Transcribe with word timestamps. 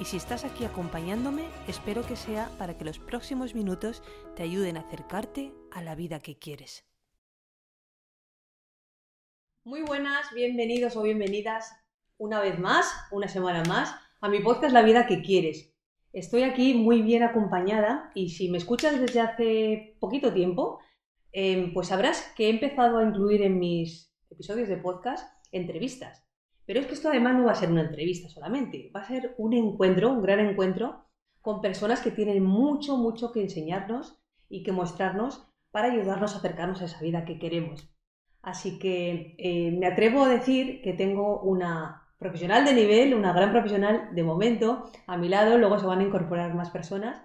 y 0.00 0.04
si 0.04 0.16
estás 0.16 0.44
aquí 0.44 0.64
acompañándome, 0.64 1.44
espero 1.66 2.06
que 2.06 2.14
sea 2.14 2.50
para 2.58 2.78
que 2.78 2.84
los 2.84 2.98
próximos 2.98 3.54
minutos 3.54 4.02
te 4.36 4.44
ayuden 4.44 4.76
a 4.76 4.80
acercarte 4.80 5.52
a 5.72 5.82
la 5.82 5.96
vida 5.96 6.20
que 6.20 6.38
quieres. 6.38 6.84
Muy 9.64 9.82
buenas, 9.82 10.32
bienvenidos 10.34 10.96
o 10.96 11.02
bienvenidas 11.02 11.72
una 12.16 12.40
vez 12.40 12.58
más, 12.58 12.92
una 13.10 13.28
semana 13.28 13.64
más, 13.64 13.94
a 14.20 14.28
mi 14.28 14.40
podcast 14.40 14.72
La 14.72 14.82
vida 14.82 15.06
que 15.06 15.20
quieres. 15.20 15.74
Estoy 16.12 16.42
aquí 16.42 16.74
muy 16.74 17.02
bien 17.02 17.22
acompañada 17.22 18.12
y 18.14 18.30
si 18.30 18.48
me 18.48 18.58
escuchas 18.58 19.00
desde 19.00 19.20
hace 19.20 19.96
poquito 20.00 20.32
tiempo, 20.32 20.80
em, 21.32 21.74
pues 21.74 21.88
sabrás 21.88 22.32
que 22.36 22.46
he 22.46 22.50
empezado 22.50 22.98
a 22.98 23.04
incluir 23.04 23.42
en 23.42 23.58
mis 23.58 24.14
episodios 24.30 24.68
de 24.68 24.76
podcast 24.76 25.28
entrevistas. 25.52 26.27
Pero 26.68 26.80
es 26.80 26.86
que 26.86 26.92
esto 26.92 27.08
además 27.08 27.34
no 27.34 27.46
va 27.46 27.52
a 27.52 27.54
ser 27.54 27.70
una 27.70 27.80
entrevista 27.80 28.28
solamente, 28.28 28.92
va 28.94 29.00
a 29.00 29.08
ser 29.08 29.34
un 29.38 29.54
encuentro, 29.54 30.12
un 30.12 30.20
gran 30.20 30.38
encuentro 30.38 31.06
con 31.40 31.62
personas 31.62 32.02
que 32.02 32.10
tienen 32.10 32.44
mucho, 32.44 32.98
mucho 32.98 33.32
que 33.32 33.40
enseñarnos 33.40 34.20
y 34.50 34.62
que 34.62 34.70
mostrarnos 34.70 35.48
para 35.70 35.90
ayudarnos 35.90 36.34
a 36.34 36.36
acercarnos 36.36 36.82
a 36.82 36.84
esa 36.84 37.00
vida 37.00 37.24
que 37.24 37.38
queremos. 37.38 37.90
Así 38.42 38.78
que 38.78 39.34
eh, 39.38 39.70
me 39.78 39.86
atrevo 39.86 40.24
a 40.24 40.28
decir 40.28 40.82
que 40.82 40.92
tengo 40.92 41.40
una 41.40 42.06
profesional 42.18 42.66
de 42.66 42.74
nivel, 42.74 43.14
una 43.14 43.32
gran 43.32 43.50
profesional 43.50 44.14
de 44.14 44.22
momento 44.22 44.90
a 45.06 45.16
mi 45.16 45.30
lado, 45.30 45.56
luego 45.56 45.78
se 45.78 45.86
van 45.86 46.00
a 46.00 46.04
incorporar 46.04 46.54
más 46.54 46.68
personas 46.68 47.22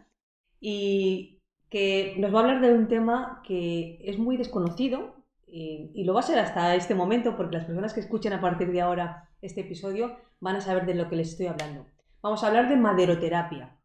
y 0.62 1.42
que 1.70 2.16
nos 2.18 2.34
va 2.34 2.40
a 2.40 2.42
hablar 2.44 2.62
de 2.62 2.74
un 2.74 2.88
tema 2.88 3.42
que 3.46 4.00
es 4.06 4.18
muy 4.18 4.38
desconocido 4.38 5.13
y, 5.56 6.04
lo 6.04 6.16
va 6.16 6.22
a 6.22 6.24
ser 6.24 6.40
hasta 6.40 6.74
este 6.74 6.96
momento 6.96 7.38
porque 7.38 7.58
las 7.58 7.66
personas 7.66 7.94
que 7.94 8.00
escuchen 8.00 8.34
a 8.34 8.42
partir 8.42 8.72
de 8.72 8.82
ahora 8.82 9.30
este 9.42 9.62
episodio 9.62 10.18
van 10.40 10.56
a 10.56 10.62
saber 10.62 10.88
de 10.88 10.96
lo 10.96 11.08
que 11.08 11.16
les 11.16 11.30
estoy 11.30 11.46
hablando. 11.46 11.86
Vamos 12.24 12.44
a 12.44 12.48
hablar 12.48 12.70
de 12.70 12.76
maderoterapia. 12.76 13.78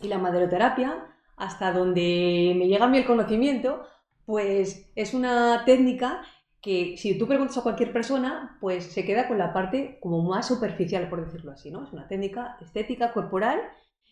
Y 0.00 0.08
la 0.08 0.18
maderoterapia, 0.18 1.06
hasta 1.36 1.72
donde 1.72 2.54
me 2.56 2.66
llega 2.66 2.86
a 2.86 2.88
mí 2.88 2.98
el 2.98 3.06
conocimiento, 3.06 3.84
pues 4.26 4.90
es 4.96 5.14
una 5.14 5.64
técnica 5.64 6.22
que 6.60 6.96
si 6.96 7.16
tú 7.16 7.28
preguntas 7.28 7.58
a 7.58 7.62
cualquier 7.62 7.92
persona, 7.92 8.58
pues 8.60 8.84
se 8.86 9.04
queda 9.04 9.28
con 9.28 9.38
la 9.38 9.52
parte 9.52 9.98
como 10.00 10.22
más 10.22 10.48
superficial, 10.48 11.08
por 11.08 11.24
decirlo 11.24 11.52
así, 11.52 11.70
¿no? 11.70 11.84
Es 11.84 11.92
una 11.92 12.08
técnica 12.08 12.56
estética, 12.60 13.12
corporal, 13.12 13.60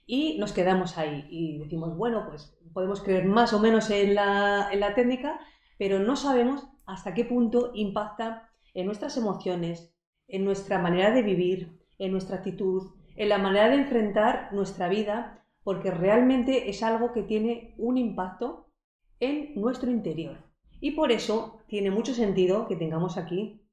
y 0.07 0.39
nos 0.39 0.53
quedamos 0.53 0.99
ahí 0.99 1.27
y 1.31 1.59
decimos, 1.59 1.97
bueno, 1.97 2.27
pues 2.29 2.57
podemos 2.73 3.01
creer 3.01 3.25
más 3.25 3.53
o 3.53 3.59
menos 3.59 3.91
en 3.91 4.15
la, 4.15 4.69
en 4.71 4.81
la 4.81 4.95
técnica, 4.95 5.41
pero 5.83 5.99
no 5.99 6.15
sabemos 6.15 6.65
hasta 6.87 7.13
qué 7.13 7.25
punto 7.25 7.73
impacta 7.75 8.49
en 8.73 8.87
nuestras 8.87 9.17
emociones, 9.17 9.93
en 10.29 10.45
nuestra 10.45 10.79
manera 10.79 11.11
de 11.11 11.25
vivir, 11.25 11.81
en 11.99 12.13
nuestra 12.13 12.37
actitud, 12.37 12.93
en 13.17 13.29
la 13.29 13.39
manera 13.39 13.69
de 13.69 13.83
enfrentar 13.83 14.51
nuestra 14.53 14.89
vida, 14.89 15.45
porque 15.65 15.91
realmente 15.91 16.71
es 16.71 16.85
algo 16.85 17.13
que 17.13 17.25
tiene 17.25 17.75
un 17.79 17.99
impacto 17.99 18.71
en 19.19 19.61
nuestro 19.61 19.91
interior. 19.91 20.37
Y 20.81 20.93
por 20.93 21.11
eso 21.11 21.59
tiene 21.67 21.91
mucho 21.91 22.15
sentido 22.15 22.69
que 22.69 22.77
tengamos 22.77 23.17
aquí, 23.17 23.67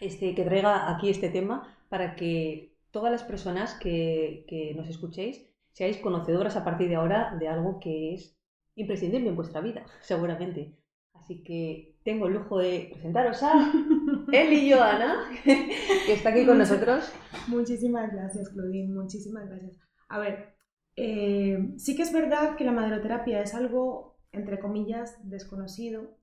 este, 0.00 0.34
que 0.34 0.42
traiga 0.42 0.92
aquí 0.92 1.10
este 1.10 1.28
tema, 1.28 1.78
para 1.88 2.16
que 2.16 2.74
todas 2.90 3.12
las 3.12 3.22
personas 3.22 3.74
que, 3.74 4.46
que 4.48 4.74
nos 4.74 4.88
escuchéis 4.88 5.46
seáis 5.70 5.98
conocedoras 5.98 6.56
a 6.56 6.64
partir 6.64 6.88
de 6.88 6.96
ahora 6.96 7.36
de 7.38 7.46
algo 7.46 7.78
que 7.78 8.14
es 8.14 8.36
imprescindible 8.74 9.28
en 9.28 9.36
vuestra 9.36 9.60
vida, 9.60 9.86
seguramente. 10.00 10.81
Así 11.14 11.42
que 11.42 11.92
tengo 12.04 12.26
el 12.26 12.34
lujo 12.34 12.58
de 12.58 12.90
presentaros 12.92 13.42
a 13.42 13.72
él 14.32 14.52
y 14.52 14.72
Joana, 14.72 15.24
que 15.44 16.12
está 16.12 16.30
aquí 16.30 16.44
con 16.44 16.58
nosotros. 16.58 17.12
Muchísimas 17.48 18.12
gracias, 18.12 18.48
Claudine, 18.50 18.92
muchísimas 18.92 19.48
gracias. 19.48 19.78
A 20.08 20.18
ver, 20.18 20.54
eh, 20.96 21.74
sí 21.76 21.94
que 21.96 22.02
es 22.02 22.12
verdad 22.12 22.56
que 22.56 22.64
la 22.64 22.72
maderoterapia 22.72 23.40
es 23.40 23.54
algo, 23.54 24.18
entre 24.32 24.58
comillas, 24.58 25.16
desconocido 25.28 26.18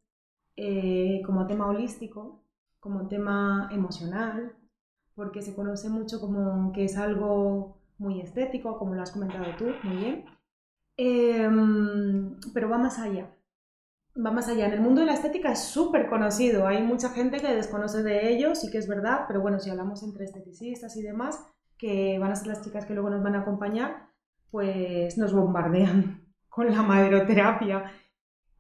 eh, 0.58 1.22
como 1.26 1.48
tema 1.48 1.68
holístico, 1.68 2.44
como 2.80 3.08
tema 3.08 3.70
emocional, 3.72 4.54
porque 5.16 5.42
se 5.42 5.56
conoce 5.56 5.90
mucho 5.90 6.20
como 6.20 6.72
que 6.74 6.86
es 6.86 6.98
algo 6.98 7.82
muy 7.98 8.22
estético, 8.22 8.78
como 8.78 8.96
lo 8.96 9.02
has 9.02 9.12
comentado 9.12 9.46
tú, 9.58 9.66
muy 9.84 9.98
bien. 9.98 10.26
Em, 10.98 12.36
pero 12.54 12.70
va 12.70 12.78
más 12.78 13.00
allá 13.00 13.30
va 14.24 14.32
más 14.32 14.48
allá. 14.48 14.68
En 14.68 14.74
el 14.74 14.82
mundo 14.82 15.02
de 15.02 15.08
la 15.08 15.14
estética 15.14 15.52
es 15.52 15.60
súper 15.60 16.08
conocido. 16.08 16.68
Hay 16.68 16.82
mucha 16.84 17.10
gente 17.10 17.40
que 17.40 17.54
desconoce 17.54 18.04
de 18.04 18.30
ello, 18.34 18.56
sí 18.56 18.70
que 18.70 18.78
es 18.78 18.88
verdad, 18.88 19.26
pero 19.28 19.42
bueno, 19.42 19.60
si 19.60 19.70
hablamos 19.70 20.04
entre 20.04 20.26
esteticistas 20.26 20.96
y 20.98 21.02
demás, 21.02 21.46
que 21.78 22.20
van 22.20 22.32
a 22.32 22.36
ser 22.36 22.48
las 22.48 22.62
chicas 22.62 22.86
que 22.86 22.94
luego 22.94 23.10
nos 23.10 23.24
van 23.24 23.36
a 23.36 23.42
acompañar, 23.42 24.10
pues 24.52 25.18
nos 25.18 25.34
bombardean 25.34 26.28
con 26.50 26.72
la 26.72 26.82
maderoterapia. 26.82 27.92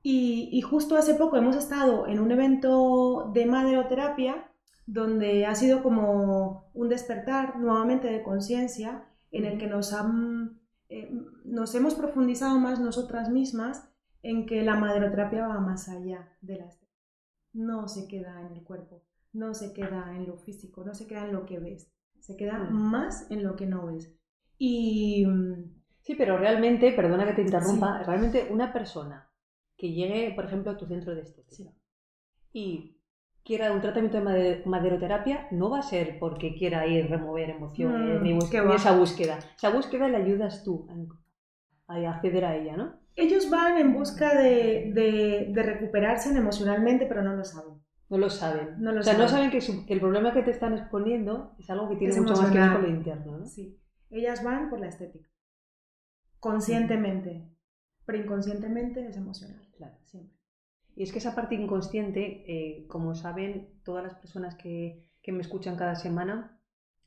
Y, 0.01 0.61
justo 0.61 0.95
hace 0.95 1.15
poco 1.15 1.35
hemos 1.35 1.57
estado 1.57 2.07
en 2.07 2.19
un 2.19 2.31
evento 2.31 3.31
de 3.33 3.45
maderoterapia 3.45 4.49
donde 4.85 5.45
ha 5.45 5.53
sido 5.55 5.83
como 5.83 6.71
un 6.73 6.89
despertar 6.89 7.59
nuevamente 7.59 8.07
de 8.07 8.23
conciencia 8.23 9.03
en 9.31 9.45
el 9.45 9.59
que 9.59 9.67
nos, 9.67 9.93
han, 9.93 10.61
eh, 10.87 11.11
nos 11.43 11.75
hemos 11.75 11.95
profundizado 11.95 12.57
más 12.59 12.79
nosotras 12.79 13.29
mismas 13.29 13.88
en 14.21 14.45
que 14.45 14.61
la 14.63 14.75
maderoterapia 14.75 15.47
va 15.47 15.59
más 15.59 15.89
allá 15.89 16.27
de 16.41 16.57
la 16.57 16.65
estética. 16.65 16.89
No 17.53 17.87
se 17.87 18.07
queda 18.07 18.39
en 18.41 18.55
el 18.55 18.63
cuerpo, 18.63 19.03
no 19.33 19.53
se 19.53 19.73
queda 19.73 20.15
en 20.15 20.27
lo 20.27 20.37
físico, 20.37 20.83
no 20.83 20.93
se 20.93 21.07
queda 21.07 21.25
en 21.25 21.33
lo 21.33 21.45
que 21.45 21.59
ves, 21.59 21.91
se 22.19 22.35
queda 22.35 22.59
mm. 22.59 22.73
más 22.73 23.29
en 23.31 23.43
lo 23.43 23.55
que 23.55 23.65
no 23.65 23.87
ves. 23.87 24.13
Y... 24.57 25.25
Mm, 25.25 25.73
sí, 26.01 26.15
pero 26.15 26.37
realmente, 26.37 26.91
perdona 26.91 27.25
que 27.25 27.33
te 27.33 27.41
interrumpa, 27.41 28.03
realmente 28.03 28.47
una 28.51 28.71
persona 28.71 29.29
que 29.77 29.93
llegue, 29.93 30.33
por 30.35 30.45
ejemplo, 30.45 30.71
a 30.71 30.77
tu 30.77 30.85
centro 30.85 31.15
de 31.15 31.21
estética 31.21 31.71
y 32.51 32.97
quiera 33.43 33.71
un 33.71 33.81
tratamiento 33.81 34.21
de 34.29 34.61
maderoterapia, 34.65 35.47
no 35.51 35.69
va 35.69 35.79
a 35.79 35.83
ser 35.83 36.19
porque 36.19 36.55
quiera 36.55 36.85
ir 36.85 37.05
a 37.05 37.07
remover 37.07 37.49
emociones 37.49 38.19
mm, 38.19 38.23
ni, 38.23 38.37
esa 38.75 38.95
búsqueda. 38.97 39.39
Esa 39.55 39.69
búsqueda 39.69 40.07
le 40.07 40.17
ayudas 40.17 40.63
tú 40.63 40.87
a 41.87 41.95
acceder 41.95 42.45
a 42.45 42.55
ella, 42.55 42.77
¿no? 42.77 42.99
Ellos 43.19 43.49
van 43.49 43.77
en 43.77 43.93
busca 43.93 44.35
de, 44.41 45.51
recuperarse 45.55 46.29
emocionalmente, 46.35 47.05
pero 47.05 47.21
no 47.21 47.35
lo 47.35 47.43
saben. 47.43 47.75
No 48.09 48.17
lo 48.17 48.29
saben. 48.29 48.75
No 48.79 48.91
o 48.91 49.03
sea, 49.03 49.17
no 49.17 49.27
saben 49.27 49.51
que, 49.51 49.59
el 49.59 49.99
problema 49.99 50.33
que 50.33 50.41
te 50.41 50.51
están 50.51 50.73
exponiendo 50.73 51.55
es 51.59 51.69
algo 51.69 51.89
que 51.89 51.97
tiene 51.97 52.19
mucho 52.19 52.33
más 52.33 52.51
que 52.51 52.59
ver 52.59 52.73
con 52.73 52.81
lo 52.81 52.89
interno. 52.89 53.37
¿no? 53.37 53.45
Sí. 53.45 53.79
Ellas 54.09 54.43
van 54.43 54.69
por 54.69 54.79
la 54.79 54.87
estética. 54.87 55.29
Conscientemente. 56.39 57.47
Pero 58.05 58.17
inconscientemente 58.17 59.07
es 59.07 59.17
emocional. 59.17 59.61
Claro, 59.77 59.95
siempre. 60.05 60.39
Y 60.95 61.03
es 61.03 61.11
que 61.11 61.19
esa 61.19 61.35
parte 61.35 61.55
inconsciente, 61.55 62.43
eh, 62.47 62.87
como 62.87 63.13
saben 63.13 63.79
todas 63.83 64.03
las 64.03 64.15
personas 64.15 64.55
que, 64.55 65.07
me 65.27 65.41
escuchan 65.41 65.75
cada 65.75 65.93
semana, 65.93 66.59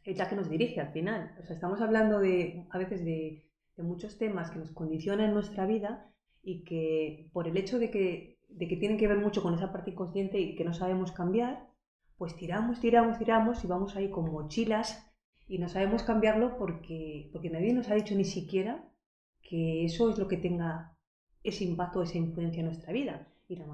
es 0.04 0.16
la 0.16 0.28
que 0.28 0.36
nos 0.36 0.48
dirige 0.48 0.80
al 0.80 0.92
final. 0.92 1.36
O 1.42 1.44
sea, 1.44 1.56
estamos 1.56 1.80
hablando 1.80 2.20
de, 2.20 2.68
a 2.70 2.78
veces 2.78 3.04
de 3.04 3.50
de 3.76 3.82
muchos 3.82 4.18
temas 4.18 4.50
que 4.50 4.58
nos 4.58 4.70
condicionan 4.70 5.32
nuestra 5.32 5.66
vida 5.66 6.10
y 6.42 6.64
que 6.64 7.30
por 7.32 7.48
el 7.48 7.56
hecho 7.56 7.78
de 7.78 7.90
que, 7.90 8.38
de 8.48 8.68
que 8.68 8.76
tienen 8.76 8.98
que 8.98 9.08
ver 9.08 9.18
mucho 9.18 9.42
con 9.42 9.54
esa 9.54 9.72
parte 9.72 9.90
inconsciente 9.90 10.40
y 10.40 10.54
que 10.54 10.64
no 10.64 10.74
sabemos 10.74 11.12
cambiar, 11.12 11.68
pues 12.18 12.36
tiramos, 12.36 12.80
tiramos, 12.80 13.18
tiramos 13.18 13.64
y 13.64 13.66
vamos 13.66 13.96
ahí 13.96 14.10
con 14.10 14.30
mochilas 14.30 15.10
y 15.48 15.58
no 15.58 15.68
sabemos 15.68 16.02
cambiarlo 16.02 16.56
porque, 16.58 17.30
porque 17.32 17.50
nadie 17.50 17.72
nos 17.72 17.88
ha 17.90 17.94
dicho 17.94 18.14
ni 18.14 18.24
siquiera 18.24 18.88
que 19.42 19.84
eso 19.84 20.10
es 20.10 20.18
lo 20.18 20.28
que 20.28 20.36
tenga 20.36 20.96
ese 21.42 21.64
impacto, 21.64 22.02
esa 22.02 22.18
influencia 22.18 22.60
en 22.60 22.66
nuestra 22.66 22.92
vida. 22.92 23.28
Y 23.48 23.56
la, 23.56 23.66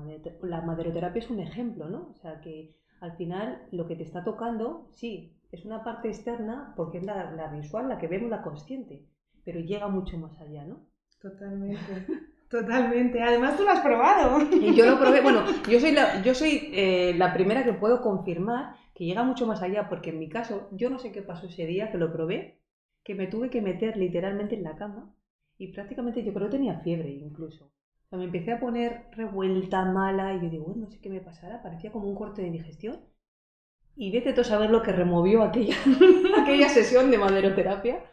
la 0.43 0.63
maderoterapia 0.63 1.21
es 1.21 1.31
un 1.31 1.41
ejemplo, 1.41 1.89
¿no? 1.89 2.09
O 2.11 2.15
sea, 2.15 2.41
que 2.41 2.75
al 3.01 3.17
final 3.17 3.69
lo 3.71 3.87
que 3.87 3.97
te 3.97 4.03
está 4.03 4.25
tocando, 4.25 4.89
sí, 4.95 5.37
es 5.53 5.65
una 5.65 5.85
parte 5.85 6.09
externa 6.09 6.73
porque 6.77 6.99
es 6.99 7.05
la, 7.05 7.31
la 7.33 7.49
visual, 7.49 7.89
la 7.89 7.99
que 7.99 8.09
vemos, 8.09 8.31
la 8.31 8.43
consciente 8.43 9.07
pero 9.49 9.61
llega 9.61 9.89
mucho 9.89 10.19
más 10.19 10.39
allá, 10.43 10.67
¿no? 10.67 10.85
Totalmente. 11.23 11.79
Totalmente. 12.51 13.23
Además, 13.23 13.57
tú 13.57 13.63
lo 13.63 13.71
has 13.71 13.81
probado. 13.81 14.43
Y 14.53 14.75
yo 14.75 14.85
lo 14.85 15.01
probé. 15.01 15.23
Bueno, 15.23 15.43
yo 15.71 15.81
soy, 15.81 15.93
la, 15.93 16.21
yo 16.21 16.35
soy 16.35 16.69
eh, 16.75 17.15
la 17.17 17.33
primera 17.33 17.65
que 17.65 17.73
puedo 17.73 18.03
confirmar 18.03 18.75
que 18.95 19.07
llega 19.07 19.23
mucho 19.23 19.47
más 19.47 19.63
allá, 19.63 19.89
porque 19.89 20.11
en 20.11 20.19
mi 20.19 20.29
caso, 20.29 20.69
yo 20.73 20.91
no 20.91 20.99
sé 20.99 21.13
qué 21.13 21.23
pasó 21.23 21.47
ese 21.47 21.65
día 21.65 21.91
que 21.91 21.97
lo 21.97 22.13
probé, 22.13 22.61
que 23.03 23.15
me 23.15 23.27
tuve 23.27 23.49
que 23.49 23.63
meter 23.63 23.97
literalmente 23.97 24.55
en 24.55 24.65
la 24.65 24.77
cama 24.77 25.15
y 25.57 25.73
prácticamente 25.73 26.23
yo 26.23 26.35
creo 26.35 26.49
que 26.49 26.59
tenía 26.59 26.81
fiebre 26.81 27.09
incluso. 27.09 27.65
O 27.65 28.09
sea, 28.11 28.19
me 28.19 28.27
empecé 28.27 28.53
a 28.53 28.61
poner 28.61 29.07
revuelta, 29.13 29.83
mala, 29.87 30.35
y 30.35 30.43
yo 30.43 30.51
digo, 30.51 30.67
bueno, 30.67 30.83
no 30.83 30.91
sé 30.91 31.01
qué 31.01 31.09
me 31.09 31.23
pasará, 31.23 31.63
parecía 31.63 31.91
como 31.91 32.07
un 32.07 32.17
corte 32.17 32.43
de 32.43 32.51
digestión. 32.51 33.01
Y 33.97 34.13
vete 34.13 34.35
tú 34.35 34.43
a 34.43 34.45
saber 34.45 34.69
lo 34.69 34.83
que 34.83 34.93
removió 34.93 35.43
aquella, 35.43 35.77
aquella 36.39 36.69
sesión 36.69 37.11
de 37.11 37.17
maderoterapia 37.17 38.05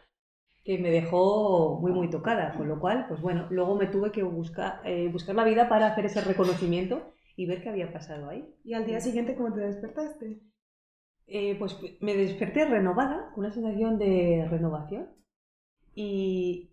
que 0.66 0.78
me 0.78 0.90
dejó 0.90 1.78
muy, 1.80 1.92
muy 1.92 2.10
tocada. 2.10 2.54
Con 2.56 2.68
lo 2.68 2.80
cual, 2.80 3.06
pues 3.08 3.20
bueno, 3.20 3.46
luego 3.50 3.76
me 3.76 3.86
tuve 3.86 4.10
que 4.10 4.24
buscar, 4.24 4.80
eh, 4.84 5.08
buscar 5.12 5.36
la 5.36 5.44
vida 5.44 5.68
para 5.68 5.86
hacer 5.86 6.06
ese 6.06 6.20
reconocimiento 6.20 7.12
y 7.36 7.46
ver 7.46 7.62
qué 7.62 7.68
había 7.68 7.92
pasado 7.92 8.28
ahí. 8.28 8.52
¿Y 8.64 8.74
al 8.74 8.84
día 8.84 9.00
siguiente 9.00 9.36
cómo 9.36 9.54
te 9.54 9.60
despertaste? 9.60 10.40
Eh, 11.28 11.54
pues 11.56 11.78
me 12.00 12.16
desperté 12.16 12.64
renovada, 12.64 13.30
con 13.32 13.44
una 13.44 13.54
sensación 13.54 13.96
de 13.98 14.46
renovación 14.50 15.08
y 15.94 16.72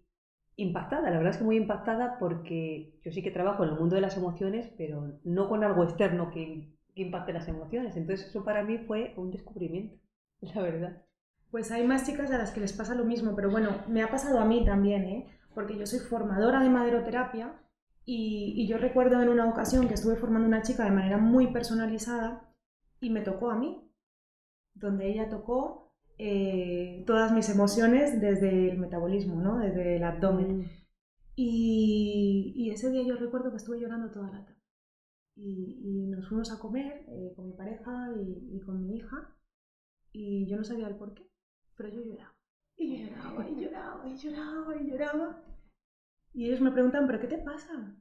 impactada, 0.56 1.10
la 1.10 1.18
verdad 1.18 1.32
es 1.32 1.38
que 1.38 1.44
muy 1.44 1.58
impactada 1.58 2.18
porque 2.20 3.00
yo 3.04 3.12
sí 3.12 3.22
que 3.24 3.32
trabajo 3.32 3.64
en 3.64 3.70
el 3.70 3.80
mundo 3.80 3.96
de 3.96 4.02
las 4.02 4.18
emociones, 4.18 4.72
pero 4.78 5.20
no 5.24 5.50
con 5.50 5.64
algo 5.64 5.84
externo 5.84 6.32
que, 6.32 6.72
que 6.96 7.02
impacte 7.04 7.34
las 7.34 7.48
emociones. 7.48 7.96
Entonces 7.96 8.28
eso 8.28 8.44
para 8.44 8.64
mí 8.64 8.80
fue 8.80 9.14
un 9.18 9.30
descubrimiento, 9.30 10.00
la 10.42 10.62
verdad. 10.64 11.04
Pues 11.54 11.72
hay 11.72 11.86
más 11.86 12.04
chicas 12.08 12.32
a 12.32 12.40
las 12.40 12.50
que 12.50 12.62
les 12.62 12.74
pasa 12.74 12.96
lo 12.96 13.06
mismo, 13.06 13.36
pero 13.36 13.52
bueno, 13.52 13.84
me 13.88 14.02
ha 14.02 14.10
pasado 14.10 14.40
a 14.40 14.46
mí 14.46 14.66
también, 14.66 15.04
¿eh? 15.04 15.28
porque 15.54 15.78
yo 15.78 15.86
soy 15.86 16.00
formadora 16.00 16.60
de 16.64 16.72
maderoterapia 16.72 17.54
y, 18.06 18.56
y 18.58 18.68
yo 18.68 18.80
recuerdo 18.80 19.22
en 19.22 19.30
una 19.30 19.48
ocasión 19.48 19.88
que 19.88 19.94
estuve 19.94 20.16
formando 20.16 20.48
una 20.48 20.64
chica 20.64 20.84
de 20.84 20.90
manera 20.90 21.20
muy 21.20 21.54
personalizada 21.54 22.52
y 23.00 23.12
me 23.12 23.22
tocó 23.22 23.52
a 23.52 23.56
mí, 23.56 23.88
donde 24.74 25.12
ella 25.12 25.30
tocó 25.30 25.94
eh, 26.18 27.04
todas 27.06 27.32
mis 27.32 27.48
emociones 27.50 28.20
desde 28.20 28.72
el 28.72 28.80
metabolismo, 28.80 29.40
¿no? 29.40 29.60
desde 29.60 29.98
el 29.98 30.04
abdomen. 30.06 30.58
Mm. 30.58 30.70
Y, 31.36 32.54
y 32.56 32.72
ese 32.72 32.90
día 32.90 33.04
yo 33.04 33.16
recuerdo 33.16 33.52
que 33.52 33.58
estuve 33.58 33.80
llorando 33.80 34.10
toda 34.10 34.32
la 34.32 34.44
tarde. 34.44 34.60
Y, 35.36 35.82
y 35.84 36.08
nos 36.08 36.28
fuimos 36.28 36.52
a 36.52 36.58
comer 36.58 37.06
eh, 37.10 37.32
con 37.36 37.46
mi 37.46 37.54
pareja 37.54 38.10
y, 38.18 38.58
y 38.58 38.60
con 38.62 38.82
mi 38.82 38.96
hija 38.96 39.38
y 40.14 40.48
yo 40.48 40.58
no 40.58 40.64
sabía 40.64 40.88
el 40.88 40.96
por 40.96 41.14
qué, 41.14 41.28
pero 41.76 41.90
yo 41.90 42.02
lloraba. 42.02 42.34
Y 42.78 42.98
yo 42.98 43.08
lloraba, 43.08 43.50
y 43.50 43.56
lloraba, 43.62 44.08
y 44.08 44.18
lloraba, 44.18 44.76
y 44.76 44.90
lloraba. 44.90 45.44
Y 46.34 46.46
ellos 46.46 46.62
me 46.62 46.72
preguntan, 46.72 47.06
¿pero 47.08 47.20
qué 47.20 47.28
te 47.28 47.38
pasa? 47.38 47.96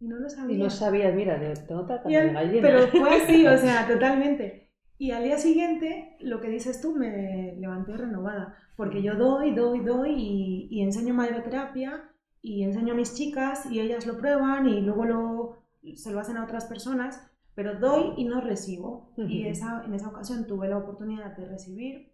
Y 0.00 0.08
no 0.08 0.16
lo 0.18 0.28
sabía. 0.28 0.56
Y 0.56 0.60
no 0.60 0.70
sabías, 0.70 1.14
mira, 1.14 1.38
te 1.38 1.74
nota 1.74 2.02
gallina. 2.04 2.40
pero 2.60 2.88
fue 2.88 3.22
así, 3.22 3.46
o 3.46 3.56
sea, 3.56 3.86
totalmente. 3.92 4.70
Y 4.98 5.10
al 5.10 5.24
día 5.24 5.38
siguiente, 5.38 6.16
lo 6.20 6.40
que 6.40 6.48
dices 6.48 6.80
tú, 6.80 6.94
me 6.94 7.56
levanté 7.56 7.96
renovada, 7.96 8.56
porque 8.76 9.02
yo 9.02 9.14
doy, 9.16 9.54
doy, 9.54 9.80
doy 9.80 10.12
y, 10.12 10.68
y 10.70 10.82
enseño 10.82 11.14
maderoterapia 11.14 12.10
y 12.42 12.62
enseño 12.62 12.92
a 12.92 12.96
mis 12.96 13.14
chicas 13.14 13.66
y 13.70 13.80
ellas 13.80 14.06
lo 14.06 14.18
prueban 14.18 14.68
y 14.68 14.82
luego 14.82 15.04
lo, 15.04 15.64
se 15.94 16.12
lo 16.12 16.20
hacen 16.20 16.36
a 16.36 16.44
otras 16.44 16.66
personas, 16.66 17.30
pero 17.54 17.78
doy 17.78 18.12
y 18.16 18.24
no 18.24 18.40
recibo. 18.40 19.12
Y 19.16 19.46
esa, 19.46 19.82
en 19.84 19.94
esa 19.94 20.08
ocasión 20.08 20.46
tuve 20.46 20.68
la 20.68 20.78
oportunidad 20.78 21.36
de 21.36 21.46
recibir. 21.46 22.13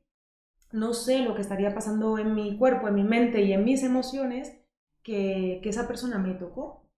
No 0.73 0.95
sé 0.95 1.21
lo 1.21 1.35
que 1.35 1.43
estaría 1.43 1.75
pasando 1.75 2.19
en 2.19 2.35
mi 2.35 2.57
cuerpo, 2.57 2.89
en 2.89 2.95
mi 2.95 3.05
mente 3.05 3.43
y 3.43 3.53
en 3.53 3.65
mis 3.65 3.83
emociones, 3.83 4.57
que, 5.03 5.61
que 5.63 5.69
esa 5.69 5.87
persona 5.89 6.19
me 6.19 6.35
tocó. 6.35 6.89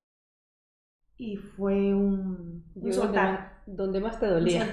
Y 1.16 1.36
fue 1.36 1.94
un, 1.94 2.64
un 2.74 2.84
Yo 2.84 2.92
donde, 2.92 2.92
soltar. 2.92 3.30
más, 3.30 3.62
donde 3.66 4.00
más 4.00 4.18
te 4.18 4.26
dolía. 4.26 4.68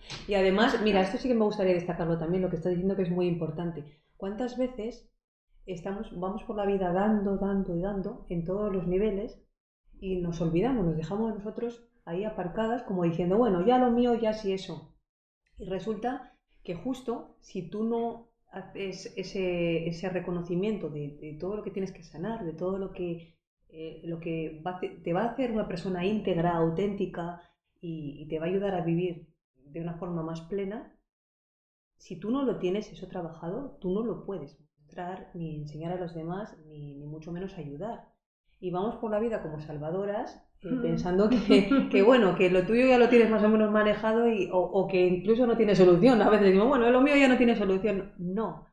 Y 0.26 0.34
además, 0.34 0.80
mira, 0.82 1.02
esto 1.02 1.18
sí 1.18 1.28
que 1.28 1.34
me 1.34 1.44
gustaría 1.44 1.74
destacarlo 1.74 2.18
también, 2.18 2.42
lo 2.42 2.48
que 2.48 2.56
estás 2.56 2.70
diciendo 2.70 2.96
que 2.96 3.02
es 3.02 3.10
muy 3.10 3.26
importante. 3.26 3.84
¿Cuántas 4.16 4.56
veces 4.56 5.10
estamos, 5.66 6.18
vamos 6.18 6.42
por 6.44 6.56
la 6.56 6.66
vida 6.66 6.92
dando, 6.92 7.36
dando 7.36 7.76
y 7.76 7.82
dando 7.82 8.26
en 8.30 8.44
todos 8.44 8.72
los 8.72 8.86
niveles 8.86 9.40
y 10.00 10.16
nos 10.16 10.40
olvidamos, 10.40 10.86
nos 10.86 10.96
dejamos 10.96 11.34
nosotros 11.34 11.84
ahí 12.06 12.24
aparcadas 12.24 12.82
como 12.82 13.04
diciendo, 13.04 13.36
bueno, 13.36 13.64
ya 13.66 13.78
lo 13.78 13.90
mío, 13.90 14.14
ya 14.14 14.32
sí 14.32 14.52
eso. 14.52 14.94
Y 15.58 15.66
resulta 15.66 16.34
que 16.64 16.74
justo 16.74 17.36
si 17.40 17.68
tú 17.68 17.84
no 17.84 18.29
haces 18.50 19.12
ese, 19.16 19.88
ese 19.88 20.08
reconocimiento 20.08 20.90
de, 20.90 21.36
todo 21.40 21.56
lo 21.56 21.62
que 21.62 21.70
tienes 21.70 21.92
que 21.92 22.02
sanar, 22.02 22.44
de 22.44 22.52
todo 22.52 22.78
lo 22.78 22.92
que, 22.92 23.38
eh, 23.68 24.02
lo 24.04 24.18
que 24.20 24.60
va 24.66 24.80
te 24.80 25.12
va 25.12 25.22
a 25.22 25.30
hacer 25.32 25.52
una 25.52 25.68
persona 25.68 26.04
íntegra, 26.04 26.56
auténtica 26.56 27.42
y, 27.80 28.22
y 28.22 28.28
te 28.28 28.38
va 28.38 28.46
a 28.46 28.48
ayudar 28.48 28.74
a 28.74 28.84
vivir 28.84 29.28
de 29.54 29.80
una 29.80 29.94
forma 29.94 30.22
más 30.22 30.40
plena, 30.42 30.96
si 32.00 32.16
tú 32.16 32.30
no 32.30 32.44
lo 32.44 32.58
tienes 32.58 32.90
eso 32.90 33.08
trabajado, 33.08 33.76
tú 33.80 33.92
no 33.92 34.02
lo 34.02 34.24
puedes 34.24 34.58
mostrar 34.78 35.30
ni 35.34 35.56
enseñar 35.56 35.92
a 35.92 36.00
los 36.00 36.14
demás, 36.14 36.56
ni, 36.66 36.94
ni 36.94 37.06
mucho 37.06 37.30
menos 37.30 37.54
ayudar. 37.58 38.08
Y 38.58 38.70
vamos 38.70 38.96
por 38.96 39.10
la 39.10 39.20
vida 39.20 39.42
como 39.42 39.60
salvadoras, 39.60 40.42
eh, 40.62 40.68
Mm. 40.70 40.82
pensando 40.82 41.28
que, 41.28 41.88
que, 41.90 42.02
bueno, 42.02 42.34
que 42.36 42.50
lo 42.50 42.66
tuyo 42.66 42.86
ya 42.86 42.98
lo 42.98 43.08
tienes 43.08 43.30
más 43.30 43.42
o 43.42 43.48
menos 43.48 43.70
manejado 43.70 44.28
y, 44.28 44.48
o, 44.52 44.58
o 44.58 44.86
que 44.88 45.06
incluso 45.06 45.46
no 45.46 45.56
tiene 45.56 45.74
solución. 45.74 46.20
A 46.22 46.28
veces 46.30 46.46
decimos, 46.46 46.68
bueno, 46.68 46.90
lo 46.90 47.00
mío 47.00 47.16
ya 47.16 47.28
no 47.28 47.36
tiene 47.38 47.56
solución. 47.56 48.12
No, 48.18 48.66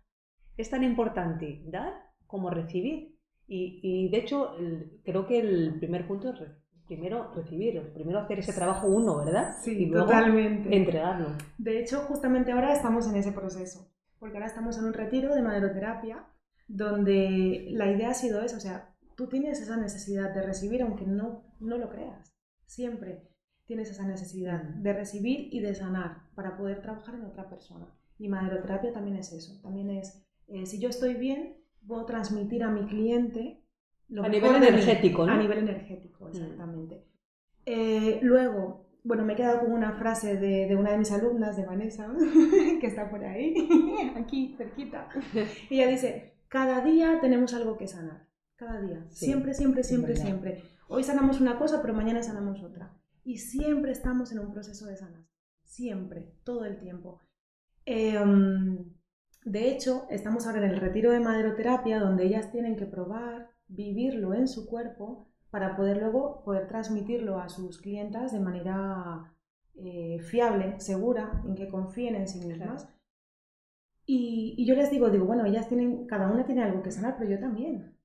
es 0.57 0.69
tan 0.69 0.83
importante 0.83 1.61
dar 1.67 1.93
como 2.25 2.49
recibir. 2.49 3.15
Y, 3.47 3.79
y, 3.81 4.09
de 4.09 4.17
hecho, 4.17 4.57
el- 4.57 4.99
creo 5.05 5.25
que 5.25 5.39
el 5.39 5.75
primer 5.79 6.05
punto 6.07 6.29
es 6.31 6.39
primero 6.85 7.31
recibir, 7.33 7.81
primero 7.93 8.19
hacer 8.19 8.39
ese 8.39 8.53
trabajo 8.53 8.87
uno, 8.87 9.17
¿verdad? 9.23 9.55
Sí, 9.61 9.71
y 9.71 9.85
luego 9.85 10.05
totalmente. 10.07 10.75
entregarlo. 10.75 11.27
De 11.57 11.79
hecho, 11.81 11.99
justamente 12.01 12.51
ahora 12.51 12.73
estamos 12.73 13.07
en 13.09 13.15
ese 13.17 13.31
proceso, 13.31 13.89
porque 14.19 14.37
ahora 14.37 14.47
estamos 14.47 14.77
en 14.77 14.85
un 14.85 14.93
retiro 14.93 15.33
de 15.35 15.41
maderoterapia 15.41 16.25
donde 16.67 17.67
la 17.71 17.89
idea 17.91 18.09
ha 18.09 18.13
sido 18.13 18.41
eso, 18.41 18.57
o 18.57 18.59
sea, 18.59 18.89
tú 19.17 19.27
tienes 19.27 19.59
esa 19.59 19.75
necesidad 19.75 20.33
de 20.33 20.43
recibir 20.43 20.83
aunque 20.83 21.05
no, 21.05 21.43
no 21.59 21.77
lo 21.77 21.89
creas, 21.89 22.33
siempre 22.65 23.27
tienes 23.65 23.89
esa 23.91 24.07
necesidad 24.07 24.61
de 24.63 24.93
recibir 24.93 25.49
y 25.51 25.59
de 25.59 25.75
sanar 25.75 26.21
para 26.35 26.55
poder 26.55 26.81
trabajar 26.81 27.15
en 27.15 27.25
otra 27.25 27.49
persona. 27.49 27.87
Y 28.17 28.29
maderoterapia 28.29 28.93
también 28.93 29.17
es 29.17 29.33
eso, 29.33 29.59
también 29.61 29.89
es, 29.89 30.25
eh, 30.47 30.65
si 30.65 30.79
yo 30.79 30.87
estoy 30.89 31.15
bien, 31.15 31.57
puedo 31.85 32.05
transmitir 32.05 32.63
a 32.63 32.69
mi 32.69 32.85
cliente 32.85 33.63
lo 34.07 34.23
A 34.23 34.29
nivel 34.29 34.51
mí. 34.51 34.67
energético, 34.67 35.25
¿no? 35.25 35.33
A 35.33 35.37
nivel 35.37 35.57
energético, 35.57 36.29
exactamente. 36.29 37.03
Eh, 37.65 38.19
luego, 38.21 38.87
bueno, 39.03 39.25
me 39.25 39.33
he 39.33 39.35
quedado 39.35 39.61
con 39.61 39.71
una 39.73 39.93
frase 39.93 40.37
de, 40.37 40.67
de 40.67 40.75
una 40.75 40.91
de 40.91 40.99
mis 40.99 41.11
alumnas, 41.11 41.57
de 41.57 41.65
Vanessa, 41.65 42.09
que 42.79 42.87
está 42.87 43.09
por 43.09 43.25
ahí, 43.25 43.53
aquí 44.15 44.55
cerquita. 44.57 45.09
Y 45.69 45.81
ella 45.81 45.87
dice, 45.87 46.35
cada 46.47 46.81
día 46.81 47.19
tenemos 47.19 47.53
algo 47.53 47.77
que 47.77 47.87
sanar. 47.87 48.26
Cada 48.57 48.81
día. 48.81 49.05
Sí, 49.11 49.25
siempre, 49.25 49.53
siempre, 49.53 49.83
siempre, 49.83 50.15
siempre. 50.15 50.63
Hoy 50.87 51.03
sanamos 51.03 51.39
una 51.39 51.59
cosa, 51.59 51.79
pero 51.79 51.93
mañana 51.93 52.23
sanamos 52.23 52.63
otra. 52.63 52.91
Y 53.23 53.37
siempre 53.37 53.91
estamos 53.91 54.31
en 54.31 54.39
un 54.39 54.51
proceso 54.51 54.87
de 54.87 54.97
sanación. 54.97 55.27
Siempre, 55.63 56.33
todo 56.43 56.65
el 56.65 56.79
tiempo. 56.79 57.21
Eh, 57.85 58.19
um, 58.19 58.95
de 59.45 59.69
hecho, 59.69 60.07
estamos 60.09 60.47
ahora 60.47 60.65
en 60.65 60.71
el 60.71 60.79
retiro 60.79 61.11
de 61.11 61.19
maderoterapia, 61.19 61.99
donde 61.99 62.25
ellas 62.25 62.51
tienen 62.51 62.75
que 62.77 62.87
probar, 62.87 63.51
vivirlo 63.67 64.33
en 64.33 64.47
su 64.47 64.65
cuerpo, 64.65 65.29
para 65.51 65.77
poder 65.77 65.97
luego 65.97 66.43
poder 66.43 66.67
transmitirlo 66.67 67.39
a 67.39 67.49
sus 67.49 67.77
clientas 67.79 68.31
de 68.31 68.39
manera 68.39 69.35
eh, 69.75 70.19
fiable, 70.19 70.79
segura, 70.79 71.43
en 71.45 71.53
que 71.53 71.69
confíen 71.69 72.15
en 72.15 72.27
sí 72.27 72.43
mismas. 72.43 72.89
Y, 74.07 74.55
y 74.57 74.65
yo 74.65 74.73
les 74.73 74.89
digo, 74.89 75.11
digo, 75.11 75.25
bueno, 75.25 75.45
ellas 75.45 75.67
tienen, 75.67 76.07
cada 76.07 76.31
una 76.31 76.43
tiene 76.43 76.63
algo 76.63 76.81
que 76.81 76.91
sanar, 76.91 77.17
pero 77.19 77.29
yo 77.29 77.39
también. 77.39 77.96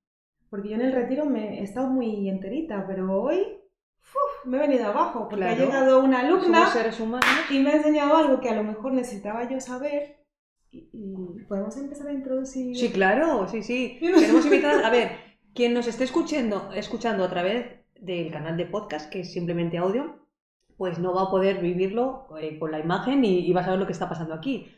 Porque 0.53 0.69
yo 0.69 0.75
en 0.75 0.83
el 0.83 0.93
retiro 0.93 1.25
me 1.25 1.61
he 1.61 1.63
estado 1.63 1.89
muy 1.89 2.29
enterita, 2.29 2.85
pero 2.87 3.11
hoy 3.23 3.39
uf, 4.03 4.45
me 4.47 4.59
he 4.59 4.61
venido 4.61 4.85
abajo, 4.87 5.27
porque 5.31 5.47
ha 5.47 5.55
Claro. 5.57 5.65
llegado 5.65 6.05
una 6.05 6.21
alumna 6.21 6.67
seres 6.67 7.01
y 7.51 7.59
me 7.61 7.71
ha 7.71 7.77
enseñado 7.77 8.15
algo 8.19 8.39
que 8.39 8.51
a 8.51 8.55
lo 8.55 8.63
mejor 8.63 8.93
necesitaba 8.93 9.49
yo 9.49 9.59
saber. 9.63 10.19
Y, 10.71 10.91
y 10.93 11.43
podemos 11.49 11.75
empezar 11.79 12.09
a 12.09 12.13
introducir. 12.13 12.77
Sí, 12.77 12.93
claro, 12.93 13.49
sí, 13.49 13.63
sí. 13.63 13.97
Queremos 14.01 14.45
invitar, 14.45 14.85
a 14.85 14.91
ver, 14.91 15.13
quien 15.55 15.73
nos 15.73 15.87
esté 15.87 16.05
escuchando, 16.05 16.71
escuchando 16.75 17.25
a 17.25 17.31
través 17.31 17.65
del 17.99 18.31
canal 18.31 18.59
de 18.59 18.67
podcast, 18.67 19.11
que 19.11 19.21
es 19.21 19.33
simplemente 19.33 19.79
audio, 19.79 20.27
pues 20.77 20.99
no 20.99 21.15
va 21.15 21.23
a 21.23 21.31
poder 21.31 21.61
vivirlo 21.63 22.27
eh, 22.39 22.59
con 22.59 22.73
la 22.73 22.79
imagen 22.79 23.25
y, 23.25 23.39
y 23.39 23.53
va 23.55 23.63
a 23.63 23.65
saber 23.65 23.79
lo 23.81 23.87
que 23.87 23.93
está 23.93 24.07
pasando 24.07 24.35
aquí. 24.35 24.71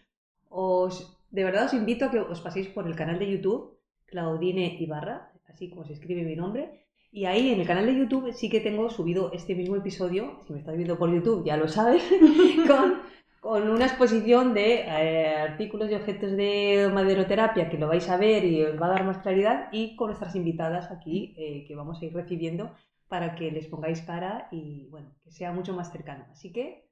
Os, 0.50 1.18
de 1.32 1.42
verdad 1.42 1.64
os 1.66 1.74
invito 1.74 2.04
a 2.04 2.12
que 2.12 2.20
os 2.20 2.40
paséis 2.40 2.68
por 2.68 2.86
el 2.86 2.94
canal 2.94 3.18
de 3.18 3.28
YouTube, 3.28 3.76
Claudine 4.06 4.76
Ibarra, 4.78 5.32
así 5.54 5.70
como 5.70 5.84
se 5.84 5.94
escribe 5.94 6.22
mi 6.22 6.36
nombre. 6.36 6.80
Y 7.12 7.26
ahí 7.26 7.52
en 7.52 7.60
el 7.60 7.66
canal 7.66 7.86
de 7.86 7.96
YouTube 7.96 8.32
sí 8.32 8.50
que 8.50 8.60
tengo 8.60 8.90
subido 8.90 9.32
este 9.32 9.54
mismo 9.54 9.76
episodio, 9.76 10.40
si 10.46 10.52
me 10.52 10.58
estás 10.58 10.76
viendo 10.76 10.98
por 10.98 11.12
YouTube 11.12 11.44
ya 11.44 11.56
lo 11.56 11.68
sabes, 11.68 12.02
con, 12.66 13.02
con 13.40 13.70
una 13.70 13.86
exposición 13.86 14.52
de 14.52 14.80
eh, 14.80 15.36
artículos 15.36 15.90
y 15.90 15.94
objetos 15.94 16.32
de 16.32 16.90
maderoterapia 16.92 17.70
que 17.70 17.78
lo 17.78 17.86
vais 17.86 18.08
a 18.08 18.16
ver 18.16 18.44
y 18.44 18.64
os 18.64 18.80
va 18.80 18.86
a 18.86 18.90
dar 18.90 19.04
más 19.04 19.18
claridad 19.18 19.68
y 19.70 19.94
con 19.94 20.08
nuestras 20.08 20.34
invitadas 20.34 20.90
aquí 20.90 21.34
eh, 21.36 21.64
que 21.68 21.76
vamos 21.76 22.02
a 22.02 22.04
ir 22.04 22.12
recibiendo 22.12 22.74
para 23.06 23.36
que 23.36 23.52
les 23.52 23.68
pongáis 23.68 24.00
cara 24.00 24.48
y 24.50 24.88
bueno, 24.90 25.14
que 25.22 25.30
sea 25.30 25.52
mucho 25.52 25.72
más 25.72 25.92
cercano. 25.92 26.24
Así 26.32 26.52
que, 26.52 26.88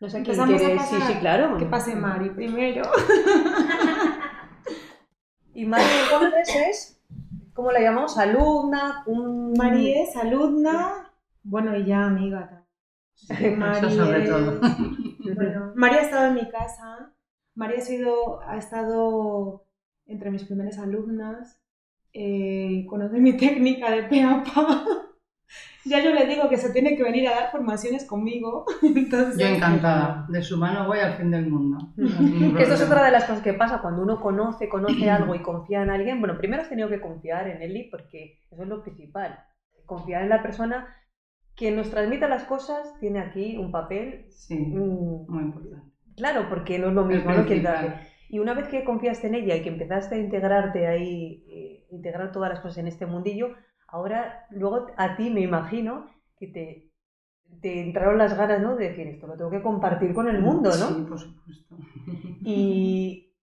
no 0.00 0.08
sé 0.08 0.22
quién 0.24 0.36
quiere. 0.46 0.78
Sí, 0.80 0.96
sí, 1.06 1.14
claro. 1.20 1.56
Que 1.58 1.66
pase 1.66 1.94
Mari 1.94 2.30
primero. 2.30 2.82
Y 5.54 5.64
Mari 5.64 5.84
entonces 6.04 6.54
es, 6.54 6.99
¿cómo 7.60 7.72
la 7.72 7.80
llamamos? 7.80 8.16
Alumna, 8.16 9.02
un... 9.04 9.52
Mari 9.52 9.92
es 9.92 10.16
alumna, 10.16 11.12
Bueno, 11.42 11.76
y 11.76 11.84
ya 11.84 12.06
amiga 12.06 12.64
también. 13.28 13.62
Eso 13.76 13.90
sobre 13.90 14.26
todo. 14.26 14.60
Bueno, 15.34 15.72
María 15.76 15.98
ha 15.98 16.02
estado 16.02 16.28
en 16.28 16.34
mi 16.36 16.48
casa. 16.48 17.12
María 17.54 17.76
ha, 17.76 17.82
sido, 17.82 18.40
ha 18.48 18.56
estado 18.56 19.66
entre 20.06 20.30
mis 20.30 20.44
primeras 20.44 20.78
alumnas. 20.78 21.60
Eh, 22.14 22.86
conoce 22.88 23.20
mi 23.20 23.36
técnica 23.36 23.90
de 23.90 24.04
PAPA. 24.04 24.84
Ya 25.84 26.02
yo 26.02 26.12
le 26.12 26.26
digo 26.26 26.48
que 26.48 26.56
se 26.56 26.72
tiene 26.72 26.96
que 26.96 27.02
venir 27.02 27.28
a 27.28 27.34
dar 27.34 27.50
formaciones 27.50 28.04
conmigo. 28.04 28.66
Entonces, 28.82 29.38
Yo 29.38 29.46
encantada. 29.46 30.26
De 30.28 30.42
su 30.42 30.56
mano 30.58 30.86
voy 30.86 30.98
al 30.98 31.14
fin 31.14 31.30
del 31.30 31.48
mundo. 31.48 31.78
Que 31.96 32.62
esto 32.62 32.74
es 32.74 32.82
otra 32.82 33.04
de 33.04 33.12
las 33.12 33.24
cosas 33.24 33.42
que 33.42 33.54
pasa 33.54 33.80
cuando 33.80 34.02
uno 34.02 34.20
conoce, 34.20 34.68
conoce 34.68 35.10
algo 35.10 35.34
y 35.34 35.42
confía 35.42 35.82
en 35.82 35.90
alguien. 35.90 36.20
Bueno, 36.20 36.36
primero 36.38 36.62
has 36.62 36.68
tenido 36.68 36.88
que 36.88 37.00
confiar 37.00 37.48
en 37.48 37.62
Eli 37.62 37.88
porque 37.90 38.40
eso 38.50 38.62
es 38.62 38.68
lo 38.68 38.82
principal. 38.82 39.38
Confiar 39.86 40.22
en 40.22 40.28
la 40.28 40.42
persona 40.42 40.94
que 41.56 41.70
nos 41.70 41.90
transmita 41.90 42.28
las 42.28 42.44
cosas 42.44 42.98
tiene 43.00 43.20
aquí 43.20 43.56
un 43.56 43.72
papel. 43.72 44.26
Sí, 44.30 44.56
mm, 44.56 45.30
muy 45.30 45.42
importante. 45.44 45.86
claro, 46.16 46.46
porque 46.48 46.78
no 46.78 46.88
es 46.88 46.94
lo 46.94 47.04
mismo, 47.04 47.32
¿no? 47.32 47.46
Quien 47.46 47.64
Y 48.28 48.38
una 48.38 48.54
vez 48.54 48.68
que 48.68 48.84
confiaste 48.84 49.26
en 49.26 49.34
ella 49.34 49.56
y 49.56 49.62
que 49.62 49.70
empezaste 49.70 50.14
a 50.14 50.18
integrarte 50.18 50.86
ahí, 50.86 51.44
eh, 51.48 51.86
integrar 51.90 52.32
todas 52.32 52.50
las 52.50 52.60
cosas 52.60 52.78
en 52.78 52.86
este 52.86 53.06
mundillo, 53.06 53.54
ahora 53.90 54.46
luego 54.50 54.86
a 54.96 55.16
ti 55.16 55.30
me 55.30 55.40
imagino 55.40 56.06
que 56.38 56.46
te, 56.46 56.90
te 57.60 57.82
entraron 57.82 58.18
las 58.18 58.36
ganas, 58.36 58.60
¿no? 58.60 58.76
De 58.76 58.88
decir 58.88 59.06
esto, 59.08 59.26
lo 59.26 59.36
tengo 59.36 59.50
que 59.50 59.62
compartir 59.62 60.14
con 60.14 60.28
el 60.28 60.40
mundo, 60.40 60.70
¿no? 60.70 60.88
Sí, 60.88 61.06
por 61.08 61.18
supuesto. 61.18 61.76
Y 62.42 63.34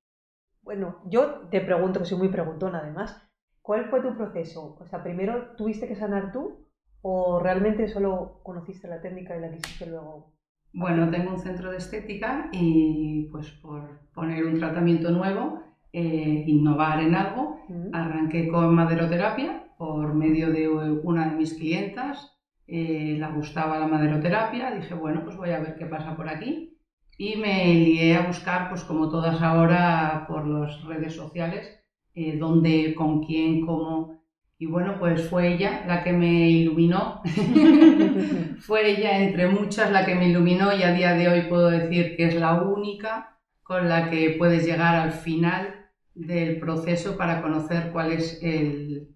bueno, 0.62 0.98
yo 1.06 1.48
te 1.50 1.62
pregunto, 1.62 2.00
que 2.00 2.06
soy 2.06 2.18
muy 2.18 2.30
preguntona 2.30 2.80
además, 2.80 3.22
¿cuál 3.62 3.86
fue 3.86 4.02
tu 4.02 4.16
proceso? 4.16 4.78
O 4.80 4.86
sea, 4.88 5.04
primero 5.04 5.56
tuviste 5.56 5.88
que 5.88 5.96
sanar 5.96 6.32
tú 6.32 6.66
o 7.02 7.40
realmente 7.40 7.88
solo 7.88 8.40
conociste 8.44 8.88
la 8.88 9.02
técnica 9.02 9.38
y 9.38 9.42
la 9.42 9.52
quisiste 9.52 9.86
luego? 9.86 10.34
Bueno, 10.74 11.10
tengo 11.10 11.32
un 11.32 11.40
centro 11.40 11.72
de 11.72 11.78
estética 11.78 12.50
y 12.52 13.30
pues 13.32 13.50
por 13.52 14.00
poner 14.14 14.46
un 14.46 14.60
tratamiento 14.60 15.12
nuevo, 15.12 15.62
eh, 15.94 16.44
innovar 16.48 17.00
en 17.02 17.16
algo, 17.16 17.60
¿Mm? 17.70 17.94
arranqué 17.94 18.50
con 18.50 18.76
maderoterapia 18.76 19.67
por 19.78 20.14
medio 20.14 20.52
de 20.52 20.68
una 20.70 21.30
de 21.30 21.36
mis 21.36 21.54
clientas. 21.54 22.34
eh, 22.70 23.16
le 23.20 23.28
gustaba 23.32 23.80
la 23.80 23.88
maderoterapia, 23.88 24.72
dije, 24.72 24.94
bueno, 24.94 25.24
pues 25.24 25.38
voy 25.38 25.52
a 25.52 25.60
ver 25.60 25.76
qué 25.78 25.86
pasa 25.86 26.16
por 26.18 26.28
aquí. 26.30 26.78
Y 27.18 27.38
me 27.38 27.74
lié 27.76 28.16
a 28.16 28.28
buscar, 28.28 28.70
pues 28.70 28.84
como 28.84 29.10
todas 29.10 29.42
ahora, 29.42 30.26
por 30.28 30.46
las 30.48 30.84
redes 30.84 31.16
sociales, 31.16 31.80
eh, 32.14 32.38
dónde, 32.38 32.94
con 32.96 33.24
quién, 33.24 33.66
cómo. 33.66 34.22
Y 34.60 34.66
bueno, 34.66 34.96
pues 35.00 35.30
fue 35.30 35.54
ella 35.54 35.84
la 35.88 36.04
que 36.04 36.14
me 36.14 36.50
iluminó 36.50 37.22
fue 38.60 38.90
ella 38.92 39.20
entre 39.20 39.48
muchas 39.48 39.92
la 39.92 40.06
que 40.06 40.16
me 40.16 40.30
iluminó 40.30 40.74
y 40.76 40.84
a 40.84 40.94
día 40.94 41.14
de 41.14 41.28
hoy 41.30 41.42
puedo 41.50 41.70
decir 41.70 42.16
que 42.16 42.26
es 42.26 42.36
la 42.36 42.62
única 42.64 43.38
con 43.64 43.88
la 43.90 44.10
que 44.10 44.36
puedes 44.38 44.66
llegar 44.66 44.96
al 44.96 45.12
final 45.12 45.88
del 46.16 46.60
proceso 46.60 47.18
para 47.18 47.42
conocer 47.42 47.92
cuál 47.92 48.12
es 48.14 48.40
el- 48.42 49.10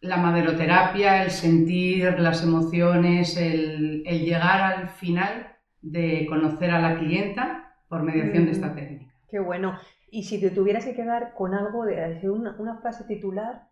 la 0.00 0.16
maderoterapia, 0.18 1.22
el 1.24 1.30
sentir 1.30 2.18
las 2.20 2.42
emociones, 2.42 3.36
el, 3.36 4.02
el 4.06 4.20
llegar 4.24 4.60
al 4.62 4.88
final 4.90 5.56
de 5.82 6.26
conocer 6.28 6.70
a 6.70 6.80
la 6.80 6.98
clienta 6.98 7.76
por 7.88 8.02
mediación 8.02 8.46
de 8.46 8.52
esta 8.52 8.68
Mm. 8.68 8.74
técnica. 8.74 9.14
Qué 9.28 9.38
bueno. 9.40 9.78
Y 10.10 10.24
si 10.24 10.40
te 10.40 10.50
tuvieras 10.50 10.84
que 10.84 10.94
quedar 10.94 11.34
con 11.34 11.54
algo, 11.54 11.84
de 11.84 12.30
una, 12.30 12.56
una 12.58 12.78
frase 12.80 13.04
titular 13.04 13.68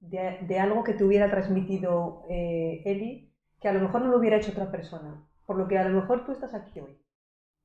de, 0.00 0.38
de 0.42 0.60
algo 0.60 0.84
que 0.84 0.94
te 0.94 1.04
hubiera 1.04 1.30
transmitido 1.30 2.24
eh, 2.30 2.82
Eli, 2.84 3.32
que 3.60 3.68
a 3.68 3.72
lo 3.72 3.80
mejor 3.80 4.02
no 4.02 4.08
lo 4.08 4.18
hubiera 4.18 4.36
hecho 4.36 4.52
otra 4.52 4.70
persona, 4.70 5.26
por 5.46 5.56
lo 5.58 5.66
que 5.68 5.78
a 5.78 5.88
lo 5.88 6.00
mejor 6.00 6.24
tú 6.24 6.32
estás 6.32 6.54
aquí 6.54 6.80
hoy. 6.80 6.98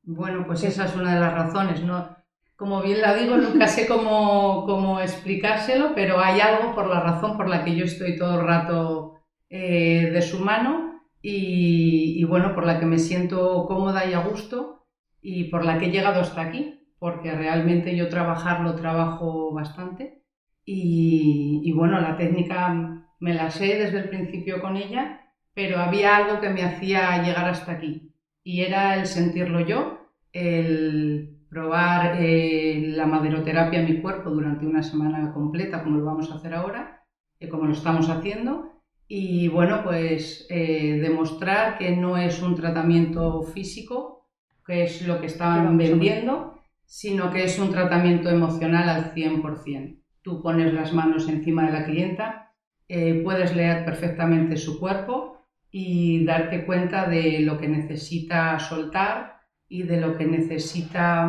Bueno, 0.03 0.45
pues 0.45 0.63
esa 0.63 0.85
es 0.85 0.95
una 0.95 1.13
de 1.15 1.19
las 1.19 1.33
razones, 1.33 1.83
¿no? 1.83 2.15
Como 2.63 2.81
bien 2.81 3.01
la 3.01 3.13
digo, 3.13 3.35
nunca 3.35 3.67
sé 3.67 3.85
cómo, 3.85 4.63
cómo 4.65 5.01
explicárselo, 5.01 5.91
pero 5.93 6.21
hay 6.21 6.39
algo 6.39 6.73
por 6.73 6.87
la 6.87 7.01
razón 7.01 7.35
por 7.35 7.49
la 7.49 7.65
que 7.65 7.75
yo 7.75 7.83
estoy 7.83 8.17
todo 8.17 8.39
el 8.39 8.47
rato 8.47 9.19
eh, 9.49 10.11
de 10.13 10.21
su 10.21 10.39
mano 10.39 11.01
y, 11.21 12.23
bueno, 12.23 12.55
por 12.55 12.65
la 12.65 12.79
que 12.79 12.85
me 12.85 12.99
siento 12.99 13.65
cómoda 13.65 14.05
y 14.05 14.13
a 14.13 14.19
gusto 14.19 14.85
y 15.21 15.49
por 15.49 15.65
la 15.65 15.77
que 15.77 15.87
he 15.87 15.91
llegado 15.91 16.21
hasta 16.21 16.39
aquí, 16.39 16.87
porque 16.99 17.33
realmente 17.33 17.97
yo 17.97 18.07
trabajar 18.07 18.61
lo 18.61 18.75
trabajo 18.75 19.51
bastante 19.51 20.23
y, 20.63 21.59
y 21.65 21.71
bueno, 21.73 21.99
la 21.99 22.15
técnica 22.15 23.05
me 23.19 23.33
la 23.33 23.49
sé 23.49 23.77
desde 23.77 23.99
el 23.99 24.07
principio 24.07 24.61
con 24.61 24.77
ella, 24.77 25.33
pero 25.53 25.79
había 25.79 26.15
algo 26.15 26.39
que 26.39 26.47
me 26.49 26.63
hacía 26.63 27.21
llegar 27.23 27.45
hasta 27.45 27.73
aquí 27.73 28.13
y 28.41 28.61
era 28.61 28.95
el 28.95 29.05
sentirlo 29.05 29.59
yo, 29.59 30.07
el 30.31 31.42
probar 31.53 32.17
eh, 32.19 32.81
la 32.95 33.05
maderoterapia 33.05 33.79
en 33.79 33.85
mi 33.85 34.01
cuerpo 34.01 34.31
durante 34.31 34.65
una 34.65 34.81
semana 34.81 35.31
completa, 35.31 35.83
como 35.83 35.97
lo 35.97 36.05
vamos 36.05 36.31
a 36.31 36.35
hacer 36.35 36.55
ahora, 36.55 37.03
eh, 37.39 37.47
como 37.47 37.65
lo 37.65 37.73
estamos 37.73 38.09
haciendo, 38.09 38.71
y 39.07 39.47
bueno, 39.49 39.83
pues 39.83 40.47
eh, 40.49 40.97
demostrar 40.99 41.77
que 41.77 41.95
no 41.95 42.17
es 42.17 42.41
un 42.41 42.55
tratamiento 42.55 43.43
físico, 43.43 44.25
que 44.65 44.83
es 44.83 45.05
lo 45.05 45.19
que 45.19 45.27
estaban 45.27 45.77
vendiendo, 45.77 46.59
sino 46.85 47.29
que 47.29 47.43
es 47.43 47.59
un 47.59 47.69
tratamiento 47.69 48.29
emocional 48.29 48.89
al 48.89 49.13
100%. 49.13 49.99
Tú 50.23 50.41
pones 50.41 50.73
las 50.73 50.91
manos 50.91 51.29
encima 51.29 51.65
de 51.65 51.71
la 51.71 51.85
clienta, 51.85 52.51
eh, 52.87 53.21
puedes 53.23 53.55
leer 53.55 53.85
perfectamente 53.85 54.57
su 54.57 54.79
cuerpo 54.79 55.37
y 55.69 56.25
darte 56.25 56.65
cuenta 56.65 57.07
de 57.07 57.41
lo 57.41 57.59
que 57.59 57.67
necesita 57.67 58.57
soltar 58.57 59.32
y 59.73 59.81
de 59.81 59.99
lo 59.99 60.15
que 60.15 60.25
necesita 60.25 61.27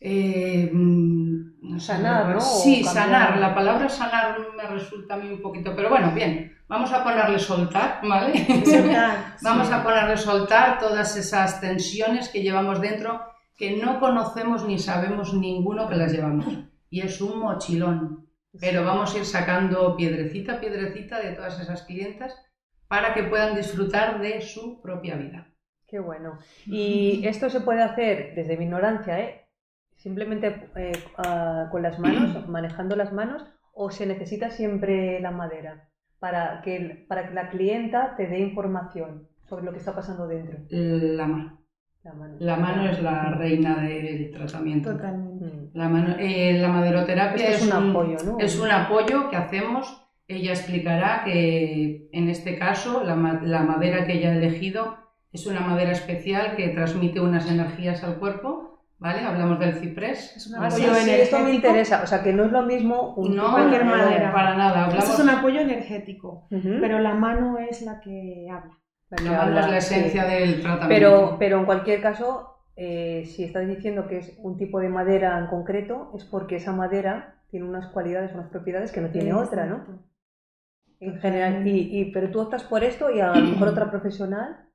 eh, 0.00 0.68
mm, 0.72 1.70
no 1.70 1.78
sé, 1.78 1.92
Sanar, 1.92 2.34
¿no? 2.34 2.40
Sí, 2.40 2.82
sanar. 2.82 3.38
La 3.38 3.54
palabra 3.54 3.88
sanar 3.88 4.38
me 4.56 4.64
resulta 4.64 5.14
a 5.14 5.18
mí 5.18 5.28
un 5.30 5.40
poquito, 5.40 5.72
pero 5.76 5.88
bueno, 5.88 6.10
bien, 6.12 6.58
vamos 6.66 6.92
a 6.92 7.04
ponerle 7.04 7.38
soltar, 7.38 8.00
¿vale? 8.02 8.44
Soltar, 8.64 9.36
Vamos 9.42 9.68
sí. 9.68 9.72
a 9.72 9.84
ponerle 9.84 10.16
soltar 10.16 10.80
todas 10.80 11.16
esas 11.16 11.60
tensiones 11.60 12.28
que 12.28 12.42
llevamos 12.42 12.80
dentro 12.80 13.22
que 13.56 13.76
no 13.76 14.00
conocemos 14.00 14.66
ni 14.66 14.80
sabemos 14.80 15.32
ninguno 15.32 15.88
que 15.88 15.94
las 15.94 16.10
llevamos. 16.10 16.46
Y 16.90 17.02
es 17.02 17.20
un 17.20 17.38
mochilón. 17.38 18.26
Pero 18.58 18.84
vamos 18.84 19.14
a 19.14 19.18
ir 19.18 19.24
sacando 19.24 19.94
piedrecita 19.94 20.54
a 20.54 20.60
piedrecita 20.60 21.20
de 21.20 21.30
todas 21.30 21.60
esas 21.60 21.82
clientas 21.82 22.34
para 22.88 23.14
que 23.14 23.22
puedan 23.22 23.54
disfrutar 23.54 24.20
de 24.20 24.40
su 24.40 24.82
propia 24.82 25.14
vida. 25.14 25.51
Qué 25.92 26.00
bueno. 26.00 26.38
Y 26.64 27.26
esto 27.26 27.50
se 27.50 27.60
puede 27.60 27.82
hacer 27.82 28.34
desde 28.34 28.56
mi 28.56 28.64
ignorancia, 28.64 29.20
¿eh? 29.20 29.42
Simplemente 29.98 30.68
eh, 30.74 30.92
ah, 31.18 31.68
con 31.70 31.82
las 31.82 31.98
manos, 31.98 32.48
manejando 32.48 32.96
las 32.96 33.12
manos, 33.12 33.44
o 33.74 33.90
se 33.90 34.06
necesita 34.06 34.48
siempre 34.48 35.20
la 35.20 35.30
madera 35.32 35.90
para 36.18 36.62
que, 36.62 36.76
el- 36.76 37.06
para 37.06 37.28
que 37.28 37.34
la 37.34 37.50
clienta 37.50 38.14
te 38.16 38.26
dé 38.26 38.38
información 38.38 39.28
sobre 39.44 39.66
lo 39.66 39.72
que 39.72 39.80
está 39.80 39.94
pasando 39.94 40.26
dentro. 40.26 40.60
La 40.70 41.26
mano. 41.26 41.58
La 42.04 42.14
mano, 42.14 42.36
La 42.40 42.56
mano 42.56 42.88
es 42.88 43.02
la 43.02 43.30
reina 43.34 43.82
del 43.82 44.30
tratamiento. 44.32 44.92
Totalmente. 44.92 45.44
Mm. 45.44 45.70
La, 45.74 45.88
mano, 45.90 46.16
eh, 46.18 46.54
la 46.58 46.68
maderoterapia 46.68 47.48
es 47.50 47.62
un 47.66 47.90
apoyo, 47.90 48.16
¿no? 48.24 48.38
Es 48.40 48.58
un 48.58 48.70
apoyo 48.70 49.28
que 49.28 49.36
hacemos. 49.36 50.08
Ella 50.26 50.52
explicará 50.52 51.22
que 51.24 52.08
en 52.12 52.28
este 52.30 52.58
caso 52.58 53.04
la, 53.04 53.14
la 53.42 53.62
madera 53.62 54.06
que 54.06 54.14
ella 54.14 54.30
ha 54.30 54.36
elegido 54.36 54.96
es 55.32 55.46
una 55.46 55.60
madera 55.60 55.92
especial 55.92 56.56
que 56.56 56.68
transmite 56.68 57.20
unas 57.20 57.50
energías 57.50 58.02
al 58.04 58.16
cuerpo, 58.16 58.84
¿vale? 58.98 59.20
Hablamos 59.20 59.58
del 59.58 59.74
ciprés. 59.74 60.36
Es 60.36 60.46
un 60.46 60.52
sí, 60.52 60.58
apoyo 60.84 60.94
sí, 60.94 61.10
esto 61.10 61.36
me 61.38 61.42
energético. 61.44 61.48
interesa. 61.68 62.02
O 62.02 62.06
sea, 62.06 62.22
que 62.22 62.32
no 62.32 62.44
es 62.44 62.52
lo 62.52 62.62
mismo 62.62 63.14
un 63.16 63.34
No, 63.36 63.50
cualquier 63.52 63.84
madera. 63.84 64.06
madera. 64.06 64.32
para 64.32 64.54
nada. 64.56 64.80
Esto 64.88 64.90
Hablamos, 65.00 65.14
es 65.18 65.24
un 65.24 65.30
apoyo 65.30 65.60
energético, 65.60 66.46
pero 66.50 66.98
la 66.98 67.14
mano 67.14 67.58
es 67.58 67.82
la 67.82 68.00
que 68.00 68.46
habla. 68.50 68.78
La 69.10 69.16
que 69.16 69.24
la 69.24 69.30
mano 69.32 69.42
es 69.42 69.48
habla, 69.64 69.74
la 69.74 69.80
sí. 69.80 69.94
esencia 69.94 70.24
del 70.24 70.60
tratamiento. 70.62 70.88
Pero, 70.88 71.36
pero 71.38 71.58
en 71.58 71.64
cualquier 71.64 72.00
caso, 72.02 72.56
eh, 72.76 73.24
si 73.26 73.44
estás 73.44 73.66
diciendo 73.66 74.06
que 74.08 74.18
es 74.18 74.38
un 74.42 74.56
tipo 74.58 74.80
de 74.80 74.88
madera 74.88 75.38
en 75.38 75.46
concreto, 75.46 76.12
es 76.14 76.24
porque 76.24 76.56
esa 76.56 76.72
madera 76.72 77.42
tiene 77.50 77.66
unas 77.66 77.88
cualidades, 77.88 78.32
unas 78.34 78.48
propiedades 78.48 78.92
que 78.92 79.00
no 79.02 79.08
tiene 79.10 79.34
otra, 79.34 79.66
¿no? 79.66 79.84
En 81.00 81.18
general, 81.20 81.66
y, 81.66 82.00
y- 82.00 82.12
pero 82.12 82.30
tú 82.30 82.40
optas 82.40 82.62
por 82.64 82.84
esto 82.84 83.10
y 83.10 83.20
a 83.20 83.32
lo 83.34 83.46
mejor 83.46 83.68
otra 83.68 83.90
profesional 83.90 84.68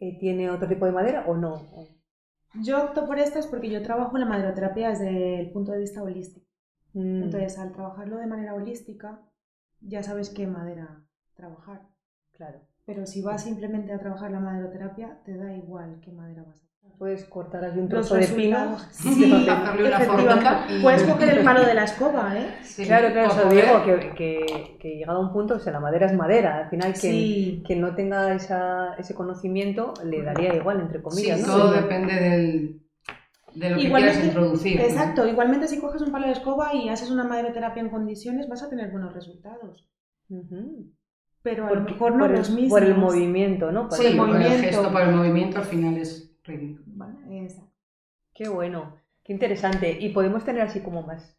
eh, 0.00 0.18
tiene 0.18 0.50
otro 0.50 0.68
tipo 0.68 0.86
de 0.86 0.92
madera 0.92 1.24
o 1.26 1.36
no. 1.36 1.62
Yo 2.62 2.84
opto 2.84 3.06
por 3.06 3.18
estas 3.18 3.46
porque 3.46 3.70
yo 3.70 3.82
trabajo 3.82 4.16
la 4.18 4.26
maderoterapia 4.26 4.90
desde 4.90 5.40
el 5.40 5.50
punto 5.50 5.72
de 5.72 5.80
vista 5.80 6.02
holístico. 6.02 6.46
Mm, 6.92 7.24
Entonces, 7.24 7.58
al 7.58 7.72
trabajarlo 7.72 8.18
de 8.18 8.26
manera 8.26 8.54
holística, 8.54 9.20
ya 9.80 10.02
sabes 10.02 10.30
qué 10.30 10.46
madera 10.46 11.04
trabajar. 11.34 11.88
claro. 12.32 12.60
Pero 12.86 13.06
si 13.06 13.22
vas 13.22 13.42
simplemente 13.44 13.92
a 13.92 13.98
trabajar 13.98 14.30
la 14.30 14.40
maderoterapia, 14.40 15.18
te 15.24 15.36
da 15.36 15.52
igual 15.54 16.00
qué 16.04 16.12
madera 16.12 16.42
vas 16.42 16.60
a 16.60 16.64
usar. 16.64 16.98
Puedes 16.98 17.24
cortar 17.24 17.64
aquí 17.64 17.78
un 17.78 17.88
Los 17.88 18.06
trozo 18.08 18.14
de 18.16 18.26
pino. 18.28 18.76
Sí, 18.90 19.24
hacerle 19.48 19.88
una 19.88 19.96
efectivamente. 19.96 20.06
formita 20.06 20.66
y- 20.70 20.82
Puedes 20.82 21.02
coger 21.04 21.38
el 21.38 21.44
palo 21.44 21.64
de 21.66 21.74
la 21.74 21.84
escoba, 21.84 22.38
¿eh? 22.38 22.54
Sí, 22.62 22.84
Claro, 22.84 23.10
claro, 23.10 23.32
eso 23.32 23.48
digo, 23.48 23.84
que, 23.84 24.14
que, 24.14 24.76
que 24.78 24.88
llegado 24.98 25.18
a 25.18 25.22
un 25.26 25.32
punto, 25.32 25.54
o 25.54 25.58
sea, 25.58 25.72
la 25.72 25.80
madera 25.80 26.06
es 26.06 26.12
madera. 26.12 26.58
Al 26.58 26.70
final, 26.70 26.92
quien, 26.92 27.12
Sí. 27.12 27.62
quien 27.66 27.80
no 27.80 27.94
tenga 27.94 28.34
esa, 28.34 28.94
ese 28.98 29.14
conocimiento 29.14 29.94
le 30.04 30.22
daría 30.22 30.54
igual, 30.54 30.80
entre 30.80 30.98
Sí, 30.98 31.02
comillas. 31.04 31.40
¿no? 31.40 31.46
todo 31.56 31.72
Sí. 31.74 31.80
depende 31.80 32.14
del, 32.14 32.80
de 33.54 33.70
lo 33.70 33.76
que 33.76 33.82
Igualmente- 33.82 34.12
quieras 34.20 34.24
introducir. 34.26 34.76
¿no? 34.78 34.84
Exacto, 34.84 35.26
igualmente 35.26 35.66
si 35.68 35.80
coges 35.80 36.02
un 36.02 36.12
palo 36.12 36.26
de 36.26 36.32
escoba 36.32 36.74
y 36.74 36.90
haces 36.90 37.10
una 37.10 37.24
maderoterapia 37.24 37.82
en 37.82 37.88
condiciones, 37.88 38.46
vas 38.48 38.62
a 38.62 38.68
tener 38.68 38.90
buenos 38.92 39.12
resultados. 39.14 39.88
Pero 41.44 41.66
a 41.66 41.68
Por- 41.68 41.78
lo 41.78 41.84
mejor 41.84 42.12
no 42.12 42.18
por 42.20 42.30
el- 42.30 42.38
los 42.38 42.50
mismos. 42.50 42.70
Por 42.70 42.82
el 42.82 42.96
movimiento, 42.96 43.70
¿no? 43.70 43.88
Por 43.88 43.98
Sí, 43.98 44.06
el 44.06 44.16
por 44.16 44.28
el 44.28 44.32
movimiento. 44.34 44.62
gesto, 44.66 44.90
por 44.90 45.02
el 45.02 45.14
movimiento 45.14 45.58
al 45.58 45.64
final 45.64 45.96
es 45.98 46.36
ridículo. 46.42 46.84
Vale, 46.86 47.44
exacto. 47.44 47.70
Qué 48.34 48.48
bueno, 48.48 48.96
qué 49.22 49.32
interesante. 49.34 49.96
Y 50.00 50.08
podemos 50.08 50.42
tener 50.44 50.62
así 50.62 50.80
como 50.80 51.02
más 51.02 51.38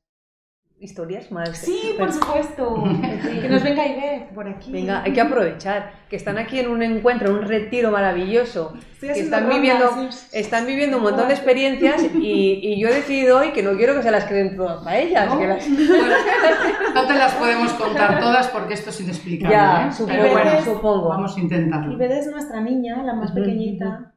historias, 0.79 1.31
más... 1.31 1.57
Sí, 1.57 1.95
por 1.97 2.11
supuesto. 2.11 2.83
que 3.41 3.47
nos 3.49 3.63
venga 3.63 3.87
Ivette 3.87 4.33
por 4.35 4.47
aquí. 4.47 4.71
Venga, 4.71 5.01
hay 5.03 5.13
que 5.13 5.21
aprovechar 5.21 5.93
que 6.09 6.15
están 6.15 6.37
aquí 6.37 6.59
en 6.59 6.69
un 6.69 6.83
encuentro, 6.83 7.29
en 7.29 7.35
un 7.37 7.41
retiro 7.43 7.91
maravilloso, 7.91 8.73
Estoy 8.93 9.09
que 9.13 9.19
están 9.21 9.49
viviendo, 9.49 9.89
sí. 10.11 10.27
están 10.33 10.65
viviendo 10.65 10.97
un 10.97 11.03
montón 11.03 11.27
de 11.27 11.33
experiencias 11.33 12.03
y, 12.15 12.59
y 12.61 12.79
yo 12.79 12.89
he 12.89 12.93
decidido 12.93 13.39
hoy 13.39 13.51
que 13.51 13.63
no 13.63 13.75
quiero 13.77 13.95
que 13.95 14.03
se 14.03 14.11
las 14.11 14.25
creen 14.25 14.55
todas 14.55 14.83
para 14.83 14.97
ellas. 14.99 15.27
¿No? 15.27 15.39
que 15.39 15.47
las- 15.47 15.67
Bueno, 15.69 16.15
no 16.93 17.07
te 17.07 17.13
las 17.15 17.33
podemos 17.33 17.71
contar 17.73 18.19
todas 18.19 18.47
porque 18.49 18.73
esto 18.75 18.89
es 18.91 19.01
inexplicable. 19.01 19.55
Ya, 19.55 19.87
¿eh? 19.87 19.91
supongo, 19.91 20.19
Pero 20.21 20.31
bueno, 20.33 20.61
supongo. 20.63 21.09
vamos 21.09 21.35
a 21.35 21.39
intentarlo. 21.39 21.93
Ivette 21.93 22.11
es 22.19 22.27
nuestra 22.31 22.61
niña, 22.61 23.01
la 23.03 23.13
más 23.13 23.31
pequeñita. 23.31 24.11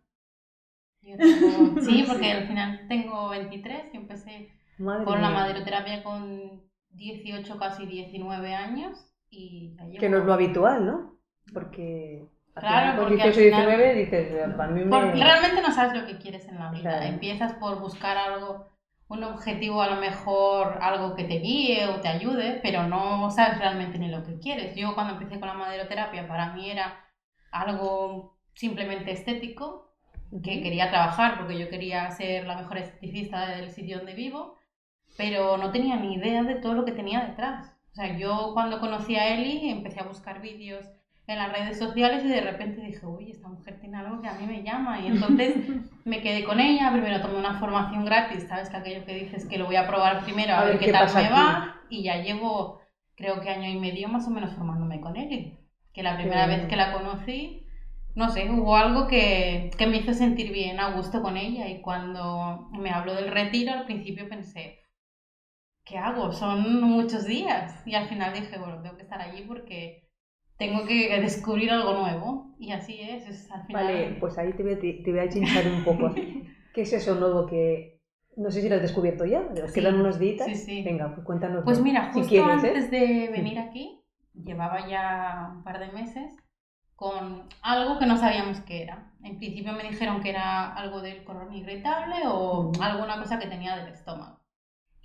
Sí, 1.83 2.05
porque 2.07 2.33
al 2.33 2.47
final 2.47 2.81
tengo 2.89 3.31
23 3.31 3.85
y 3.95 3.97
empecé 3.97 4.49
Madre 4.79 5.05
con 5.05 5.21
la 5.21 5.31
maderoterapia 5.31 6.03
con 6.03 6.63
18, 6.91 7.59
casi 7.59 7.87
19 7.87 8.55
años 8.55 9.13
y. 9.31 9.77
Que 9.99 10.09
no 10.09 10.19
es 10.19 10.25
lo 10.25 10.33
habitual, 10.33 10.87
¿no? 10.87 11.19
Porque 11.53 12.29
Claro, 12.61 13.01
porque 13.01 13.15
18 13.15 13.29
al 13.29 13.45
final- 13.45 13.67
19 13.67 13.95
dices, 13.95 14.51
a 14.59 14.67
mí 14.67 14.85
me... 14.85 15.13
Realmente 15.13 15.63
no 15.63 15.73
sabes 15.73 16.01
lo 16.01 16.07
que 16.07 16.19
quieres 16.19 16.49
en 16.49 16.59
la 16.59 16.71
vida. 16.71 16.83
Claro. 16.91 17.07
Empiezas 17.07 17.53
por 17.55 17.79
buscar 17.81 18.17
algo, 18.17 18.67
un 19.09 19.25
objetivo 19.25 19.83
a 19.83 19.89
lo 19.89 20.01
mejor, 20.01 20.79
algo 20.83 21.15
que 21.15 21.25
te 21.25 21.39
guíe 21.39 21.87
o 21.87 22.01
te 22.01 22.09
ayude, 22.09 22.61
pero 22.63 22.85
no 22.85 23.31
sabes 23.31 23.59
realmente 23.59 23.99
ni 23.99 24.09
lo 24.09 24.25
que 24.25 24.39
quieres. 24.39 24.75
Yo 24.75 24.95
cuando 24.95 25.15
empecé 25.15 25.39
con 25.39 25.49
la 25.49 25.55
maderoterapia 25.55 26.27
para 26.27 26.53
mí 26.53 26.71
era 26.71 27.05
algo 27.53 28.37
simplemente 28.55 29.13
estético, 29.13 29.95
que 30.43 30.61
quería 30.63 30.91
trabajar 30.91 31.39
porque 31.39 31.59
yo 31.59 31.71
quería 31.71 32.11
ser 32.11 32.47
la 32.47 32.57
mejor 32.57 32.79
esteticista 32.79 33.49
del 33.49 33.71
sitio 33.71 33.99
donde 33.99 34.15
vivo, 34.15 34.57
pero 35.19 35.59
no 35.59 35.73
tenía 35.73 35.97
ni 35.97 36.15
idea 36.15 36.45
de 36.45 36.57
todo 36.57 36.75
lo 36.75 36.87
que 36.87 36.93
tenía 36.93 37.27
detrás. 37.27 37.77
O 37.93 37.97
sea, 37.97 38.17
yo 38.17 38.53
cuando 38.55 38.81
conocí 38.81 39.17
a 39.17 39.35
Eli 39.35 39.69
empecé 39.71 40.01
a 40.01 40.05
buscar 40.05 40.41
vídeos 40.41 40.87
en 41.27 41.39
las 41.39 41.53
redes 41.53 41.79
sociales 41.79 42.25
y 42.25 42.29
de 42.29 42.41
repente 42.41 42.81
dije, 42.81 43.05
uy, 43.05 43.31
esta 43.33 43.49
mujer 43.49 43.81
tiene 43.81 43.99
algo 43.99 44.23
que 44.23 44.29
a 44.29 44.35
mí 44.35 44.47
me 44.47 44.63
llama. 44.63 45.01
Y 45.01 45.09
entonces 45.09 45.57
me 46.07 46.23
quedé 46.23 46.45
con 46.45 46.61
ella, 46.61 46.93
primero 46.93 47.21
tomé 47.21 47.39
una 47.39 47.59
formación 47.59 48.05
gratis, 48.07 48.47
¿sabes? 48.49 48.71
Que 48.71 48.77
aquello 48.79 49.05
que 49.05 49.15
dices 49.15 49.47
que 49.47 49.59
lo 49.59 49.67
voy 49.67 49.77
a 49.77 49.89
probar 49.89 50.23
primero 50.25 50.55
a, 50.55 50.61
A 50.61 50.65
ver, 50.65 50.75
ver 50.75 50.79
qué, 50.79 50.87
qué 50.87 50.93
tal 50.93 51.13
me 51.15 51.27
aquí. 51.27 51.33
va. 51.35 51.77
Y 51.91 52.05
ya 52.05 52.23
llevo, 52.23 52.81
creo 53.17 53.41
que 53.41 53.51
año 53.51 53.69
y 53.69 53.79
medio 53.79 54.09
más 54.09 54.27
o 54.29 54.31
menos 54.31 54.55
formándome 54.55 55.01
con 55.01 55.17
Eli. 55.17 55.59
Que 55.93 56.03
la 56.05 56.17
primera 56.17 56.47
vez 56.47 56.67
que 56.69 56.77
la 56.77 56.93
conocí, 56.93 57.67
no 58.15 58.31
sé, 58.31 58.51
hubo 58.51 58.77
algo 58.77 59.09
que, 59.09 59.71
que 59.77 59.87
me 59.89 59.99
hizo 59.99 60.15
sentir 60.15 60.53
bien, 60.53 60.81
a 60.81 60.93
gusto 60.93 61.23
con 61.23 61.37
ella. 61.37 61.69
Y 61.69 61.81
cuando 61.83 62.69
me 62.73 62.91
habló 62.91 63.15
del 63.15 63.31
retiro, 63.33 63.73
al 63.73 63.85
principio 63.87 64.29
pensé, 64.29 64.78
¿qué 65.89 65.99
hago? 65.99 66.33
Son 66.33 66.83
muchos 66.83 67.25
días. 67.25 67.83
Y 67.87 67.95
al 67.95 68.09
final 68.09 68.35
dije, 68.35 68.59
bueno, 68.59 68.83
tengo 68.83 68.97
que 68.97 69.03
estar 69.03 69.21
allí 69.21 69.43
porque 69.43 70.09
tengo 70.57 70.85
que 70.87 71.21
descubrir 71.21 71.71
algo 71.71 71.95
nuevo. 71.95 72.55
Y 72.59 72.73
así 72.73 73.01
es, 73.01 73.27
es 73.29 73.51
al 73.51 73.65
final... 73.67 73.85
Vale, 73.85 74.17
pues 74.21 74.37
ahí 74.39 74.53
te 74.53 74.63
voy 74.63 74.75
a, 74.75 74.79
te 74.79 75.11
voy 75.11 75.21
a 75.21 75.29
chinchar 75.29 75.67
un 75.67 75.85
poco. 75.85 76.15
¿Qué 76.75 76.83
es 76.83 76.93
eso 76.93 77.15
nuevo 77.15 77.47
que... 77.47 77.99
No 78.37 78.51
sé 78.51 78.63
si 78.63 78.69
lo 78.69 78.77
has 78.77 78.83
descubierto 78.83 79.25
ya, 79.25 79.41
¿os 79.41 79.73
Sí, 79.73 79.81
quedan 79.81 79.99
unos 79.99 80.19
días? 80.19 80.47
sí, 80.47 80.55
sí. 80.55 80.83
Venga, 80.83 81.13
pues 81.13 81.27
cuéntanos. 81.27 81.65
Pues 81.65 81.81
mira, 81.81 82.13
si 82.13 82.21
justo 82.21 82.37
¿eh? 82.37 82.43
antes 82.43 82.89
de 82.91 83.29
venir 83.33 83.59
aquí, 83.59 84.01
llevaba 84.33 84.89
ya 84.89 85.51
un 85.57 85.65
par 85.65 85.81
de 85.81 85.91
meses 85.91 86.37
con 86.95 87.49
algo 87.63 87.99
que 87.99 88.07
no 88.07 88.17
sabíamos 88.17 88.61
qué 88.61 88.83
era. 88.83 89.13
En 89.25 89.39
principio 89.39 89.73
me 89.73 89.83
dijeron 89.83 90.21
que 90.21 90.31
era 90.31 90.73
algo 90.73 91.01
del 91.01 91.25
colon 91.25 91.53
irritable 91.53 92.17
o 92.27 92.71
alguna 92.81 93.19
cosa 93.19 93.41
que 93.41 93.49
tenía 93.49 93.77
del 93.77 93.89
estómago. 93.93 94.38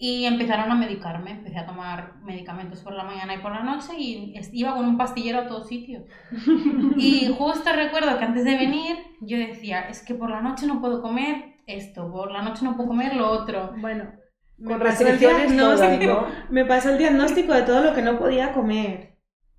Y 0.05 0.25
empezaron 0.25 0.69
a 0.69 0.75
medicarme, 0.75 1.31
empecé 1.31 1.59
a 1.59 1.65
tomar 1.65 2.15
medicamentos 2.25 2.81
por 2.81 2.91
la 2.91 3.05
mañana 3.05 3.35
y 3.35 3.37
por 3.37 3.53
la 3.53 3.63
noche 3.63 3.93
y 3.97 4.37
iba 4.51 4.75
con 4.75 4.85
un 4.85 4.97
pastillero 4.97 5.39
a 5.39 5.47
todos 5.47 5.69
sitios. 5.69 6.03
Y 6.97 7.33
justo 7.37 7.71
recuerdo 7.73 8.17
que 8.17 8.25
antes 8.25 8.43
de 8.43 8.57
venir 8.57 8.97
yo 9.21 9.37
decía, 9.37 9.83
es 9.83 10.03
que 10.03 10.13
por 10.13 10.29
la 10.29 10.41
noche 10.41 10.67
no 10.67 10.81
puedo 10.81 11.01
comer 11.01 11.55
esto, 11.67 12.11
por 12.11 12.31
la 12.31 12.41
noche 12.41 12.65
no 12.65 12.75
puedo 12.75 12.89
comer 12.89 13.15
lo 13.15 13.29
otro. 13.29 13.75
Bueno, 13.79 14.11
Con 14.57 14.77
me 14.77 14.79
pasó 14.83 15.07
el 15.07 15.17
todas, 15.21 15.99
¿no? 16.01 16.27
Me 16.49 16.65
pasó 16.65 16.89
el 16.89 16.97
diagnóstico 16.97 17.53
de 17.53 17.61
todo 17.61 17.81
lo 17.81 17.93
que 17.93 18.01
no 18.01 18.19
podía 18.19 18.51
comer. 18.51 19.12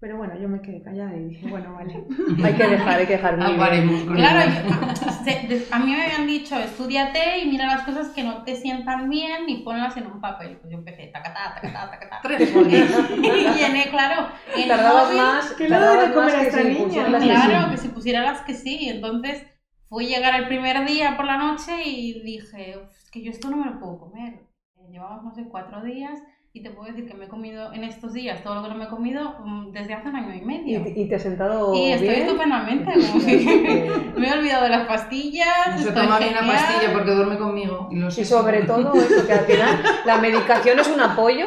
Pero 0.05 0.19
bueno, 0.19 0.35
yo 0.39 0.51
me 0.51 0.61
quedé 0.61 0.83
callada 0.83 1.17
y 1.17 1.29
dije, 1.31 1.47
bueno, 1.49 1.73
vale. 1.73 2.05
Hay 2.45 2.53
que 2.53 2.67
dejar, 2.69 2.99
hay 3.01 3.07
que 3.07 3.15
dejar. 3.15 3.37
Claro, 3.37 4.51
yo- 4.51 5.25
de- 5.25 5.67
a 5.71 5.79
mí 5.79 5.93
me 5.93 6.03
habían 6.05 6.27
dicho, 6.27 6.59
estudiate 6.59 7.39
y 7.39 7.47
mira 7.49 7.65
las 7.69 7.85
cosas 7.85 8.09
que 8.11 8.23
no 8.23 8.45
te 8.45 8.55
sientan 8.55 9.09
bien 9.09 9.49
y 9.49 9.63
ponlas 9.63 9.97
en 9.97 10.07
un 10.07 10.21
papel. 10.21 10.59
Pues 10.59 10.71
yo 10.71 10.77
empecé, 10.77 11.07
tacatá, 11.07 11.55
tacatá, 11.55 11.91
tacatá. 11.91 12.21
Tres. 12.23 12.53
Y 12.55 13.59
llené, 13.59 13.89
claro, 13.89 14.29
en 14.55 14.69
Tardabas 14.69 15.05
móvil, 15.07 15.17
más, 15.23 15.53
¿Qué 15.53 15.69
le 15.71 15.75
doy 15.75 15.85
tardabas 15.87 16.09
de 16.09 16.15
comer 16.15 16.25
más 16.27 16.35
a 16.35 16.41
que 16.43 16.47
esta 16.49 16.59
si 16.61 16.69
niña? 16.69 17.05
que 17.19 17.25
Claro, 17.25 17.65
sí. 17.65 17.71
que 17.71 17.77
si 17.79 17.89
pusiera 17.89 18.23
las 18.23 18.41
que 18.43 18.53
sí. 18.53 18.89
Entonces 18.91 19.47
fui 19.89 20.05
a 20.13 20.19
llegar 20.19 20.39
el 20.39 20.49
primer 20.49 20.87
día 20.87 21.17
por 21.17 21.25
la 21.25 21.39
noche 21.39 21.83
y 21.83 22.21
dije, 22.23 22.75
"Uf, 22.77 22.91
es 23.05 23.11
que 23.11 23.23
yo 23.23 23.31
esto 23.31 23.49
no 23.49 23.57
me 23.57 23.71
lo 23.71 23.81
puedo 23.81 23.99
comer. 24.01 24.35
Eh, 24.77 24.91
Llevamos, 24.91 25.25
no 25.25 25.35
sé, 25.35 25.49
cuatro 25.49 25.83
días 25.83 26.21
y 26.57 26.63
te 26.63 26.71
puedo 26.71 26.87
decir 26.89 27.09
que 27.09 27.15
me 27.15 27.25
he 27.25 27.29
comido 27.29 27.73
en 27.73 27.83
estos 27.83 28.13
días 28.13 28.45
todo 28.45 28.55
lo 28.55 28.63
que 28.63 28.69
no 28.69 28.75
me 28.77 28.85
he 28.85 28.89
comido 28.89 29.41
mm, 29.45 29.73
desde 29.73 29.93
hace 29.95 30.09
un 30.09 30.15
año 30.15 30.35
y 30.35 30.39
¿Y, 30.39 30.45
medio. 30.45 30.83
te- 30.85 30.93
y 31.01 31.09
te 31.09 31.17
has 31.17 31.23
sentado 31.23 31.75
Y 31.75 31.91
estoy 31.91 32.09
bien? 32.11 32.23
estupendamente. 32.23 32.93
me 34.17 34.29
he 34.29 34.33
olvidado 34.33 34.63
de 34.63 34.71
las 34.71 34.87
pastillas. 34.87 35.49
No 35.77 35.79
se 35.83 35.91
toma 35.91 36.21
bien 36.21 36.33
la 36.35 36.41
pastilla 36.47 36.93
porque 36.93 37.11
duerme 37.11 37.39
conmigo. 37.39 37.89
Y, 37.91 37.99
Y 38.07 38.25
sobre 38.25 38.63
todo 38.63 38.95
eso, 38.95 39.27
que 39.27 39.33
al 39.33 39.45
final 39.47 39.83
la 40.07 40.19
medicación 40.19 40.79
es 40.79 40.87
un 40.87 41.01
apoyo 41.01 41.47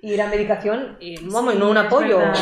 y 0.00 0.16
la 0.16 0.28
medicación, 0.28 0.96
y, 1.00 1.16
vamos, 1.30 1.52
Sí, 1.52 1.58
no 1.58 1.70
un 1.70 1.76
apoyo, 1.76 2.18
eh, 2.22 2.32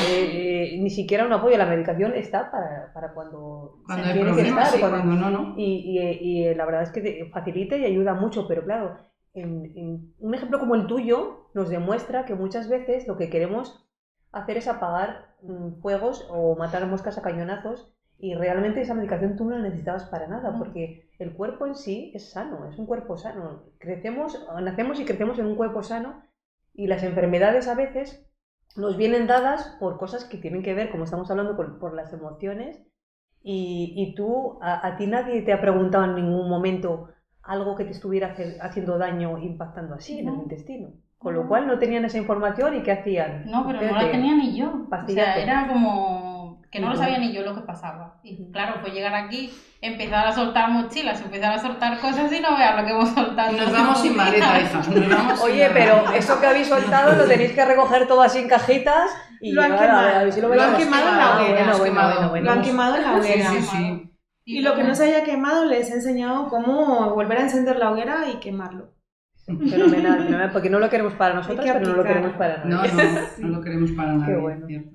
eh, 0.73 0.79
ni 0.81 0.91
siquiera 0.91 1.25
un 1.27 1.33
apoyo, 1.33 1.57
la 1.57 1.67
medicación 1.67 2.13
está 2.15 2.49
para, 2.51 2.93
para 2.95 3.13
cuando, 3.13 3.79
Cuando 3.87 4.13
tiene 4.13 4.35
que 4.37 4.43
estar. 4.43 4.67
sí, 4.67 4.79
cuando- 4.79 4.99
cuando 5.03 5.17
no, 5.17 5.31
no. 5.31 5.55
y, 5.57 5.99
y- 5.99 6.49
y 6.51 6.55
la 6.55 6.65
verdad 6.65 6.83
es 6.83 6.91
que 6.91 7.01
te 7.01 7.31
facilita 7.33 7.77
y 7.77 7.85
ayuda 7.85 8.15
mucho, 8.15 8.47
pero 8.47 8.65
claro, 8.65 8.99
en, 9.35 9.73
en 9.77 10.15
un 10.19 10.35
ejemplo 10.35 10.59
como 10.59 10.75
el 10.75 10.87
tuyo 10.87 11.49
nos 11.55 11.69
demuestra 11.69 12.25
que 12.25 12.35
muchas 12.35 12.69
veces 12.69 13.07
lo 13.07 13.17
que 13.17 13.31
queremos 13.31 13.85
hacer 14.33 14.57
es 14.57 14.69
apagar 14.69 15.35
mm, 15.43 15.81
fuegos 15.81 16.27
o 16.31 16.57
matar 16.57 16.87
moscas 16.87 17.19
a 17.19 17.23
cañonazos 17.23 17.93
y 18.19 18.35
realmente 18.35 18.81
esa 18.81 18.95
medicación 18.95 19.37
tú 19.37 19.45
no 19.45 19.57
la 19.57 19.63
necesitabas 19.63 20.05
para 20.05 20.29
nada, 20.29 20.57
porque 20.57 21.11
el 21.19 21.35
cuerpo 21.35 21.67
en 21.67 21.75
sí 21.75 22.13
es 22.15 22.31
sano, 22.31 22.69
es 22.69 22.79
un 22.79 22.87
cuerpo 22.87 23.17
sano. 23.17 23.65
Crecemos, 23.79 24.47
nacemos 24.63 25.01
y 25.01 25.05
crecemos 25.05 25.39
en 25.39 25.47
un 25.47 25.57
cuerpo 25.57 25.83
sano 25.83 26.23
y 26.73 26.87
las 26.87 27.03
enfermedades 27.03 27.69
a 27.69 27.75
veces 27.75 28.27
nos 28.77 28.97
vienen 28.97 29.27
dadas 29.27 29.77
por 29.79 29.99
cosas 29.99 30.25
que 30.25 30.39
tienen 30.39 30.63
que 30.63 30.75
ver, 30.75 30.91
como 30.91 31.05
estamos 31.05 31.31
hablando, 31.31 31.57
por, 31.57 31.79
por 31.79 31.95
las 31.95 32.13
emociones 32.13 32.81
y, 33.43 33.93
y 33.97 34.15
tú, 34.15 34.59
a, 34.63 34.87
a 34.87 34.97
ti 34.97 35.07
nadie 35.07 35.43
te 35.43 35.53
ha 35.53 35.61
preguntado 35.61 36.05
en 36.05 36.15
ningún 36.15 36.49
momento 36.49 37.09
algo 37.47 37.77
que 37.77 37.85
te 37.85 37.91
estuviera 37.93 38.29
hace- 38.29 38.59
haciendo 38.61 38.99
daño, 38.99 39.39
impactando 39.39 39.95
así 39.95 40.19
en 40.19 40.29
el 40.29 40.35
No. 40.37 40.43
intestino. 40.43 40.89
Con 41.19 41.35
No. 41.35 41.43
lo 41.43 41.49
cual 41.49 41.67
no 41.67 41.79
tenían 41.79 42.05
esa 42.05 42.19
información 42.19 42.77
y 42.77 42.83
¿qué 42.83 42.93
hacían? 42.93 43.45
No, 43.47 43.67
pero 43.67 43.79
no 43.79 43.85
la 43.85 43.91
Espérate. 43.91 44.11
tenía 44.13 44.35
ni 44.35 44.57
yo. 44.57 44.67
O 44.69 44.71
sea, 44.81 44.89
Pastillate. 44.91 45.43
era 45.43 45.67
como 45.69 46.63
que 46.71 46.81
no 46.81 46.91
lo 46.91 46.97
sabía 46.97 47.19
ni 47.19 47.33
yo 47.33 47.43
lo 47.43 47.55
que 47.55 47.61
pasaba. 47.61 48.19
Y 48.25 48.51
claro, 48.51 48.81
fue 48.81 48.91
llegar 48.91 49.15
aquí, 49.15 49.49
empezar 49.81 50.27
a 50.27 50.33
soltar 50.33 50.71
mochilas, 50.71 51.21
empezar 51.23 51.53
a 51.53 51.59
soltar 51.61 52.01
cosas 52.01 52.33
y 52.33 52.41
no 52.41 52.57
veas 52.57 52.77
lo 52.81 52.85
que 52.85 52.91
hemos 52.93 53.09
soltado. 53.11 53.53
Nos 53.53 53.73
vamos 53.73 54.01
sin 54.01 54.17
maleta, 54.17 54.61
hija. 54.61 54.79
Nos 54.79 55.09
vamos 55.09 55.39
sin 55.41 55.51
Oye, 55.53 55.71
pero 55.73 56.11
eso 56.13 56.41
que 56.41 56.47
habéis 56.47 56.67
soltado 56.67 57.15
lo 57.15 57.25
tenéis 57.27 57.53
que 57.53 57.65
recoger 57.65 58.09
todo 58.09 58.23
así 58.23 58.41
en 58.41 58.49
cajitas 58.49 59.11
y 59.41 59.53
Lo 59.53 59.63
han 59.63 59.77
quemado. 59.79 60.27
lo 60.27 60.63
han 60.63 60.77
quemado 60.77 61.11
en 61.11 61.17
la 61.19 61.37
hoguera. 61.37 62.41
Lo 62.43 62.51
han 62.51 62.63
quemado 62.63 62.97
en 62.97 63.03
la 63.03 63.23
Sí, 63.23 63.33
hoguera. 63.33 63.51
sí, 63.51 63.63
sí. 63.63 64.04
Y 64.45 64.61
lo 64.61 64.75
que 64.75 64.85
no 64.85 64.95
se 64.95 65.05
haya 65.05 65.25
quemado 65.25 65.65
les 65.65 65.91
he 65.91 65.95
enseñado 65.95 66.49
cómo 66.49 67.15
volver 67.15 67.39
a 67.39 67.43
encender 67.43 67.77
la 67.79 67.91
hoguera 67.93 68.29
y 68.31 68.41
quemarlo. 68.41 68.93
Fenomenal, 69.47 70.51
porque 70.53 70.71
no 70.71 70.79
lo 70.79 70.89
queremos 70.89 71.15
para 71.15 71.35
nosotros, 71.35 71.65
que 71.65 71.73
pero 71.73 71.87
no 71.89 71.97
lo 71.97 72.05
queremos 72.05 72.33
para 72.35 72.65
No, 72.65 72.77
nadie. 72.79 72.93
no, 72.93 73.21
no 73.39 73.49
lo 73.59 73.63
queremos 73.63 73.91
para 73.93 74.13
nada. 74.15 74.27
Qué 74.27 74.37
bueno. 74.41 74.67
cierto. 74.67 74.91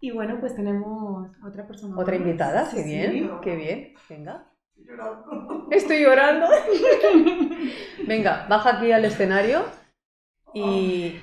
Y 0.00 0.10
bueno, 0.12 0.38
pues 0.40 0.54
tenemos 0.54 1.30
a 1.42 1.48
otra 1.48 1.66
persona. 1.66 1.96
Otra 1.98 2.16
más. 2.16 2.20
invitada, 2.26 2.64
Sí, 2.66 2.76
qué 2.76 2.82
sí. 2.82 2.88
bien, 2.88 3.30
qué 3.42 3.56
bien. 3.56 3.94
Venga. 4.08 4.46
Estoy 5.70 6.02
llorando. 6.02 6.46
Venga, 8.06 8.46
baja 8.48 8.76
aquí 8.78 8.92
al 8.92 9.04
escenario 9.04 9.64
y 10.54 11.16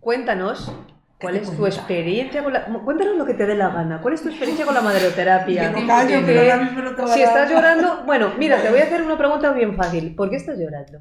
cuéntanos 0.00 0.72
cuál 1.20 1.36
es 1.36 1.56
tu 1.56 1.66
experiencia 1.66 2.42
con 2.42 2.52
la... 2.52 2.64
Cuéntanos 2.66 3.16
lo 3.16 3.24
que 3.24 3.34
te 3.34 3.46
dé 3.46 3.54
la 3.54 3.68
gana. 3.68 4.00
¿Cuál 4.00 4.14
es 4.14 4.22
tu 4.22 4.28
experiencia 4.28 4.64
con 4.64 4.74
la 4.74 4.82
maderoterapia? 4.82 5.72
¿Qué 5.72 5.80
No 5.80 5.86
callo, 5.86 6.22
pero 6.24 6.40
ahora 6.40 6.56
mismo 6.58 6.82
no 6.82 6.94
te 6.94 7.02
voy 7.02 7.10
a 7.10 7.14
Si 7.14 7.22
estás 7.22 7.50
llorando, 7.50 8.04
bueno, 8.04 8.32
mira, 8.38 8.60
te 8.60 8.70
voy 8.70 8.80
a 8.80 8.84
hacer 8.84 9.02
una 9.02 9.16
pregunta 9.16 9.52
bien 9.52 9.76
fácil. 9.76 10.14
¿Por 10.14 10.30
qué 10.30 10.36
estás 10.36 10.58
llorando? 10.58 11.00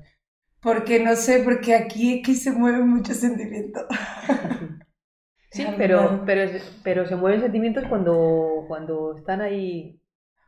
Porque 0.61 0.99
no 0.99 1.15
sé, 1.15 1.41
porque 1.43 1.75
aquí 1.75 2.13
es 2.19 2.25
que 2.25 2.33
se 2.33 2.51
mueven 2.51 2.87
muchos 2.87 3.17
sentimientos. 3.17 3.83
Sí, 5.51 5.65
pero, 5.77 6.23
pero, 6.25 6.51
pero 6.83 7.07
se 7.07 7.15
mueven 7.15 7.41
sentimientos 7.41 7.85
cuando, 7.87 8.65
cuando 8.67 9.15
están 9.17 9.41
ahí. 9.41 10.01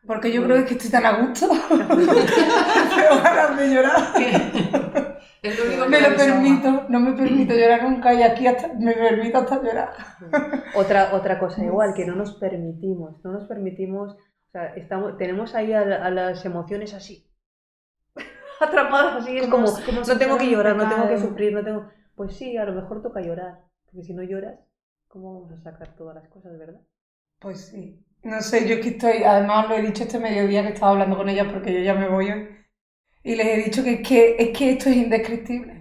Porque 0.05 0.31
yo 0.31 0.43
creo 0.43 0.65
que 0.65 0.73
estoy 0.73 0.89
tan 0.89 1.05
a 1.05 1.21
gusto. 1.21 1.47
Tengo 1.69 3.23
ganas 3.23 3.57
de 3.57 3.73
llorar. 3.73 5.03
Es 5.47 5.59
lo 5.59 5.65
único 5.65 5.83
que 5.83 5.89
Me 5.89 6.01
lo 6.01 6.15
permito, 6.15 6.85
no 6.89 6.99
me 6.99 7.13
permito 7.13 7.53
llorar 7.57 7.83
nunca 7.83 8.13
y 8.13 8.23
aquí 8.23 8.47
hasta, 8.47 8.73
me 8.73 8.93
permito 8.93 9.37
hasta 9.37 9.61
llorar. 9.61 9.89
Otra, 10.75 11.13
otra 11.13 11.39
cosa 11.39 11.63
igual, 11.63 11.93
que 11.93 12.05
no 12.05 12.15
nos 12.15 12.35
permitimos, 12.35 13.23
no 13.23 13.31
nos 13.31 13.45
permitimos, 13.45 14.13
o 14.13 14.51
sea, 14.51 14.75
estamos, 14.75 15.17
tenemos 15.17 15.55
ahí 15.55 15.73
a, 15.73 15.81
a 15.81 16.09
las 16.09 16.45
emociones 16.45 16.93
así, 16.93 17.29
atrapadas 18.59 19.23
así, 19.23 19.37
es 19.37 19.47
como, 19.47 19.67
como 19.85 20.01
no 20.01 20.17
tengo 20.17 20.37
que 20.37 20.49
llorar, 20.49 20.75
no 20.75 20.89
tengo 20.89 21.07
que 21.07 21.19
sufrir, 21.19 21.53
no 21.53 21.63
tengo... 21.63 21.89
Pues 22.15 22.35
sí, 22.35 22.57
a 22.57 22.65
lo 22.65 22.73
mejor 22.73 23.03
toca 23.03 23.21
llorar, 23.21 23.59
porque 23.85 24.03
si 24.03 24.13
no 24.13 24.23
lloras, 24.23 24.59
¿cómo 25.07 25.41
vamos 25.41 25.51
a 25.59 25.61
sacar 25.61 25.95
todas 25.95 26.15
las 26.15 26.27
cosas, 26.29 26.57
verdad? 26.57 26.81
Pues 27.39 27.67
sí. 27.67 28.03
No 28.23 28.41
sé, 28.41 28.67
yo 28.67 28.75
es 28.75 28.81
que 28.81 28.89
estoy, 28.89 29.23
además 29.23 29.69
lo 29.69 29.75
he 29.75 29.81
dicho 29.83 30.03
este 30.03 30.19
mediodía 30.19 30.63
que 30.63 30.73
estaba 30.73 30.93
hablando 30.93 31.15
con 31.15 31.29
ellas 31.29 31.47
porque 31.53 31.73
yo 31.73 31.79
ya 31.81 31.93
me 31.93 32.09
voy 32.09 32.31
hoy. 32.31 32.49
Y 33.27 33.35
les 33.35 33.47
he 33.47 33.57
dicho 33.65 33.83
que 33.83 33.93
es 33.95 34.07
que, 34.07 34.35
es 34.39 34.57
que 34.57 34.71
esto 34.71 34.89
es 34.89 34.95
indescriptible. 34.97 35.73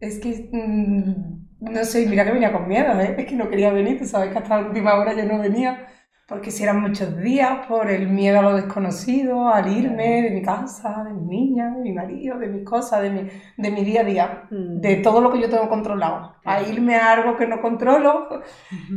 Es 0.00 0.18
que, 0.18 0.48
mm, 0.52 1.70
no 1.72 1.84
sé, 1.84 2.06
mira 2.06 2.24
que 2.24 2.32
venía 2.32 2.52
con 2.52 2.66
miedo, 2.68 2.98
¿eh? 3.00 3.14
Es 3.18 3.26
que 3.26 3.34
no 3.36 3.48
quería 3.48 3.72
venir, 3.72 3.98
tú 3.98 4.06
sabes 4.06 4.30
que 4.32 4.38
hasta 4.38 4.60
la 4.60 4.66
última 4.68 4.94
hora 4.94 5.12
yo 5.14 5.24
no 5.24 5.38
venía. 5.38 5.86
Porque 6.28 6.50
si 6.52 6.62
eran 6.62 6.80
muchos 6.80 7.16
días, 7.18 7.66
por 7.66 7.90
el 7.90 8.08
miedo 8.08 8.38
a 8.38 8.42
lo 8.42 8.54
desconocido, 8.54 9.48
al 9.48 9.66
irme 9.76 10.22
de 10.22 10.30
mi 10.30 10.42
casa, 10.42 11.02
de 11.04 11.12
mi 11.12 11.26
niña, 11.26 11.70
de 11.74 11.80
mi 11.82 11.92
marido, 11.92 12.38
de 12.38 12.46
mis 12.48 12.64
cosas, 12.64 13.02
de 13.02 13.10
mi, 13.10 13.22
de 13.56 13.70
mi 13.72 13.84
día 13.84 14.00
a 14.02 14.04
día, 14.04 14.42
Mm. 14.50 14.80
de 14.80 14.96
todo 14.96 15.20
lo 15.20 15.32
que 15.32 15.40
yo 15.40 15.50
tengo 15.50 15.68
controlado. 15.68 16.36
A 16.44 16.62
irme 16.62 16.94
a 16.96 17.12
algo 17.12 17.36
que 17.36 17.46
no 17.48 17.60
controlo, 17.60 18.28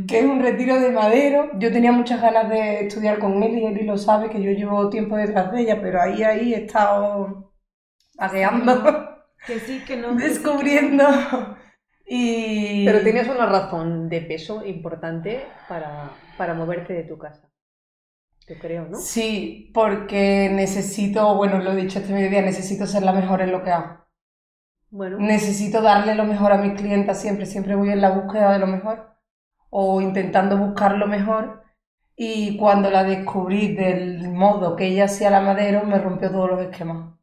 que 0.08 0.18
es 0.20 0.24
un 0.24 0.40
retiro 0.42 0.78
de 0.80 0.90
madero. 0.90 1.50
Yo 1.58 1.72
tenía 1.72 1.92
muchas 1.92 2.20
ganas 2.22 2.48
de 2.48 2.86
estudiar 2.86 3.18
con 3.18 3.42
él 3.42 3.58
y 3.58 3.64
él 3.66 3.86
lo 3.86 3.98
sabe 3.98 4.30
que 4.30 4.42
yo 4.42 4.50
llevo 4.52 4.88
tiempo 4.90 5.16
detrás 5.16 5.52
de 5.52 5.60
ella, 5.62 5.80
pero 5.82 6.00
ahí, 6.00 6.22
ahí 6.22 6.54
he 6.54 6.64
estado 6.64 7.53
agueando, 8.18 9.26
Que 9.46 9.60
sí, 9.60 9.84
que 9.84 9.96
no. 9.96 10.16
que 10.16 10.30
sí, 10.30 10.50
que 10.50 10.62
descubriendo. 10.62 11.04
Y... 12.06 12.84
Pero 12.84 13.02
tenías 13.02 13.28
una 13.28 13.46
razón 13.46 14.08
de 14.08 14.20
peso 14.22 14.64
importante 14.64 15.62
para, 15.68 16.22
para 16.36 16.54
moverte 16.54 16.92
de 16.92 17.04
tu 17.04 17.18
casa, 17.18 17.50
yo 18.46 18.58
creo, 18.58 18.86
¿no? 18.88 19.00
Sí, 19.00 19.70
porque 19.74 20.48
necesito, 20.52 21.34
bueno, 21.36 21.58
lo 21.58 21.72
he 21.72 21.76
dicho 21.76 21.98
este 21.98 22.12
mediodía, 22.12 22.42
necesito 22.42 22.86
ser 22.86 23.02
la 23.02 23.12
mejor 23.12 23.42
en 23.42 23.52
lo 23.52 23.62
que 23.62 23.70
hago. 23.70 24.04
Bueno, 24.90 25.18
Necesito 25.18 25.82
darle 25.82 26.14
lo 26.14 26.24
mejor 26.24 26.52
a 26.52 26.58
mis 26.58 26.74
clientas 26.80 27.20
siempre, 27.20 27.46
siempre 27.46 27.74
voy 27.74 27.90
en 27.90 28.00
la 28.00 28.10
búsqueda 28.10 28.52
de 28.52 28.58
lo 28.60 28.66
mejor 28.68 29.16
o 29.70 30.00
intentando 30.00 30.56
buscar 30.58 30.96
lo 30.98 31.06
mejor 31.08 31.62
y 32.16 32.56
cuando 32.58 32.90
la 32.90 33.04
descubrí 33.04 33.74
del 33.74 34.30
modo 34.32 34.76
que 34.76 34.86
ella 34.86 35.06
hacía 35.06 35.30
la 35.30 35.40
madero 35.40 35.84
me 35.84 35.98
rompió 35.98 36.30
todos 36.30 36.50
los 36.50 36.60
esquemas. 36.62 37.14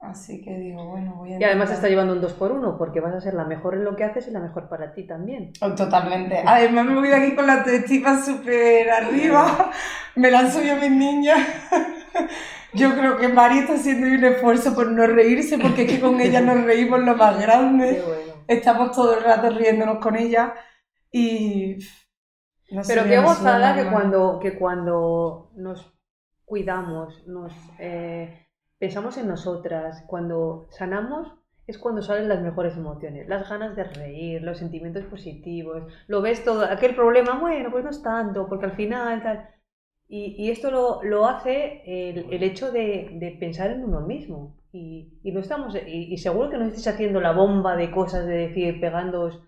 Así 0.00 0.40
que 0.42 0.56
digo, 0.58 0.88
bueno, 0.88 1.14
voy 1.16 1.34
a 1.34 1.38
y 1.38 1.44
además 1.44 1.68
intentar. 1.68 1.74
está 1.74 1.88
llevando 1.88 2.14
un 2.14 2.22
2 2.22 2.32
por 2.32 2.52
1 2.52 2.78
porque 2.78 3.00
vas 3.00 3.14
a 3.14 3.20
ser 3.20 3.34
la 3.34 3.44
mejor 3.44 3.74
en 3.74 3.84
lo 3.84 3.96
que 3.96 4.04
haces 4.04 4.26
y 4.28 4.30
la 4.30 4.40
mejor 4.40 4.68
para 4.70 4.94
ti 4.94 5.06
también. 5.06 5.52
Oh, 5.60 5.74
Totalmente. 5.74 6.42
Además 6.46 6.86
me 6.86 6.94
voy 6.94 7.08
de 7.08 7.16
aquí 7.16 7.34
con 7.36 7.46
la 7.46 7.58
autoestima 7.58 8.22
súper 8.24 8.90
arriba. 8.90 9.70
Me 10.16 10.30
la 10.30 10.40
han 10.40 10.50
subido 10.50 10.76
mis 10.76 10.90
niñas. 10.90 11.38
Yo 12.72 12.94
creo 12.94 13.18
que 13.18 13.28
Mari 13.28 13.58
está 13.58 13.74
haciendo 13.74 14.06
un 14.06 14.24
esfuerzo 14.24 14.74
por 14.74 14.90
no 14.90 15.06
reírse 15.06 15.58
porque 15.58 15.82
es 15.82 15.92
que 15.92 16.00
con 16.00 16.20
ella 16.20 16.40
nos 16.40 16.64
reímos 16.64 17.00
lo 17.00 17.16
más 17.16 17.36
Qué 17.36 17.42
grande. 17.42 18.02
bueno. 18.06 18.32
Estamos 18.46 18.92
todo 18.92 19.18
el 19.18 19.24
rato 19.24 19.50
riéndonos 19.50 19.98
con 19.98 20.16
ella 20.16 20.54
y... 21.12 21.76
no 22.70 22.82
sé, 22.84 22.94
Pero 22.94 23.06
qué 23.06 23.18
gozada 23.18 23.74
que 23.74 23.90
cuando, 23.90 24.38
que 24.40 24.58
cuando 24.58 25.50
nos 25.56 25.92
cuidamos, 26.44 27.22
nos 27.26 27.52
eh, 27.78 28.46
pensamos 28.80 29.16
en 29.18 29.28
nosotras, 29.28 30.02
cuando 30.08 30.66
sanamos, 30.70 31.32
es 31.68 31.78
cuando 31.78 32.02
salen 32.02 32.28
las 32.28 32.40
mejores 32.42 32.76
emociones, 32.76 33.28
las 33.28 33.48
ganas 33.48 33.76
de 33.76 33.84
reír, 33.84 34.42
los 34.42 34.58
sentimientos 34.58 35.04
positivos, 35.04 35.84
lo 36.08 36.20
ves 36.20 36.42
todo, 36.42 36.64
aquel 36.64 36.96
problema, 36.96 37.38
bueno, 37.38 37.70
pues 37.70 37.84
no 37.84 37.90
es 37.90 38.02
tanto, 38.02 38.48
porque 38.48 38.66
al 38.66 38.72
final 38.72 39.22
tal. 39.22 39.48
Y, 40.08 40.34
y 40.36 40.50
esto 40.50 40.72
lo, 40.72 41.00
lo 41.04 41.28
hace 41.28 41.82
el, 41.86 42.32
el 42.32 42.42
hecho 42.42 42.72
de, 42.72 43.10
de 43.20 43.36
pensar 43.38 43.70
en 43.70 43.84
uno 43.84 44.00
mismo. 44.00 44.56
Y, 44.72 45.20
y 45.22 45.32
no 45.32 45.40
estamos, 45.40 45.76
y, 45.86 46.12
y 46.12 46.18
seguro 46.18 46.50
que 46.50 46.58
no 46.58 46.64
estáis 46.64 46.88
haciendo 46.88 47.20
la 47.20 47.32
bomba 47.32 47.76
de 47.76 47.90
cosas 47.92 48.26
de 48.26 48.48
decir, 48.48 48.80
pegándoos. 48.80 49.40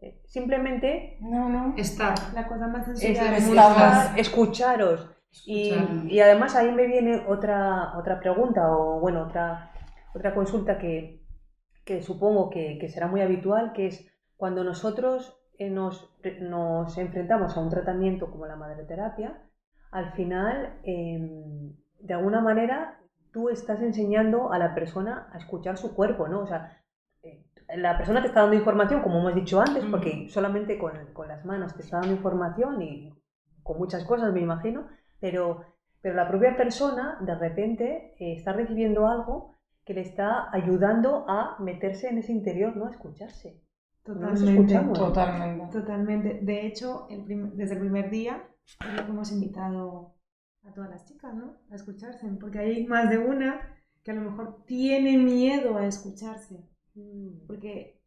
eh, 0.00 0.20
Simplemente 0.24 1.18
No, 1.20 1.48
no. 1.48 1.74
Estar. 1.76 2.14
La 2.34 2.46
cosa 2.46 2.68
más 2.68 2.86
sencilla 2.86 3.36
es 3.36 3.44
escucharos. 4.16 5.10
Y, 5.46 5.72
y 6.08 6.20
además 6.20 6.54
ahí 6.56 6.70
me 6.72 6.86
viene 6.86 7.24
otra, 7.26 7.96
otra 7.98 8.20
pregunta 8.20 8.70
o 8.76 9.00
bueno, 9.00 9.22
otra, 9.22 9.72
otra 10.14 10.34
consulta 10.34 10.78
que, 10.78 11.22
que 11.84 12.02
supongo 12.02 12.50
que, 12.50 12.78
que 12.78 12.88
será 12.88 13.06
muy 13.06 13.20
habitual, 13.20 13.72
que 13.72 13.86
es 13.86 14.06
cuando 14.36 14.64
nosotros 14.64 15.38
eh, 15.58 15.70
nos, 15.70 16.14
nos 16.40 16.96
enfrentamos 16.98 17.56
a 17.56 17.60
un 17.60 17.70
tratamiento 17.70 18.30
como 18.30 18.46
la 18.46 18.56
madreterapia, 18.56 19.42
al 19.90 20.12
final, 20.12 20.78
em, 20.82 21.72
de 22.00 22.14
alguna 22.14 22.40
manera, 22.40 23.00
tú 23.32 23.48
estás 23.48 23.80
enseñando 23.82 24.52
a 24.52 24.58
la 24.58 24.74
persona 24.74 25.28
a 25.32 25.38
escuchar 25.38 25.76
su 25.78 25.94
cuerpo, 25.94 26.28
¿no? 26.28 26.40
O 26.40 26.46
sea, 26.46 26.78
eh, 27.22 27.42
la 27.76 27.96
persona 27.96 28.20
te 28.20 28.28
está 28.28 28.42
dando 28.42 28.56
información, 28.56 29.02
como 29.02 29.18
hemos 29.18 29.34
dicho 29.34 29.60
antes, 29.60 29.84
Mm. 29.84 29.90
porque 29.90 30.28
solamente 30.28 30.78
con, 30.78 30.92
con 31.12 31.28
las 31.28 31.44
manos 31.44 31.74
te 31.74 31.82
está 31.82 31.98
dando 31.98 32.14
información 32.14 32.80
y 32.82 33.12
con 33.62 33.78
muchas 33.78 34.04
cosas, 34.04 34.32
me 34.32 34.40
imagino, 34.40 34.86
pero, 35.20 35.62
pero 36.00 36.14
la 36.14 36.28
propia 36.28 36.56
persona 36.56 37.18
de 37.20 37.34
repente 37.34 38.14
eh, 38.18 38.32
está 38.34 38.52
recibiendo 38.52 39.06
algo 39.06 39.54
que 39.84 39.94
le 39.94 40.02
está 40.02 40.48
ayudando 40.54 41.24
a 41.28 41.56
meterse 41.60 42.08
en 42.08 42.18
ese 42.18 42.32
interior, 42.32 42.76
¿no? 42.76 42.86
A 42.86 42.90
escucharse. 42.90 43.60
No 44.06 44.14
Totalmente. 44.14 44.50
escuchamos. 44.52 44.98
Totalmente. 44.98 45.72
Totalmente. 45.78 46.38
De 46.42 46.66
hecho, 46.66 47.06
el 47.10 47.24
prim- 47.24 47.52
desde 47.54 47.74
el 47.74 47.80
primer 47.80 48.10
día 48.10 48.42
es 48.80 48.94
lo 48.96 49.04
que 49.04 49.10
hemos 49.10 49.32
invitado 49.32 50.14
a 50.64 50.72
todas 50.72 50.90
las 50.90 51.04
chicas, 51.06 51.34
¿no? 51.34 51.54
A 51.70 51.74
escucharse, 51.74 52.26
porque 52.40 52.58
hay 52.58 52.86
más 52.86 53.08
de 53.10 53.18
una 53.18 53.60
que 54.02 54.10
a 54.10 54.14
lo 54.14 54.22
mejor 54.22 54.64
tiene 54.64 55.18
miedo 55.18 55.76
a 55.76 55.86
escucharse, 55.86 56.56
Mm. 56.94 57.46
porque 57.46 57.97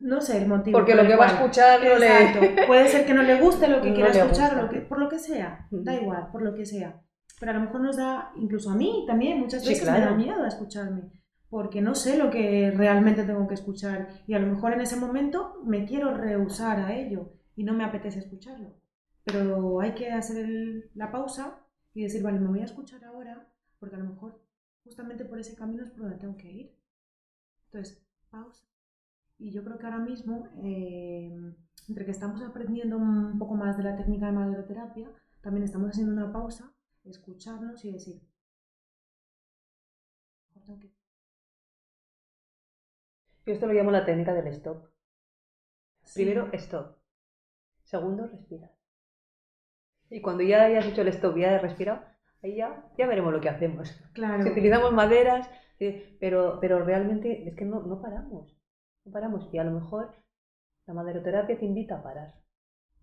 no 0.00 0.20
sé 0.20 0.38
el 0.38 0.48
motivo. 0.48 0.78
Porque 0.78 0.94
por 0.94 1.02
lo 1.04 1.08
que 1.10 1.16
va 1.16 1.24
a 1.26 1.32
escuchar 1.32 1.80
no 1.82 1.98
le... 1.98 2.06
Exacto. 2.06 2.40
Puede 2.66 2.88
ser 2.88 3.04
que 3.06 3.14
no 3.14 3.22
le 3.22 3.40
guste 3.40 3.68
lo 3.68 3.80
que 3.80 3.88
No 3.90 3.94
quiera 3.94 4.12
le 4.12 4.18
escuchar, 4.20 4.50
gusta. 4.50 4.62
lo 4.62 4.68
que, 4.70 4.80
por 4.80 4.98
lo 4.98 5.08
que 5.08 5.18
sea. 5.18 5.66
Da 5.70 5.94
igual, 5.94 6.28
por 6.30 6.42
lo 6.42 6.54
que 6.54 6.64
sea. 6.66 7.00
Pero 7.40 7.52
a 7.52 7.54
lo 7.54 7.60
mejor 7.60 7.80
nos 7.80 7.96
da, 7.96 8.32
incluso 8.36 8.70
a 8.70 8.74
mí 8.74 9.04
también, 9.06 9.38
muchas 9.38 9.62
Sí, 9.62 9.70
veces 9.70 9.84
me 9.88 9.96
claro. 9.96 10.10
da 10.12 10.16
miedo 10.16 10.42
a 10.42 10.48
escucharme. 10.48 11.02
Porque 11.50 11.80
no 11.80 11.94
sé 11.94 12.18
lo 12.18 12.30
que 12.30 12.72
realmente 12.76 13.24
tengo 13.24 13.46
que 13.48 13.54
escuchar. 13.54 14.08
Y 14.26 14.34
a 14.34 14.38
lo 14.38 14.46
mejor 14.48 14.72
en 14.74 14.80
ese 14.82 14.96
momento 14.96 15.62
me 15.64 15.84
quiero 15.86 16.14
rehusar 16.14 16.78
a 16.80 16.94
ello 16.94 17.32
y 17.56 17.64
no 17.64 17.72
me 17.74 17.84
apetece 17.84 18.18
escucharlo. 18.18 18.74
Pero 19.24 19.80
hay 19.80 19.92
que 19.92 20.10
hacer 20.10 20.44
el- 20.44 20.90
la 20.94 21.10
pausa 21.10 21.58
y 21.94 22.02
decir, 22.02 22.22
vale, 22.22 22.38
me 22.38 22.48
voy 22.48 22.60
a 22.60 22.64
escuchar 22.64 23.04
ahora, 23.04 23.46
porque 23.78 23.96
a 23.96 23.98
lo 23.98 24.04
mejor 24.10 24.40
justamente 24.84 25.24
por 25.24 25.38
ese 25.38 25.54
camino 25.54 25.82
es 25.84 25.90
por 25.90 26.02
donde 26.02 26.18
tengo 26.18 26.36
que 26.36 26.50
ir. 26.50 26.74
Entonces, 27.66 28.02
pausa. 28.30 28.64
Y 29.38 29.52
yo 29.52 29.62
creo 29.64 29.78
que 29.78 29.86
ahora 29.86 29.98
mismo, 30.00 30.48
eh, 30.62 31.30
entre 31.88 32.04
que 32.04 32.10
estamos 32.10 32.42
aprendiendo 32.42 32.96
un 32.96 33.38
poco 33.38 33.54
más 33.54 33.76
de 33.76 33.84
la 33.84 33.96
técnica 33.96 34.26
de 34.26 34.32
maderoterapia, 34.32 35.10
también 35.40 35.64
estamos 35.64 35.90
haciendo 35.90 36.12
una 36.12 36.32
pausa, 36.32 36.74
escucharnos 37.04 37.84
y 37.84 37.92
decir. 37.92 38.20
Yo 43.46 43.54
esto 43.54 43.66
lo 43.66 43.72
llamo 43.72 43.90
la 43.90 44.04
técnica 44.04 44.34
del 44.34 44.48
stop. 44.48 44.84
Sí. 46.02 46.24
Primero, 46.24 46.50
stop. 46.52 46.96
Segundo, 47.84 48.26
respira. 48.26 48.70
Y 50.10 50.20
cuando 50.20 50.42
ya 50.42 50.64
hayas 50.64 50.86
hecho 50.86 51.02
el 51.02 51.08
stop 51.08 51.36
y 51.36 51.42
ya 51.42 51.56
has 51.56 51.62
respirado, 51.62 52.04
ahí 52.42 52.56
ya, 52.56 52.90
ya 52.98 53.06
veremos 53.06 53.32
lo 53.32 53.40
que 53.40 53.48
hacemos. 53.48 53.90
claro, 54.12 54.42
Si 54.42 54.50
utilizamos 54.50 54.92
maderas, 54.92 55.48
eh, 55.78 56.16
pero, 56.20 56.58
pero 56.60 56.84
realmente 56.84 57.48
es 57.48 57.54
que 57.54 57.64
no, 57.64 57.82
no 57.82 58.02
paramos. 58.02 58.57
Paramos. 59.12 59.48
Y 59.52 59.58
a 59.58 59.64
lo 59.64 59.72
mejor 59.72 60.14
La 60.86 60.94
maderoterapia 60.94 61.58
te 61.58 61.66
invita 61.66 61.96
a 61.96 62.02
parar. 62.02 62.34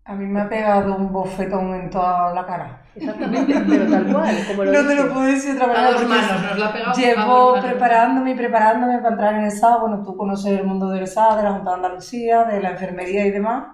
A 0.04 0.14
mí 0.14 0.24
me 0.24 0.40
ha 0.40 0.48
pegado 0.48 0.94
un 0.96 1.12
bofetón 1.12 1.74
en 1.74 1.90
toda 1.90 2.32
la 2.32 2.46
cara. 2.46 2.82
Exactamente, 2.94 3.54
pero 3.68 3.90
tal 3.90 4.12
cual, 4.12 4.36
como 4.48 4.64
lo 4.64 4.72
No 4.72 4.88
te 4.88 4.94
lo 4.94 5.12
puedo 5.12 5.26
decir 5.26 5.54
de 5.54 5.60
otra 5.60 5.72
manera. 5.72 5.90
porque 5.96 6.06
manos, 6.06 6.42
nos 6.42 6.58
la 6.58 6.66
ha 6.68 6.72
pegado. 6.72 6.94
Llevo 6.94 7.60
preparándome 7.60 8.30
y 8.30 8.34
preparándome 8.36 8.98
para 8.98 9.08
entrar 9.10 9.34
en 9.34 9.44
el 9.44 9.50
SA. 9.50 9.78
Bueno, 9.78 10.02
tú 10.04 10.16
conoces 10.16 10.58
el 10.60 10.64
mundo 10.66 10.90
del 10.90 11.06
SA, 11.08 11.36
de 11.36 11.42
la 11.42 11.52
Junta 11.54 11.70
de 11.70 11.76
Andalucía, 11.76 12.44
de 12.44 12.60
la 12.60 12.70
enfermería 12.70 13.26
y 13.26 13.30
demás. 13.32 13.66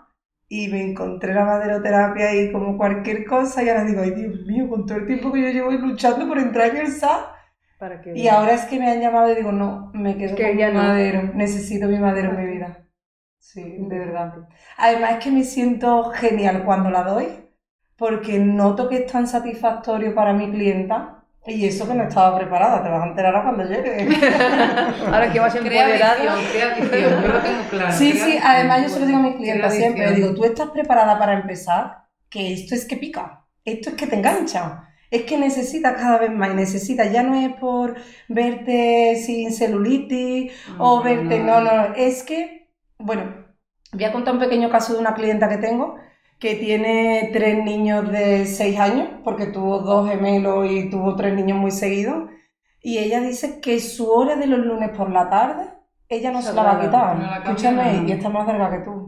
Y 0.48 0.68
me 0.68 0.82
encontré 0.90 1.34
la 1.34 1.44
maderoterapia 1.44 2.34
y 2.34 2.50
como 2.52 2.78
cualquier 2.78 3.26
cosa. 3.26 3.62
Y 3.62 3.68
ahora 3.68 3.84
digo, 3.84 4.00
ay 4.02 4.12
Dios 4.12 4.40
mío, 4.46 4.68
con 4.70 4.86
todo 4.86 4.98
el 4.98 5.06
tiempo 5.06 5.32
que 5.32 5.42
yo 5.42 5.48
llevo 5.48 5.70
luchando 5.72 6.26
por 6.26 6.38
entrar 6.38 6.68
en 6.70 6.78
el 6.78 6.88
SA. 6.92 7.34
Para 7.82 8.00
que 8.00 8.10
Y 8.16 8.28
ahora 8.28 8.52
es 8.54 8.64
que 8.66 8.78
me 8.78 8.90
han 8.90 9.00
llamado 9.00 9.30
y 9.32 9.34
digo, 9.34 9.52
no, 9.52 9.90
me 9.92 10.16
quedo 10.16 10.36
que 10.36 10.48
con 10.48 10.56
ya 10.58 10.68
mi 10.68 10.74
no. 10.74 10.82
madero. 10.82 11.22
Necesito 11.34 11.86
mi 11.88 11.98
madero 11.98 12.30
en 12.30 12.36
mi 12.40 12.46
vida. 12.54 12.68
Sí, 13.38 13.62
de 13.78 13.98
verdad. 13.98 14.48
Además 14.78 15.12
es 15.18 15.24
que 15.24 15.30
me 15.30 15.44
siento 15.44 16.04
genial 16.12 16.64
cuando 16.64 16.90
la 16.90 17.02
doy, 17.02 17.26
porque 17.96 18.38
noto 18.38 18.88
que 18.88 18.98
es 18.98 19.12
tan 19.12 19.26
satisfactorio 19.26 20.14
para 20.14 20.32
mi 20.32 20.50
clienta. 20.50 21.24
Y 21.44 21.66
eso 21.66 21.88
que 21.88 21.94
no 21.94 22.04
estaba 22.04 22.38
preparada, 22.38 22.82
te 22.84 22.88
vas 22.88 23.02
a 23.02 23.06
enterar 23.08 23.34
ahora 23.34 23.54
cuando 23.54 23.64
llegue. 23.74 24.08
Ahora 25.12 25.32
que 25.32 25.40
vas 25.40 25.56
Crea 25.62 25.88
empoderada. 25.88 26.12
adicción, 26.12 26.38
crea 26.52 26.72
adicción, 26.72 27.20
yo 27.20 27.28
lo 27.28 27.40
tengo 27.40 27.62
claro. 27.68 27.92
Sí, 27.92 28.12
crea 28.12 28.24
sí, 28.24 28.38
adicción. 28.38 28.42
además 28.44 28.82
yo 28.82 28.88
se 28.90 29.00
lo 29.00 29.06
digo 29.06 29.18
a 29.18 29.22
mis 29.22 29.36
clientes 29.36 29.74
siempre, 29.74 30.12
digo, 30.12 30.34
tú 30.34 30.44
estás 30.44 30.70
preparada 30.70 31.18
para 31.18 31.32
empezar, 31.34 32.04
que 32.30 32.52
esto 32.52 32.74
es 32.76 32.86
que 32.86 32.96
pica, 32.96 33.44
esto 33.64 33.90
es 33.90 33.96
que 33.96 34.06
te 34.06 34.16
engancha, 34.16 34.88
es 35.12 35.22
que 35.24 35.38
necesitas 35.38 35.92
cada 35.92 36.18
vez 36.18 36.32
más, 36.32 36.50
y 36.50 36.54
necesitas, 36.54 37.12
ya 37.12 37.22
no 37.22 37.34
es 37.34 37.54
por 37.56 37.94
verte 38.28 39.14
sin 39.24 39.52
celulitis 39.52 40.52
o 40.78 41.02
verte, 41.02 41.38
no. 41.38 41.60
no, 41.60 41.88
no, 41.88 41.94
es 41.94 42.22
que, 42.22 42.70
bueno, 42.98 43.22
voy 43.92 44.04
a 44.04 44.12
contar 44.12 44.34
un 44.34 44.40
pequeño 44.40 44.70
caso 44.70 44.94
de 44.94 45.00
una 45.00 45.14
clienta 45.14 45.48
que 45.48 45.58
tengo 45.58 45.96
que 46.38 46.56
tiene 46.56 47.30
tres 47.32 47.62
niños 47.62 48.10
de 48.10 48.46
seis 48.46 48.80
años, 48.80 49.08
porque 49.22 49.46
tuvo 49.46 49.78
dos 49.78 50.08
gemelos 50.10 50.68
y 50.68 50.90
tuvo 50.90 51.14
tres 51.14 51.34
niños 51.34 51.56
muy 51.56 51.70
seguidos, 51.70 52.30
y 52.80 52.98
ella 52.98 53.20
dice 53.20 53.60
que 53.60 53.78
su 53.78 54.10
hora 54.10 54.34
de 54.34 54.48
los 54.48 54.58
lunes 54.58 54.90
por 54.90 55.08
la 55.10 55.30
tarde, 55.30 55.70
ella 56.08 56.32
no 56.32 56.42
se 56.42 56.52
la 56.52 56.62
va 56.64 56.72
a 56.72 56.80
quitar. 56.80 57.16
No 57.16 57.34
Escúchame, 57.36 58.04
y 58.08 58.12
está 58.12 58.28
más 58.28 58.44
delgada 58.46 58.76
que 58.76 58.84
tú. 58.84 59.01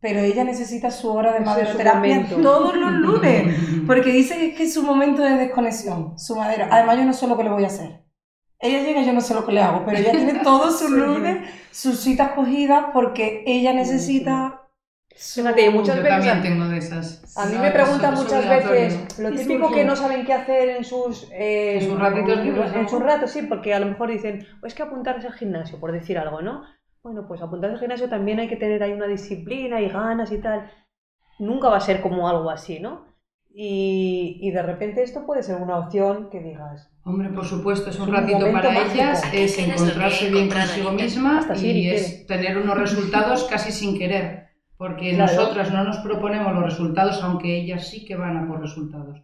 Pero 0.00 0.20
ella 0.20 0.44
necesita 0.44 0.90
su 0.92 1.10
hora 1.12 1.32
de 1.32 1.40
maderoterapia 1.40 2.26
todos 2.42 2.76
los 2.76 2.92
lunes. 2.92 3.56
Porque 3.86 4.10
dice 4.12 4.36
que 4.36 4.46
es 4.50 4.56
que 4.56 4.68
su 4.68 4.82
momento 4.82 5.22
de 5.22 5.34
desconexión, 5.36 6.18
su 6.18 6.36
madera. 6.36 6.68
Además, 6.70 6.98
yo 6.98 7.04
no 7.04 7.12
sé 7.12 7.26
lo 7.26 7.36
que 7.36 7.42
le 7.44 7.50
voy 7.50 7.64
a 7.64 7.68
hacer. 7.68 8.02
Ella 8.60 8.82
llega 8.82 9.00
y 9.02 9.06
yo 9.06 9.12
no 9.12 9.20
sé 9.20 9.34
lo 9.34 9.44
que 9.46 9.52
le 9.52 9.62
hago, 9.62 9.84
pero 9.84 9.98
ella 9.98 10.10
tiene 10.12 10.34
todos 10.42 10.78
sus 10.78 10.90
lunes, 10.90 11.48
sus 11.70 11.98
citas 12.00 12.30
cogidas, 12.32 12.86
porque 12.92 13.42
ella 13.46 13.72
necesita... 13.72 14.62
su- 15.14 15.40
Fíjate, 15.42 15.70
muchas 15.70 15.96
Yo 15.96 16.02
veces 16.02 16.16
también 16.18 16.42
tengo 16.42 16.68
de 16.68 16.78
esas. 16.78 17.36
A 17.36 17.46
mí 17.46 17.56
No, 17.56 17.62
me 17.62 17.70
preguntan 17.72 18.14
muchas 18.14 18.48
veces 18.48 19.18
lo 19.18 19.30
típico 19.32 19.70
que 19.72 19.84
no 19.84 19.96
saben 19.96 20.24
qué 20.24 20.32
hacer 20.32 20.68
en 20.70 20.84
sus, 20.84 21.28
eh, 21.32 21.78
En 21.80 21.88
sus 21.90 21.98
ratitos 21.98 22.38
libres, 22.44 22.72
En 22.74 22.88
sus 22.88 23.00
ratos, 23.02 23.30
sí, 23.32 23.42
porque 23.42 23.74
a 23.74 23.80
lo 23.80 23.86
mejor 23.86 24.10
dicen, 24.10 24.46
"Pues 24.60 24.72
es 24.72 24.76
que 24.76 24.82
apuntarse 24.84 25.26
al 25.26 25.32
gimnasio, 25.34 25.78
por 25.80 25.90
decir 25.92 26.18
algo, 26.18 26.40
¿no? 26.42 26.62
Bueno, 27.08 27.26
pues 27.26 27.40
apuntarse 27.40 27.74
al 27.74 27.80
gimnasio 27.80 28.08
también 28.10 28.38
hay 28.38 28.48
que 28.48 28.56
tener 28.56 28.82
ahí 28.82 28.92
una 28.92 29.06
disciplina 29.06 29.80
y 29.80 29.88
ganas 29.88 30.30
y 30.30 30.38
tal. 30.42 30.70
Nunca 31.38 31.70
va 31.70 31.78
a 31.78 31.80
ser 31.80 32.02
como 32.02 32.28
algo 32.28 32.50
así, 32.50 32.80
¿no? 32.80 33.06
Y, 33.50 34.38
y 34.42 34.50
de 34.50 34.62
repente 34.62 35.02
esto 35.02 35.24
puede 35.24 35.42
ser 35.42 35.56
una 35.56 35.78
opción 35.78 36.28
que 36.30 36.40
digas, 36.40 36.90
Hombre, 37.04 37.30
por 37.30 37.46
supuesto, 37.46 37.88
es 37.88 37.96
un 37.98 38.02
Es 38.02 38.08
un 38.08 38.14
ratito 38.14 38.52
para 38.52 38.70
mágico. 38.70 38.92
ellas, 38.94 39.22
es 39.32 39.58
encontrarse 39.58 40.30
bien 40.30 40.50
consigo 40.50 40.92
misma 40.92 41.38
Hasta 41.38 41.56
y 41.56 41.88
es 41.88 42.26
tener 42.26 42.58
unos 42.58 42.76
resultados 42.76 43.44
casi 43.44 43.72
sin 43.72 43.98
querer, 43.98 44.48
porque 44.76 45.14
Claro. 45.14 45.32
nosotras 45.32 45.72
no 45.72 45.82
nos 45.84 45.96
proponemos 45.98 46.52
los 46.52 46.64
resultados, 46.64 47.22
aunque 47.22 47.56
ellas 47.56 47.88
sí 47.88 48.04
que 48.04 48.16
van 48.16 48.36
a 48.36 48.46
por 48.46 48.60
resultados. 48.60 49.22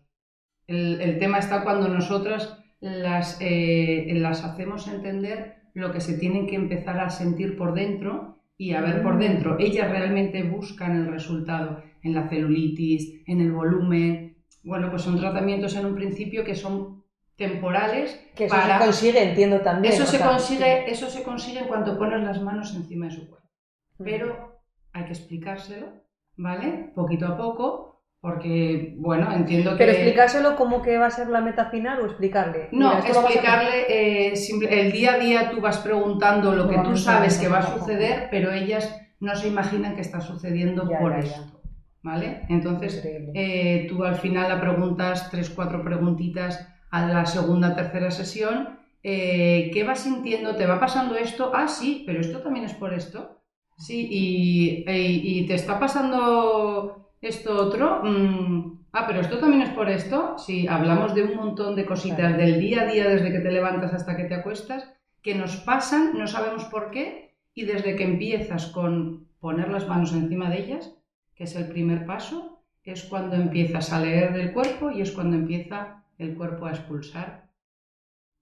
El, 0.67 1.03
el 1.03 1.19
tema 1.19 1.39
está 1.39 1.63
cuando 1.63 1.89
nosotras 1.89 2.59
las, 2.81 3.37
eh, 3.43 4.07
las 4.15 4.43
hacemos 4.43 4.89
entender 4.89 5.64
lo 5.75 5.93
que 5.93 6.01
se 6.01 6.17
tienen 6.19 6.47
que 6.47 6.55
empezar 6.57 6.99
a 7.01 7.11
sentir 7.11 7.57
por 7.57 7.75
dentro 7.75 8.39
y 8.57 8.73
a 8.73 8.81
ver 8.81 9.03
por 9.03 9.17
Mm. 9.17 9.19
dentro. 9.19 9.59
Ellas 9.59 9.91
realmente 9.91 10.43
buscan 10.45 10.97
el 10.97 11.09
resultado 11.09 11.83
en 12.03 12.15
la 12.15 12.29
celulitis, 12.29 13.23
en 13.27 13.41
el 13.41 13.53
volumen. 13.53 14.37
Bueno, 14.63 14.89
pues 14.91 15.03
son 15.03 15.19
tratamientos 15.19 15.75
en 15.77 15.87
un 15.87 15.95
principio 15.95 16.45
que 16.45 16.55
son 16.55 17.03
temporales 17.37 18.19
que 18.37 18.45
eso 18.45 18.55
para 18.55 18.79
se 18.79 18.85
consigue, 18.85 19.23
entiendo 19.31 19.61
también. 19.61 19.93
eso 19.93 20.07
se 20.07 20.19
sea, 20.19 20.29
consigue, 20.29 20.91
eso 20.91 21.11
se 21.11 21.23
consigue 21.25 21.59
en 21.61 21.67
cuanto 21.67 21.99
pones 21.99 22.23
las 22.23 22.41
manos 22.41 22.75
encima 22.77 23.07
de 23.07 23.13
su 23.13 23.29
cuerpo. 23.29 23.49
Mm. 23.99 24.05
Pero 24.05 24.61
hay 24.93 25.05
que 25.05 25.13
explicárselo, 25.13 25.89
¿vale? 26.37 26.93
Poquito 26.95 27.27
a 27.27 27.37
poco, 27.37 27.94
porque, 28.25 28.95
bueno, 28.97 29.31
entiendo 29.35 29.73
que... 29.73 29.77
Pero 29.77 29.93
explicárselo 29.93 30.57
como 30.57 30.81
que 30.81 30.97
va 30.97 31.09
a 31.09 31.11
ser 31.11 31.29
la 31.29 31.43
meta 31.43 31.67
final 31.67 32.01
o 32.01 32.07
explicarle. 32.07 32.71
No, 32.73 32.95
Mira, 32.97 33.07
explicarle, 33.07 33.85
eh, 34.33 34.35
simple- 34.35 34.81
el 34.81 34.93
día 34.93 35.13
a 35.13 35.19
día 35.19 35.51
tú 35.51 35.61
vas 35.61 35.77
preguntando 35.81 36.55
lo 36.55 36.67
que 36.67 36.79
tú 36.79 36.97
sabes 36.97 37.37
que 37.37 37.49
va 37.49 37.59
a 37.59 37.79
suceder, 37.79 38.29
pero 38.31 38.51
ellas 38.51 38.99
no 39.21 39.37
se 39.37 39.49
imaginan 39.49 39.95
que 39.95 40.01
está 40.01 40.23
sucediendo 40.23 40.89
Ya, 40.89 40.99
por 41.01 41.13
ya, 41.13 41.21
ya. 41.21 41.27
esto, 41.27 41.61
¿vale? 42.03 42.41
Entonces, 42.49 43.03
eh, 43.05 43.87
tú 43.91 44.03
al 44.05 44.17
final 44.17 44.49
la 44.49 44.59
preguntas 44.59 45.29
tres, 45.31 45.51
cuatro 45.51 45.85
preguntitas 45.85 46.67
a 46.91 47.07
la 47.07 47.27
segunda, 47.27 47.77
tercera 47.77 48.11
sesión. 48.11 48.79
eh, 49.03 49.71
¿Qué 49.75 49.85
vas 49.85 50.01
sintiendo? 50.01 50.57
¿Te 50.57 50.65
va 50.65 50.81
pasando 50.81 51.15
esto? 51.15 51.53
Ah, 51.55 51.69
sí, 51.69 52.05
pero 52.07 52.23
esto 52.23 52.39
también 52.41 52.65
es 52.65 52.73
por 52.73 52.95
esto. 52.95 53.43
Sí, 53.77 54.09
y, 54.11 54.85
y 54.89 55.47
te 55.47 55.55
está 55.57 55.79
pasando 55.79 57.04
esto 57.29 57.57
otro. 57.57 58.03
Mm, 58.05 58.85
ah, 58.93 59.05
pero 59.07 59.21
esto 59.21 59.39
también 59.39 59.63
es 59.63 59.71
por 59.71 59.89
esto. 59.89 60.37
Sí, 60.39 60.67
hablamos 60.67 61.15
de 61.15 61.25
un 61.25 61.37
montón 61.37 61.77
de 61.77 61.87
cositas 61.87 62.37
del 62.37 62.61
día 62.61 62.83
a 62.83 62.87
día, 62.87 63.09
desde 63.09 63.33
que 63.33 63.41
te 63.41 63.51
levantas 63.51 63.93
hasta 63.93 64.17
que 64.17 64.25
te 64.25 64.35
acuestas, 64.35 64.93
que 65.23 65.35
nos 65.35 65.57
pasan, 65.57 66.19
no 66.19 66.27
sabemos 66.27 66.65
por 66.65 66.91
qué, 66.91 67.35
y 67.55 67.65
desde 67.65 67.97
que 67.97 68.05
empiezas 68.05 68.67
con 68.67 69.27
poner 69.41 69.69
las 69.69 69.89
manos 69.89 70.13
encima 70.13 70.51
de 70.51 70.59
ellas, 70.59 70.95
que 71.35 71.45
es 71.45 71.57
el 71.57 71.69
primer 71.69 72.07
paso, 72.07 72.63
es 72.83 73.05
cuando 73.05 73.37
empiezas 73.37 73.93
a 73.93 74.01
leer 74.01 74.33
del 74.33 74.53
cuerpo 74.53 74.91
y 74.91 75.01
es 75.01 75.13
cuando 75.13 75.37
empieza 75.37 76.05
el 76.19 76.35
cuerpo 76.35 76.67
a 76.67 76.71
expulsar 76.71 77.44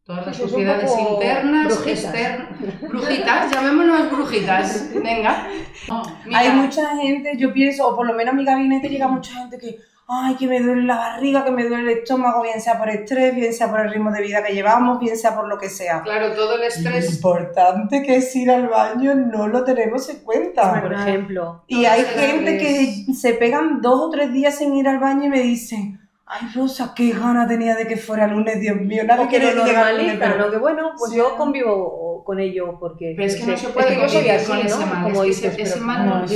todas 0.04 0.26
las 0.26 0.36
Sí, 0.36 0.42
es 0.42 0.48
un 0.48 0.50
suciedades 0.54 0.90
poco 0.90 1.12
internas, 1.12 1.66
brujitas. 1.66 2.04
externas, 2.04 2.80
brujitas, 2.88 3.50
llamémonos 3.52 4.10
brujitas, 4.10 4.90
venga. 5.02 5.46
No, 5.88 6.02
Hay 6.34 6.50
mucha 6.50 6.96
gente, 6.96 7.36
yo 7.36 7.52
pienso, 7.52 7.88
o 7.88 7.96
por 7.96 8.06
lo 8.06 8.14
menos 8.14 8.34
a 8.34 8.36
mi 8.36 8.44
gabinete 8.44 8.88
llega 8.88 9.06
mucha 9.08 9.32
gente 9.34 9.58
que, 9.58 9.78
ay, 10.08 10.34
que 10.34 10.46
me 10.48 10.60
duele 10.60 10.82
la 10.82 10.96
barriga, 10.96 11.44
que 11.44 11.52
me 11.52 11.64
duele 11.64 11.92
el 11.92 11.98
estómago, 11.98 12.42
bien 12.42 12.60
sea 12.60 12.78
por 12.78 12.88
estrés, 12.90 13.34
bien 13.34 13.52
sea 13.52 13.70
por 13.70 13.80
el 13.80 13.90
ritmo 13.92 14.10
de 14.10 14.20
vida 14.22 14.42
que 14.44 14.52
llevamos, 14.52 14.98
bien 14.98 15.16
sea 15.16 15.34
por 15.36 15.48
lo 15.48 15.56
que 15.56 15.68
sea. 15.70 16.02
Claro, 16.02 16.32
todo 16.34 16.54
el 16.56 16.60
Lo 16.62 16.66
estrés 16.66 17.14
importante 17.14 18.02
que 18.02 18.16
es 18.16 18.34
ir 18.36 18.50
al 18.50 18.68
baño 18.68 19.14
no 19.14 19.46
lo 19.48 19.62
tenemos 19.64 20.08
en 20.10 20.18
cuenta. 20.18 20.82
Por 20.82 20.92
ejemplo. 20.92 21.64
Y 21.68 21.84
hay 21.84 22.02
gente 22.02 22.58
que 22.58 23.14
se 23.14 23.34
pegan 23.34 23.80
dos 23.80 24.00
o 24.00 24.10
tres 24.10 24.32
días 24.32 24.58
sin 24.58 24.74
ir 24.76 24.88
al 24.88 24.98
baño 24.98 25.26
y 25.26 25.28
me 25.30 25.40
dicen, 25.40 26.00
ay 26.32 26.48
Rosa, 26.54 26.92
qué 26.96 27.10
gana 27.12 27.46
tenía 27.46 27.74
de 27.76 27.86
que 27.86 27.96
fuera 27.96 28.26
lunes, 28.26 28.60
Dios 28.60 28.76
mío, 28.80 29.04
nadie 29.04 29.28
quiere 29.28 29.54
lo 29.54 29.64
llegar 29.64 29.94
lunes, 29.94 30.16
pero- 30.18 30.38
¿no? 30.38 30.50
Que 30.50 30.56
bueno, 30.58 30.92
pues 30.98 31.10
Sí. 31.12 31.18
yo 31.18 31.36
convivo 31.36 32.24
con 32.24 32.40
ello 32.40 32.78
porque... 32.80 33.14
Pero 33.16 33.26
es 33.28 33.36
que 33.36 33.46
no 33.50 33.56
se 33.56 33.66
es 33.66 33.72
puede 33.72 33.88
que 33.94 34.00
convivir 34.00 34.30
así, 34.30 34.46
con 34.46 34.58
¿no? 34.58 34.64
ese 34.64 34.86
mal, 34.86 35.02
Como 35.02 35.14
es 35.14 35.20
que 35.20 35.26
dices, 35.26 35.58
ese, 35.58 35.72
pero- 35.74 35.86
mal 35.86 36.06
no, 36.06 36.14
No, 36.20 36.26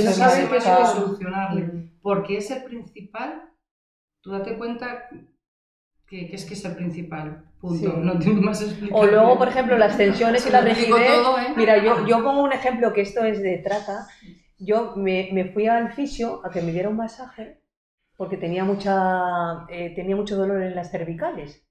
puede 0.49 0.61
claro. 0.61 0.85
solucionarle, 0.85 1.61
Mm. 1.63 1.91
porque 2.01 2.37
es 2.37 2.51
el 2.51 2.63
principal, 2.63 3.41
tú 4.21 4.31
date 4.31 4.57
cuenta 4.57 5.09
que, 6.07 6.27
que 6.29 6.35
es 6.35 6.45
que 6.45 6.53
es 6.53 6.63
el 6.65 6.75
principal, 6.75 7.43
punto, 7.59 7.89
Sí. 7.91 7.97
no 8.01 8.17
tiene 8.19 8.39
más 8.41 8.61
explicación. 8.61 9.09
O 9.09 9.11
luego, 9.11 9.37
por 9.37 9.47
ejemplo, 9.47 9.77
las 9.77 9.97
tensiones 9.97 10.45
y 10.45 10.51
la 10.51 10.61
Lo 10.61 10.73
digo 10.73 10.95
rigidez. 10.97 11.13
todo, 11.23 11.39
¿eh? 11.39 11.53
Mira, 11.55 11.83
yo, 11.83 12.05
yo 12.05 12.23
pongo 12.23 12.43
un 12.43 12.53
ejemplo 12.53 12.93
que 12.93 13.01
esto 13.01 13.23
es 13.25 13.41
de 13.41 13.57
trata. 13.57 14.07
Yo 14.59 14.93
me, 14.95 15.29
me 15.33 15.45
fui 15.51 15.67
al 15.67 15.91
fisio 15.93 16.41
a 16.45 16.49
que 16.49 16.61
me 16.61 16.71
diera 16.71 16.89
un 16.89 16.95
masaje 16.97 17.61
porque 18.17 18.35
tenía, 18.35 18.65
mucha, 18.65 19.65
eh, 19.69 19.93
tenía 19.95 20.15
mucho 20.15 20.35
dolor 20.35 20.61
en 20.63 20.75
las 20.75 20.91
cervicales 20.91 21.63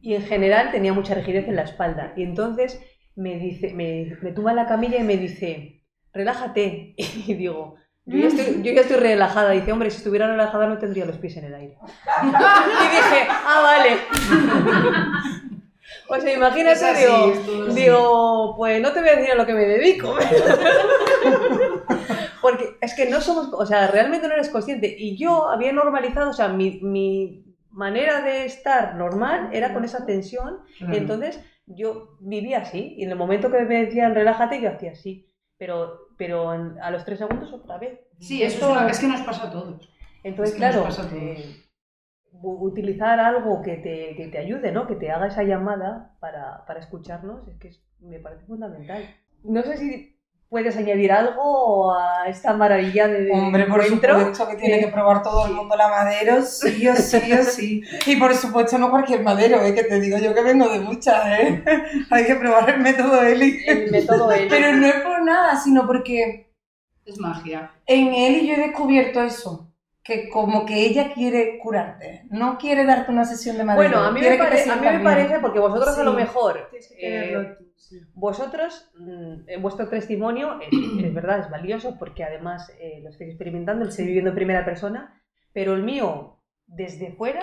y 0.00 0.14
en 0.14 0.22
general 0.22 0.70
tenía 0.72 0.92
mucha 0.92 1.14
rigidez 1.14 1.46
en 1.46 1.56
la 1.56 1.62
espalda. 1.62 2.14
Y 2.16 2.22
entonces 2.22 2.80
me, 3.14 3.38
dice, 3.38 3.74
me, 3.74 4.16
me 4.22 4.32
tumba 4.32 4.50
en 4.50 4.56
la 4.56 4.66
camilla 4.66 4.98
y 4.98 5.04
me 5.04 5.16
dice, 5.16 5.84
relájate. 6.12 6.94
Y 7.26 7.34
digo, 7.34 7.76
yo 8.06 8.18
ya, 8.18 8.28
estoy, 8.28 8.62
yo 8.62 8.72
ya 8.72 8.80
estoy 8.80 8.96
relajada. 8.96 9.50
Dice, 9.50 9.72
hombre, 9.72 9.90
si 9.90 9.98
estuviera 9.98 10.26
relajada 10.26 10.66
no 10.66 10.78
tendría 10.78 11.04
los 11.04 11.18
pies 11.18 11.36
en 11.36 11.44
el 11.44 11.54
aire. 11.54 11.76
Y 12.22 12.26
dije, 12.26 13.28
ah, 13.28 13.60
vale. 13.62 13.96
O 16.08 16.20
sea, 16.20 16.32
imagínate, 16.32 16.84
así, 16.84 17.04
digo, 17.04 17.66
digo, 17.72 18.54
pues 18.56 18.82
no 18.82 18.92
te 18.92 19.00
voy 19.00 19.08
a 19.10 19.16
decir 19.16 19.30
a 19.30 19.36
lo 19.36 19.46
que 19.46 19.54
me 19.54 19.64
dedico. 19.64 20.16
Porque 22.42 22.76
es 22.80 22.94
que 22.94 23.08
no 23.10 23.20
somos, 23.20 23.52
o 23.52 23.66
sea, 23.66 23.86
realmente 23.88 24.26
no 24.28 24.34
eres 24.34 24.48
consciente. 24.48 24.94
Y 24.98 25.16
yo 25.16 25.48
había 25.48 25.72
normalizado, 25.72 26.30
o 26.30 26.32
sea, 26.32 26.48
mi, 26.48 26.80
mi 26.82 27.44
manera 27.70 28.22
de 28.22 28.44
estar 28.44 28.96
normal 28.96 29.50
era 29.52 29.72
con 29.72 29.84
esa 29.84 30.04
tensión. 30.06 30.60
Claro. 30.78 30.94
Entonces 30.94 31.40
yo 31.66 32.16
vivía 32.20 32.58
así. 32.60 32.94
Y 32.98 33.04
en 33.04 33.10
el 33.10 33.16
momento 33.16 33.50
que 33.50 33.60
me 33.64 33.84
decían 33.84 34.14
relájate, 34.14 34.60
yo 34.60 34.70
hacía 34.70 34.92
así. 34.92 35.26
Pero 35.58 36.08
pero 36.16 36.52
en- 36.54 36.78
a 36.80 36.90
los 36.90 37.04
tres 37.04 37.18
segundos 37.18 37.52
otra 37.52 37.78
vez. 37.78 37.98
Sí, 38.18 38.42
eso 38.42 38.74
es, 38.74 38.82
lo- 38.82 38.88
es 38.88 38.98
que 39.00 39.06
nos 39.08 39.20
pasa 39.22 39.48
a 39.48 39.50
todos. 39.50 39.88
Entonces, 40.22 40.54
Es 40.54 40.60
que 40.60 40.66
nos 40.66 40.96
claro, 40.96 41.16
eh, 41.16 41.56
utilizar 42.42 43.18
algo 43.20 43.62
que 43.62 43.76
te, 43.76 44.14
que 44.16 44.28
te 44.28 44.38
ayude, 44.38 44.72
¿no? 44.72 44.86
Que 44.86 44.96
te 44.96 45.10
haga 45.10 45.26
esa 45.28 45.42
llamada 45.42 46.14
para, 46.20 46.64
para 46.66 46.80
escucharnos, 46.80 47.46
es 47.48 47.56
que 47.58 47.68
es- 47.68 47.82
me 48.00 48.18
parece 48.18 48.44
fundamental. 48.46 49.02
No 49.44 49.62
sé 49.62 49.76
si 49.76 50.19
puedes 50.50 50.76
añadir 50.76 51.12
algo 51.12 51.94
a 51.94 52.26
esta 52.26 52.52
maravilla 52.52 53.06
de 53.06 53.30
Hombre, 53.32 53.66
por 53.66 53.80
encuentro. 53.84 54.18
supuesto 54.18 54.48
que 54.48 54.56
tiene 54.56 54.80
que- 54.80 54.86
que 54.86 54.92
probar 54.92 55.22
todo 55.22 55.46
el 55.46 55.52
mundo 55.54 55.76
la 55.76 55.88
madero, 55.88 56.42
sí 56.42 56.86
o 56.88 56.96
sí 56.96 57.32
o 57.32 57.42
sí. 57.44 57.82
Y 58.04 58.16
por 58.16 58.34
supuesto 58.34 58.76
no 58.76 58.90
cualquier 58.90 59.22
madero, 59.22 59.62
¿eh? 59.62 59.72
que 59.74 59.84
te 59.84 60.00
digo 60.00 60.18
yo 60.18 60.34
que 60.34 60.42
vengo 60.42 60.68
de 60.68 60.80
muchas, 60.80 61.24
¿eh? 61.38 61.62
Hay 62.10 62.26
que 62.26 62.34
probar 62.34 62.68
el 62.68 62.80
método 62.80 63.22
Eli. 63.22 63.62
El 63.64 63.90
método 63.92 64.30
Eli. 64.32 64.48
Pero 64.50 64.72
no 64.74 64.86
es 64.86 64.94
por 64.96 65.22
nada, 65.22 65.56
sino 65.56 65.86
porque 65.86 66.52
Es 67.06 67.16
magia. 67.18 67.70
en 67.86 68.12
Eli 68.12 68.48
yo 68.48 68.54
he 68.54 68.58
descubierto 68.66 69.22
eso, 69.22 69.69
que 70.02 70.28
como 70.30 70.64
que 70.66 70.86
ella 70.86 71.12
quiere 71.12 71.58
curarte, 71.58 72.24
no 72.30 72.56
quiere 72.58 72.84
darte 72.86 73.12
una 73.12 73.24
sesión 73.24 73.58
de 73.58 73.64
madero. 73.64 73.88
Bueno, 73.90 74.02
a 74.08 74.12
mí, 74.12 74.20
me, 74.20 74.26
pare- 74.38 74.62
a 74.70 74.76
mí 74.76 75.04
parece, 75.04 75.38
porque 75.40 75.58
vosotros 75.58 75.98
a 75.98 76.04
lo 76.04 76.12
mejor, 76.14 76.68
eh, 76.98 77.56
sí. 77.76 78.00
vosotros, 78.14 78.90
mm, 78.98 79.34
en 79.48 79.62
vuestro 79.62 79.88
testimonio, 79.88 80.58
es, 80.60 81.04
es 81.04 81.14
verdad, 81.14 81.40
es 81.40 81.50
valioso, 81.50 81.96
porque 81.98 82.24
además 82.24 82.72
eh, 82.80 83.00
lo 83.02 83.10
estáis 83.10 83.30
experimentando, 83.30 83.84
lo 83.84 83.90
estáis 83.90 84.06
viviendo 84.06 84.30
en 84.30 84.36
primera 84.36 84.64
persona, 84.64 85.22
pero 85.52 85.74
el 85.74 85.82
mío, 85.82 86.38
desde 86.66 87.12
fuera, 87.12 87.42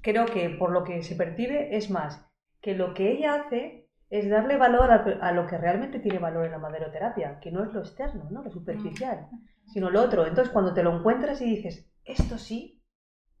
creo 0.00 0.26
que 0.26 0.50
por 0.50 0.70
lo 0.70 0.84
que 0.84 1.02
se 1.02 1.16
percibe 1.16 1.76
es 1.76 1.90
más 1.90 2.24
que 2.60 2.74
lo 2.74 2.94
que 2.94 3.10
ella 3.12 3.34
hace 3.34 3.88
es 4.10 4.28
darle 4.28 4.56
valor 4.56 4.90
a, 4.90 5.04
a 5.20 5.32
lo 5.32 5.46
que 5.46 5.58
realmente 5.58 5.98
tiene 5.98 6.18
valor 6.18 6.46
en 6.46 6.52
la 6.52 6.58
maderoterapia, 6.58 7.40
que 7.40 7.50
no 7.50 7.64
es 7.64 7.72
lo 7.72 7.80
externo, 7.80 8.28
¿no? 8.30 8.42
lo 8.42 8.50
superficial, 8.50 9.28
sino 9.72 9.90
lo 9.90 10.02
otro. 10.02 10.26
Entonces, 10.26 10.52
cuando 10.52 10.74
te 10.74 10.82
lo 10.82 10.96
encuentras 10.98 11.40
y 11.40 11.44
dices, 11.56 11.86
esto 12.04 12.38
sí, 12.38 12.82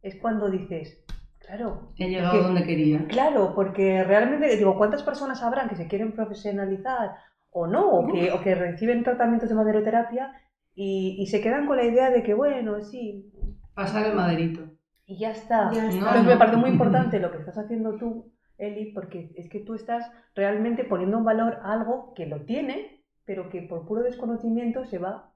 es 0.02 0.16
cuando 0.20 0.50
dices, 0.50 1.04
claro, 1.38 1.92
He 1.98 2.08
llegado 2.08 2.38
que- 2.38 2.42
donde 2.44 2.64
quería. 2.64 3.06
Claro, 3.08 3.52
porque 3.54 4.04
realmente, 4.04 4.56
digo, 4.56 4.76
¿cuántas 4.76 5.02
personas 5.02 5.42
habrán 5.42 5.68
que 5.68 5.76
se 5.76 5.88
quieren 5.88 6.12
profesionalizar 6.12 7.16
o 7.50 7.66
no? 7.66 7.88
O 7.90 8.12
que, 8.12 8.30
o 8.32 8.40
que 8.42 8.54
reciben 8.54 9.02
tratamientos 9.02 9.48
de 9.48 9.54
maderoterapia 9.54 10.32
y, 10.74 11.16
y 11.18 11.26
se 11.26 11.40
quedan 11.40 11.66
con 11.66 11.76
la 11.76 11.84
idea 11.84 12.10
de 12.10 12.22
que, 12.22 12.34
bueno, 12.34 12.80
sí, 12.82 13.32
Pasar 13.74 14.06
el 14.06 14.14
maderito. 14.14 14.62
y 15.06 15.18
ya 15.18 15.30
está. 15.30 15.70
Ya 15.72 15.86
está. 15.88 15.94
Entonces 15.96 16.22
No, 16.24 16.28
me 16.30 16.36
parece 16.36 16.56
muy 16.56 16.70
importante 16.70 17.18
lo 17.20 17.30
que 17.30 17.38
estás 17.38 17.56
haciendo 17.58 17.96
tú, 17.96 18.32
Eli, 18.58 18.92
porque 18.92 19.30
es 19.36 19.48
que 19.48 19.60
tú 19.60 19.74
estás 19.74 20.10
realmente 20.34 20.84
poniendo 20.84 21.18
en 21.18 21.24
valor 21.24 21.60
algo 21.62 22.12
que 22.14 22.26
lo 22.26 22.44
tiene, 22.44 23.04
pero 23.24 23.48
que 23.50 23.62
por 23.62 23.86
puro 23.86 24.02
desconocimiento 24.02 24.84
se 24.84 24.98
va 24.98 25.32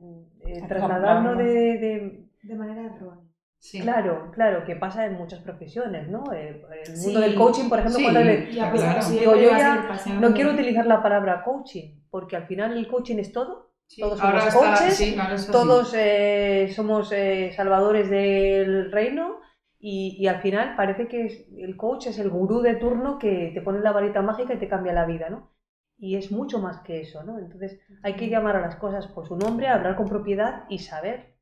eh, 0.00 0.62
Acaparando. 0.64 1.36
de- 1.36 1.78
de, 1.78 2.22
De 2.42 2.54
manera 2.54 2.82
errónea. 2.94 3.24
Sí. 3.58 3.80
Claro, 3.80 4.30
claro, 4.32 4.64
que 4.64 4.76
pasa 4.76 5.04
en 5.06 5.14
muchas 5.14 5.40
profesiones, 5.40 6.08
¿no? 6.08 6.32
Eh, 6.32 6.62
El 6.86 6.92
mundo 6.96 7.18
Sí. 7.18 7.20
del 7.20 7.34
coaching, 7.34 7.68
por 7.68 7.78
ejemplo, 7.80 7.98
Sí. 7.98 8.04
¿cuántas 8.04 8.24
veces? 8.24 8.54
Y 8.54 8.60
a 8.60 8.70
Claro. 8.70 9.08
Digo, 9.10 9.34
yo 9.36 9.50
ya. 9.50 9.98
No 10.20 10.32
quiero 10.32 10.52
utilizar 10.52 10.86
la 10.86 11.02
palabra 11.02 11.42
coaching, 11.42 12.02
porque 12.10 12.36
al 12.36 12.46
final 12.46 12.76
el 12.76 12.86
coaching 12.86 13.16
es 13.18 13.32
todo. 13.32 13.72
Sí, 13.88 14.00
Todos 14.00 14.18
somos 14.20 14.46
está- 14.46 14.58
coaches. 14.58 15.48
Todos 15.50 15.94
eh, 15.96 16.68
somos 16.74 17.10
eh, 17.12 17.50
salvadores 17.56 18.08
del 18.10 18.92
reino 18.92 19.40
y, 19.80 20.16
y 20.20 20.26
al 20.28 20.40
final 20.40 20.74
parece 20.76 21.08
que 21.08 21.24
es- 21.26 21.48
el 21.56 21.76
coach 21.76 22.06
es 22.08 22.18
el 22.20 22.30
gurú 22.30 22.60
de 22.60 22.74
turno 22.76 23.18
que 23.18 23.50
te 23.54 23.60
pone 23.60 23.80
la 23.80 23.92
varita 23.92 24.22
mágica 24.22 24.54
y 24.54 24.58
te 24.58 24.68
cambia 24.68 24.92
la 24.92 25.06
vida, 25.06 25.30
¿no? 25.30 25.50
Y 25.98 26.16
es 26.16 26.30
mucho 26.30 26.58
más 26.58 26.80
que 26.80 27.00
eso, 27.00 27.22
¿no? 27.24 27.38
Entonces 27.38 27.80
hay 28.02 28.16
que 28.16 28.28
llamar 28.28 28.56
a 28.56 28.60
las 28.60 28.76
cosas 28.76 29.06
por 29.08 29.26
su 29.26 29.36
nombre, 29.36 29.68
hablar 29.68 29.96
con 29.96 30.08
propiedad 30.08 30.64
y 30.68 30.80
saber 30.80 31.36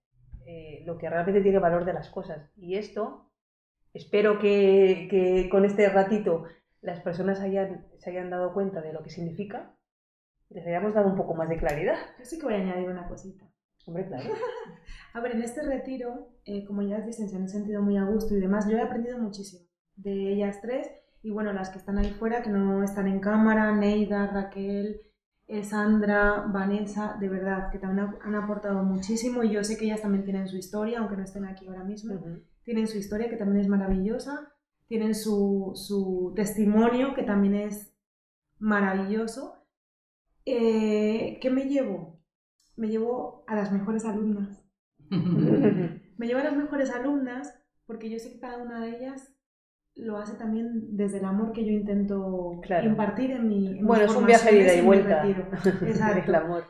eh, 0.47 0.83
lo 0.87 0.97
que 0.97 1.11
realmente 1.11 1.41
tiene 1.41 1.59
valor 1.59 1.85
de 1.85 1.93
las 1.93 2.09
cosas. 2.09 2.51
Y 2.57 2.77
esto, 2.77 3.31
espero 3.93 4.39
que, 4.39 5.09
que 5.11 5.49
con 5.51 5.65
este 5.65 5.89
ratito 5.89 6.45
las 6.83 7.01
personas 7.01 7.41
hayan, 7.41 7.87
se 7.99 8.11
hayan 8.11 8.31
dado 8.31 8.53
cuenta 8.53 8.81
de 8.81 8.93
lo 8.93 9.03
que 9.03 9.11
significa, 9.11 9.75
les 10.51 10.67
hayamos 10.67 10.95
dado 10.95 11.09
un 11.09 11.17
poco 11.17 11.35
más 11.35 11.49
de 11.49 11.57
claridad. 11.57 11.97
Yo 12.19 12.25
sí 12.25 12.39
que 12.39 12.45
voy 12.45 12.55
a 12.55 12.59
añadir 12.59 12.89
una 12.89 13.09
cosita. 13.09 13.45
Hombre, 13.87 14.07
claro. 14.07 14.31
A 15.15 15.21
ver, 15.21 15.33
en 15.33 15.43
este 15.43 15.63
retiro, 15.63 16.29
eh, 16.45 16.65
como 16.65 16.83
ya 16.83 16.99
has 16.99 17.07
visto, 17.07 17.27
se 17.27 17.37
han 17.37 17.49
sentido 17.49 17.83
muy 17.83 17.97
a 17.97 18.05
gusto 18.05 18.35
y 18.35 18.41
demás, 18.41 18.69
yo 18.69 18.77
he 18.77 18.81
aprendido 18.81 19.19
muchísimo 19.19 19.67
de 19.97 20.33
ellas 20.33 20.61
tres 20.61 20.91
y 21.25 21.31
bueno, 21.31 21.53
las 21.53 21.71
que 21.71 21.79
están 21.79 21.99
ahí 21.99 22.11
fuera, 22.13 22.43
que 22.43 22.51
no 22.51 22.85
están 22.85 23.09
en 23.09 23.19
cámara, 23.19 23.75
Neida, 23.75 24.29
Raquel, 24.29 25.01
eh, 25.49 25.65
Sandra, 25.65 26.45
Vanessa, 26.53 27.17
de 27.19 27.29
verdad, 27.29 27.71
que 27.73 27.79
también 27.79 28.07
ha- 28.07 28.19
han 28.23 28.35
aportado 28.37 28.83
muchísimo 28.85 29.43
y 29.43 29.51
yo 29.51 29.65
sé 29.65 29.77
que 29.77 29.87
ellas 29.87 30.03
también 30.03 30.25
tienen 30.25 30.47
su 30.49 30.57
historia, 30.57 31.01
aunque 31.01 31.17
no 31.17 31.25
estén 31.25 31.45
aquí 31.47 31.67
ahora 31.67 31.83
mismo, 31.85 32.15
tienen 32.63 32.87
su 32.87 32.99
historia 32.99 33.29
que 33.29 33.37
también 33.37 33.61
es 33.61 33.69
maravillosa, 33.69 34.53
tienen 34.87 35.15
su, 35.15 35.73
su 35.75 36.33
testimonio 36.37 37.15
que 37.15 37.23
también 37.25 37.55
es 37.55 37.93
maravilloso. 38.59 39.67
Eh, 40.47 41.39
¿Qué 41.41 41.51
me 41.51 41.65
llevo? 41.65 42.21
Me 42.77 42.89
llevo 42.89 43.45
a 43.47 43.57
las 43.57 43.73
mejores 43.73 44.05
alumnas. 44.05 44.63
Me 46.17 46.27
llevo 46.27 46.41
a 46.41 46.45
las 46.45 46.57
mejores 46.57 46.91
alumnas 46.91 47.55
porque 47.87 48.09
yo 48.09 48.19
sé 48.19 48.33
que 48.33 48.41
cada 48.41 48.59
una 48.63 48.81
de 48.81 48.97
ellas 48.97 49.34
lo 49.97 50.19
hace 50.19 50.35
también 50.37 50.97
desde 50.97 51.19
el 51.19 51.25
amor 51.25 51.53
que 51.53 51.65
yo 51.65 51.71
intento 51.73 52.59
Claro. 52.63 52.89
impartir 52.89 53.31
en 53.31 53.49
mi 53.49 53.79
en 53.79 53.87
Bueno, 53.87 54.05
es 54.05 54.15
un 54.17 54.27
viaje 54.27 54.53
de 54.55 54.61
ida 54.63 54.75
y 54.75 54.81
vuelta. 54.83 55.23
Exacto. 55.87 56.29
El 56.31 56.35
amor. 56.35 56.65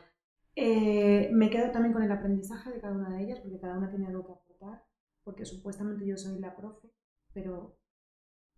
Eh, 0.55 1.29
me 1.33 1.49
quedo 1.49 1.71
también 1.71 1.93
con 1.93 2.03
el 2.03 2.11
aprendizaje 2.11 2.71
de 2.71 2.79
cada 2.79 2.93
una 2.95 3.09
de 3.09 3.23
ellas, 3.23 3.39
porque 3.39 3.59
cada 3.59 3.77
una 3.77 3.89
tiene 3.89 4.07
algo 4.07 4.25
que 4.25 4.31
aportar, 4.33 4.83
porque 5.23 5.45
supuestamente 5.45 6.05
yo 6.05 6.15
soy 6.17 6.39
la 6.39 6.55
profe, 6.55 6.87
pero 7.33 7.77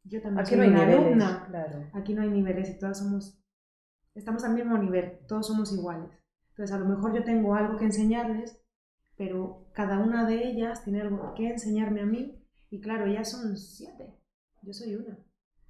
yo 0.03 0.21
también 0.21 0.41
Aquí 0.41 0.49
soy 0.49 0.57
no 0.57 0.63
hay 0.63 0.69
una 0.69 0.85
niveles. 0.85 1.05
alumna. 1.05 1.45
Claro. 1.49 1.89
Aquí 1.93 2.13
no 2.13 2.21
hay 2.21 2.29
niveles 2.29 2.69
y 2.69 2.77
todas 2.77 2.99
somos, 2.99 3.39
estamos 4.15 4.43
al 4.43 4.53
mismo 4.53 4.77
nivel, 4.77 5.19
todos 5.27 5.47
somos 5.47 5.73
iguales. 5.73 6.11
Entonces, 6.49 6.75
a 6.75 6.79
lo 6.79 6.85
mejor 6.85 7.13
yo 7.15 7.23
tengo 7.23 7.55
algo 7.55 7.77
que 7.77 7.85
enseñarles, 7.85 8.59
pero 9.17 9.65
cada 9.73 9.97
una 9.99 10.27
de 10.27 10.47
ellas 10.47 10.83
tiene 10.83 11.01
algo 11.01 11.33
que 11.35 11.49
enseñarme 11.49 12.01
a 12.01 12.05
mí, 12.05 12.37
y 12.69 12.79
claro, 12.79 13.05
ellas 13.05 13.31
son 13.31 13.57
siete, 13.57 14.16
yo 14.61 14.73
soy 14.73 14.95
una. 14.95 15.17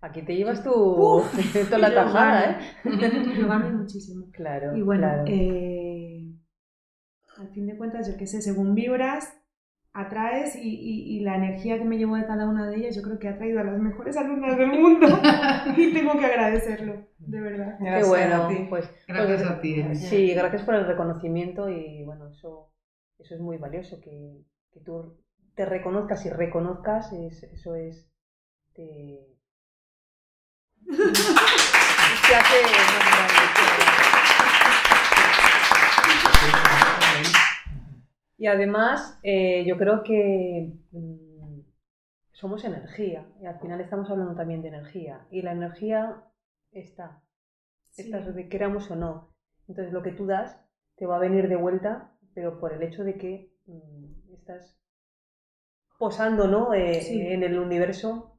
Aquí 0.02 0.22
te 0.22 0.36
llevas 0.36 0.64
tu, 0.64 0.72
Uf, 0.72 1.34
toda 1.70 1.78
la 1.90 1.94
tajada. 1.94 2.52
¿eh? 2.52 2.58
Yo 3.38 3.48
gano 3.48 3.70
muchísimo. 3.80 4.28
Claro. 4.32 4.76
Y 4.78 4.82
bueno, 4.84 5.08
claro. 5.08 5.24
eh, 5.28 6.34
al 7.38 7.50
fin 7.50 7.68
de 7.68 7.78
cuentas, 7.78 8.08
yo 8.12 8.18
qué 8.18 8.26
sé, 8.28 8.42
según 8.42 8.74
vibras, 8.76 9.34
atraes 9.94 10.56
y, 10.56 10.62
y- 10.70 11.18
y 11.18 11.20
la 11.22 11.36
energía 11.36 11.78
que 11.80 11.84
me 11.86 11.98
llevo 11.98 12.16
de 12.16 12.26
cada 12.28 12.48
una 12.48 12.68
de 12.68 12.78
ellas, 12.78 12.96
yo 12.96 13.02
creo 13.02 13.18
que 13.20 13.28
ha 13.28 13.38
traído 13.38 13.60
a 13.60 13.64
las 13.64 13.80
mejores 13.80 14.16
alumnas 14.18 14.58
del 14.58 14.68
mundo 14.80 15.08
y 15.76 15.94
tengo 15.94 16.18
que 16.20 16.26
agradecerlo, 16.26 17.08
de 17.18 17.42
verdad. 17.42 17.78
Qué 17.80 17.86
Gracias 17.86 18.08
bueno, 18.10 18.44
a 18.44 18.48
ti. 18.48 18.66
pues. 18.70 18.90
Gracias 19.08 19.42
pues, 19.42 19.52
a 19.52 19.62
ti. 19.62 19.80
Eli. 19.80 19.96
Sí, 19.96 20.34
gracias 20.36 20.62
por 20.64 20.76
el 20.76 20.86
reconocimiento 20.86 21.70
y 21.70 22.04
bueno, 22.06 22.28
eso, 22.30 22.72
eso 23.18 23.34
es 23.36 23.42
muy 23.42 23.58
valioso, 23.58 24.00
que, 24.02 24.44
que 24.72 24.80
tú 24.82 25.18
te 25.56 25.66
reconozcas 25.66 26.24
y 26.28 26.30
reconozcas, 26.30 27.12
es- 27.14 27.44
eso 27.44 27.76
es... 27.76 28.12
Te... 28.78 28.84
te 30.86 32.36
hace 32.36 32.62
más 32.62 33.00
grande. 33.10 33.34
Y 38.38 38.46
además, 38.46 39.20
eh, 39.24 39.66
yo 39.66 39.78
creo 39.78 40.04
que 40.04 40.74
mm, 40.92 41.62
somos 42.34 42.64
energía, 42.66 43.28
y 43.42 43.48
al 43.48 43.60
final 43.60 43.82
estamos 43.82 44.12
hablando 44.12 44.36
también 44.36 44.62
de 44.62 44.68
energía, 44.68 45.26
y 45.32 45.42
la 45.42 45.54
energía 45.54 46.24
está, 46.72 47.24
está 47.98 48.20
de 48.20 48.48
queramos 48.48 48.92
o 48.92 48.96
no. 48.96 49.34
Entonces 49.68 49.92
lo 49.92 50.04
que 50.04 50.12
tú 50.12 50.28
das 50.28 50.56
te 50.98 51.08
va 51.08 51.16
a 51.16 51.20
venir 51.20 51.50
de 51.50 51.56
vuelta, 51.56 52.16
pero 52.36 52.60
por 52.60 52.74
el 52.74 52.84
hecho 52.84 53.04
de 53.04 53.18
que 53.18 53.52
mm, 53.66 54.34
estás 54.34 54.78
posando 55.98 56.48
¿no? 56.48 56.76
Eh, 56.76 57.02
Sí. 57.02 57.20
en 57.20 57.42
el 57.42 57.58
universo 57.58 58.37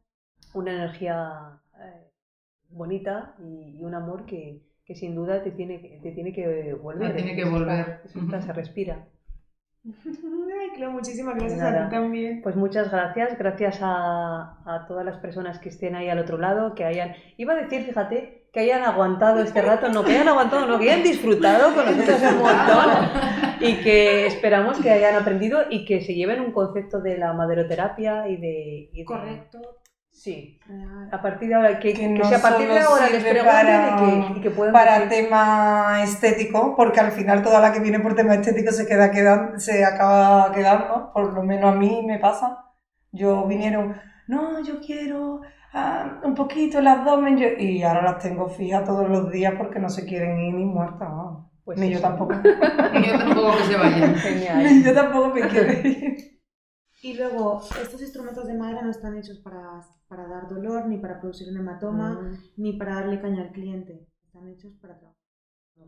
una 0.54 0.72
energía 0.72 1.60
eh, 1.80 2.10
bonita 2.70 3.34
y, 3.40 3.78
y 3.80 3.84
un 3.84 3.94
amor 3.94 4.26
que, 4.26 4.62
que 4.84 4.94
sin 4.94 5.14
duda 5.14 5.42
te 5.42 5.50
tiene, 5.50 5.80
que- 5.80 6.00
te 6.02 6.12
tiene 6.12 6.32
que 6.32 6.74
volver. 6.74 7.10
Ah, 7.12 7.14
tiene 7.14 7.34
que 7.36 7.44
volver. 7.44 8.00
eso 8.04 8.18
está, 8.20 8.40
se 8.42 8.52
respira. 8.52 9.06
Ay, 9.86 10.70
claro, 10.74 10.92
muchísimas 10.92 11.36
gracias 11.36 11.62
a 11.62 11.84
ti 11.88 11.90
también. 11.94 12.42
Pues 12.42 12.56
muchas 12.56 12.90
gracias, 12.90 13.38
gracias 13.38 13.78
a, 13.80 14.58
a 14.66 14.86
todas 14.86 15.04
las 15.04 15.16
personas 15.18 15.58
que 15.60 15.68
estén 15.70 15.94
ahí 15.94 16.08
al 16.08 16.18
otro 16.18 16.36
lado, 16.36 16.74
que 16.74 16.84
hayan, 16.84 17.14
iba 17.36 17.54
a 17.54 17.56
decir, 17.56 17.84
fíjate, 17.84 18.48
que 18.52 18.60
hayan 18.60 18.82
aguantado 18.82 19.40
este 19.40 19.62
rato, 19.62 19.88
no 19.88 20.04
que 20.04 20.12
hayan 20.12 20.28
aguantado, 20.28 20.66
no, 20.66 20.78
que 20.78 20.90
hayan 20.90 21.02
disfrutado 21.04 21.74
con 21.74 21.84
nosotros 21.84 22.20
un 22.32 22.38
montón 22.38 23.60
y 23.60 23.74
que 23.82 24.26
esperamos 24.26 24.78
que 24.80 24.90
hayan 24.90 25.14
aprendido 25.14 25.60
y 25.70 25.84
que 25.84 26.00
se 26.00 26.14
lleven 26.14 26.40
un 26.40 26.52
concepto 26.52 27.00
de 27.00 27.16
la 27.18 27.32
maderoterapia 27.32 28.28
y 28.28 28.36
de... 28.36 28.90
y 28.92 28.98
de- 28.98 29.04
Correcto, 29.04 29.60
Sí. 30.10 30.58
real. 30.66 31.08
A 31.12 31.22
partir 31.22 31.48
de 31.48 31.54
ahora, 31.54 31.78
que, 31.78 31.92
Que 31.92 32.00
que 32.00 32.08
no 32.08 32.24
si 32.24 32.34
a 32.34 32.42
partir 32.42 32.68
de 32.68 32.82
solo 32.82 32.94
ahora 32.96 33.08
les 33.10 33.44
para- 33.44 33.96
y 34.02 34.32
que, 34.32 34.38
y 34.38 34.42
que 34.42 34.50
puedan 34.50 34.72
para 34.72 34.98
decir- 35.00 35.08
tema 35.10 36.02
estético, 36.02 36.74
porque 36.76 37.00
al 37.00 37.12
final 37.12 37.42
toda 37.42 37.60
la 37.60 37.72
que 37.72 37.80
viene 37.80 38.00
por 38.00 38.14
tema 38.14 38.34
estético 38.34 38.72
se 38.72 38.86
queda 38.86 39.10
quedan, 39.12 39.60
se 39.60 39.84
acaba 39.84 40.52
quedando, 40.52 41.12
por 41.12 41.32
lo 41.32 41.42
menos 41.44 41.72
a 41.72 41.76
mí 41.76 42.02
me 42.06 42.18
pasa. 42.18 42.64
Yo 43.12 43.46
vinieron, 43.46 43.94
no, 44.26 44.60
yo 44.62 44.80
quiero 44.80 45.40
ah, 45.72 46.20
un 46.24 46.34
poquito 46.34 46.80
el 46.80 46.88
abdomen, 46.88 47.36
yo- 47.38 47.48
y 47.58 47.82
ahora 47.82 48.02
las 48.02 48.18
tengo 48.18 48.48
fijas 48.48 48.84
todos 48.84 49.08
los 49.08 49.30
días 49.30 49.54
porque 49.56 49.78
no 49.78 49.88
se 49.88 50.04
quieren 50.04 50.38
ir 50.40 50.54
ni 50.54 50.64
muertas, 50.64 51.08
vamos. 51.08 51.44
Pues 51.64 51.78
ni 51.78 51.90
yo 51.90 52.00
tampoco. 52.00 52.32
Y 52.94 53.06
yo 53.06 53.18
tampoco 53.18 53.56
que 53.58 53.64
se 53.64 53.76
vayan. 53.76 54.14
Genial. 54.16 54.64
ni 54.64 54.82
yo 54.82 54.94
tampoco 54.94 55.28
me 55.34 55.42
quiero 55.42 55.72
ir. 55.72 56.37
Y 57.02 57.16
luego, 57.16 57.60
estos 57.80 58.00
instrumentos 58.02 58.46
de 58.46 58.54
madera 58.54 58.82
no 58.82 58.90
están 58.90 59.16
hechos 59.16 59.38
para, 59.38 59.80
para 60.08 60.26
dar 60.26 60.48
dolor, 60.48 60.86
ni 60.86 60.98
para 60.98 61.20
producir 61.20 61.48
un 61.48 61.56
hematoma, 61.58 62.20
Mm. 62.20 62.38
ni 62.56 62.72
para 62.74 62.94
darle 62.96 63.20
caña 63.20 63.42
al 63.42 63.52
cliente. 63.52 64.06
Están 64.24 64.48
hechos 64.48 64.72
para 64.80 64.98
trabajar. 64.98 65.18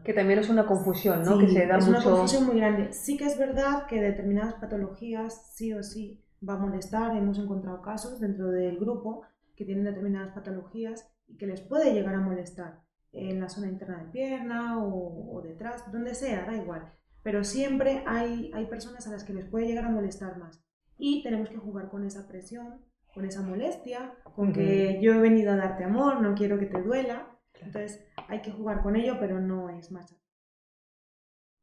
Que 0.04 0.14
también 0.14 0.38
es 0.38 0.48
una 0.48 0.66
confusión, 0.66 1.22
¿no? 1.24 1.36
Sí, 1.38 1.46
que 1.46 1.52
se 1.52 1.66
da 1.66 1.78
es 1.78 1.86
mucho. 1.86 1.98
una 1.98 2.10
confusión 2.10 2.46
muy 2.46 2.56
grande. 2.56 2.92
Sí 2.92 3.16
que 3.16 3.24
es 3.26 3.36
verdad 3.36 3.86
que 3.88 4.00
determinadas 4.00 4.54
patologías 4.54 5.50
sí 5.54 5.72
o 5.72 5.82
sí 5.82 6.22
va 6.48 6.54
a 6.54 6.58
molestar. 6.58 7.16
Hemos 7.16 7.38
encontrado 7.40 7.82
casos 7.82 8.20
dentro 8.20 8.48
del 8.52 8.78
grupo 8.78 9.22
que 9.56 9.64
tienen 9.64 9.84
determinadas 9.84 10.32
patologías 10.32 11.10
y 11.26 11.36
que 11.36 11.46
les 11.48 11.60
puede 11.60 11.92
llegar 11.92 12.14
a 12.14 12.20
molestar 12.20 12.80
en 13.12 13.40
la 13.40 13.48
zona 13.48 13.66
interna 13.66 13.98
de 13.98 14.10
pierna 14.12 14.78
o, 14.82 15.36
o 15.36 15.42
detrás, 15.42 15.90
donde 15.90 16.14
sea, 16.14 16.46
da 16.46 16.54
igual. 16.54 16.92
Pero 17.24 17.42
siempre 17.42 18.04
hay, 18.06 18.52
hay 18.54 18.66
personas 18.66 19.08
a 19.08 19.10
las 19.10 19.24
que 19.24 19.34
les 19.34 19.44
puede 19.46 19.66
llegar 19.66 19.84
a 19.86 19.90
molestar 19.90 20.38
más. 20.38 20.62
Y 21.02 21.22
tenemos 21.22 21.48
que 21.48 21.56
jugar 21.56 21.88
con 21.88 22.04
esa 22.04 22.28
presión, 22.28 22.84
con 23.14 23.24
esa 23.24 23.40
molestia, 23.40 24.12
con 24.36 24.52
que 24.52 25.00
yo 25.00 25.14
he 25.14 25.18
venido 25.18 25.52
a 25.52 25.56
darte 25.56 25.84
amor, 25.84 26.20
no 26.20 26.34
quiero 26.34 26.58
que 26.58 26.66
te 26.66 26.82
duela. 26.82 27.26
Entonces 27.54 28.04
hay 28.28 28.42
que 28.42 28.52
jugar 28.52 28.82
con 28.82 28.96
ello, 28.96 29.16
pero 29.18 29.40
no 29.40 29.70
es 29.70 29.90
machacar. 29.90 30.18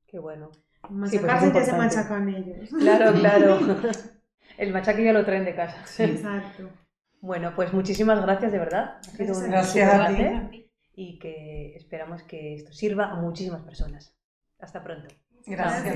Qué 0.07 0.19
bueno. 0.19 0.49
Machacarse 0.89 1.51
pues 1.51 1.63
es 1.63 1.69
que 1.69 1.71
se 1.71 1.77
machacan 1.77 2.29
ellos. 2.29 2.69
Claro, 2.69 3.13
claro. 3.13 3.59
El 4.57 4.73
machaque 4.73 5.03
ya 5.03 5.13
lo 5.13 5.23
traen 5.23 5.45
de 5.45 5.55
casa. 5.55 6.03
Exacto. 6.03 6.69
Bueno, 7.21 7.53
pues 7.55 7.73
muchísimas 7.73 8.21
gracias 8.21 8.51
de 8.51 8.57
verdad. 8.57 8.97
Ha 8.97 9.03
sido 9.03 9.37
un 9.37 9.49
Gracias 9.49 9.93
a 9.93 10.07
ti. 10.07 10.15
placer 10.15 10.69
y 10.95 11.19
que 11.19 11.75
esperamos 11.75 12.23
que 12.23 12.55
esto 12.55 12.71
sirva 12.73 13.11
a 13.11 13.15
muchísimas 13.21 13.61
personas. 13.61 14.15
Hasta 14.59 14.83
pronto. 14.83 15.13
Gracias. 15.45 15.95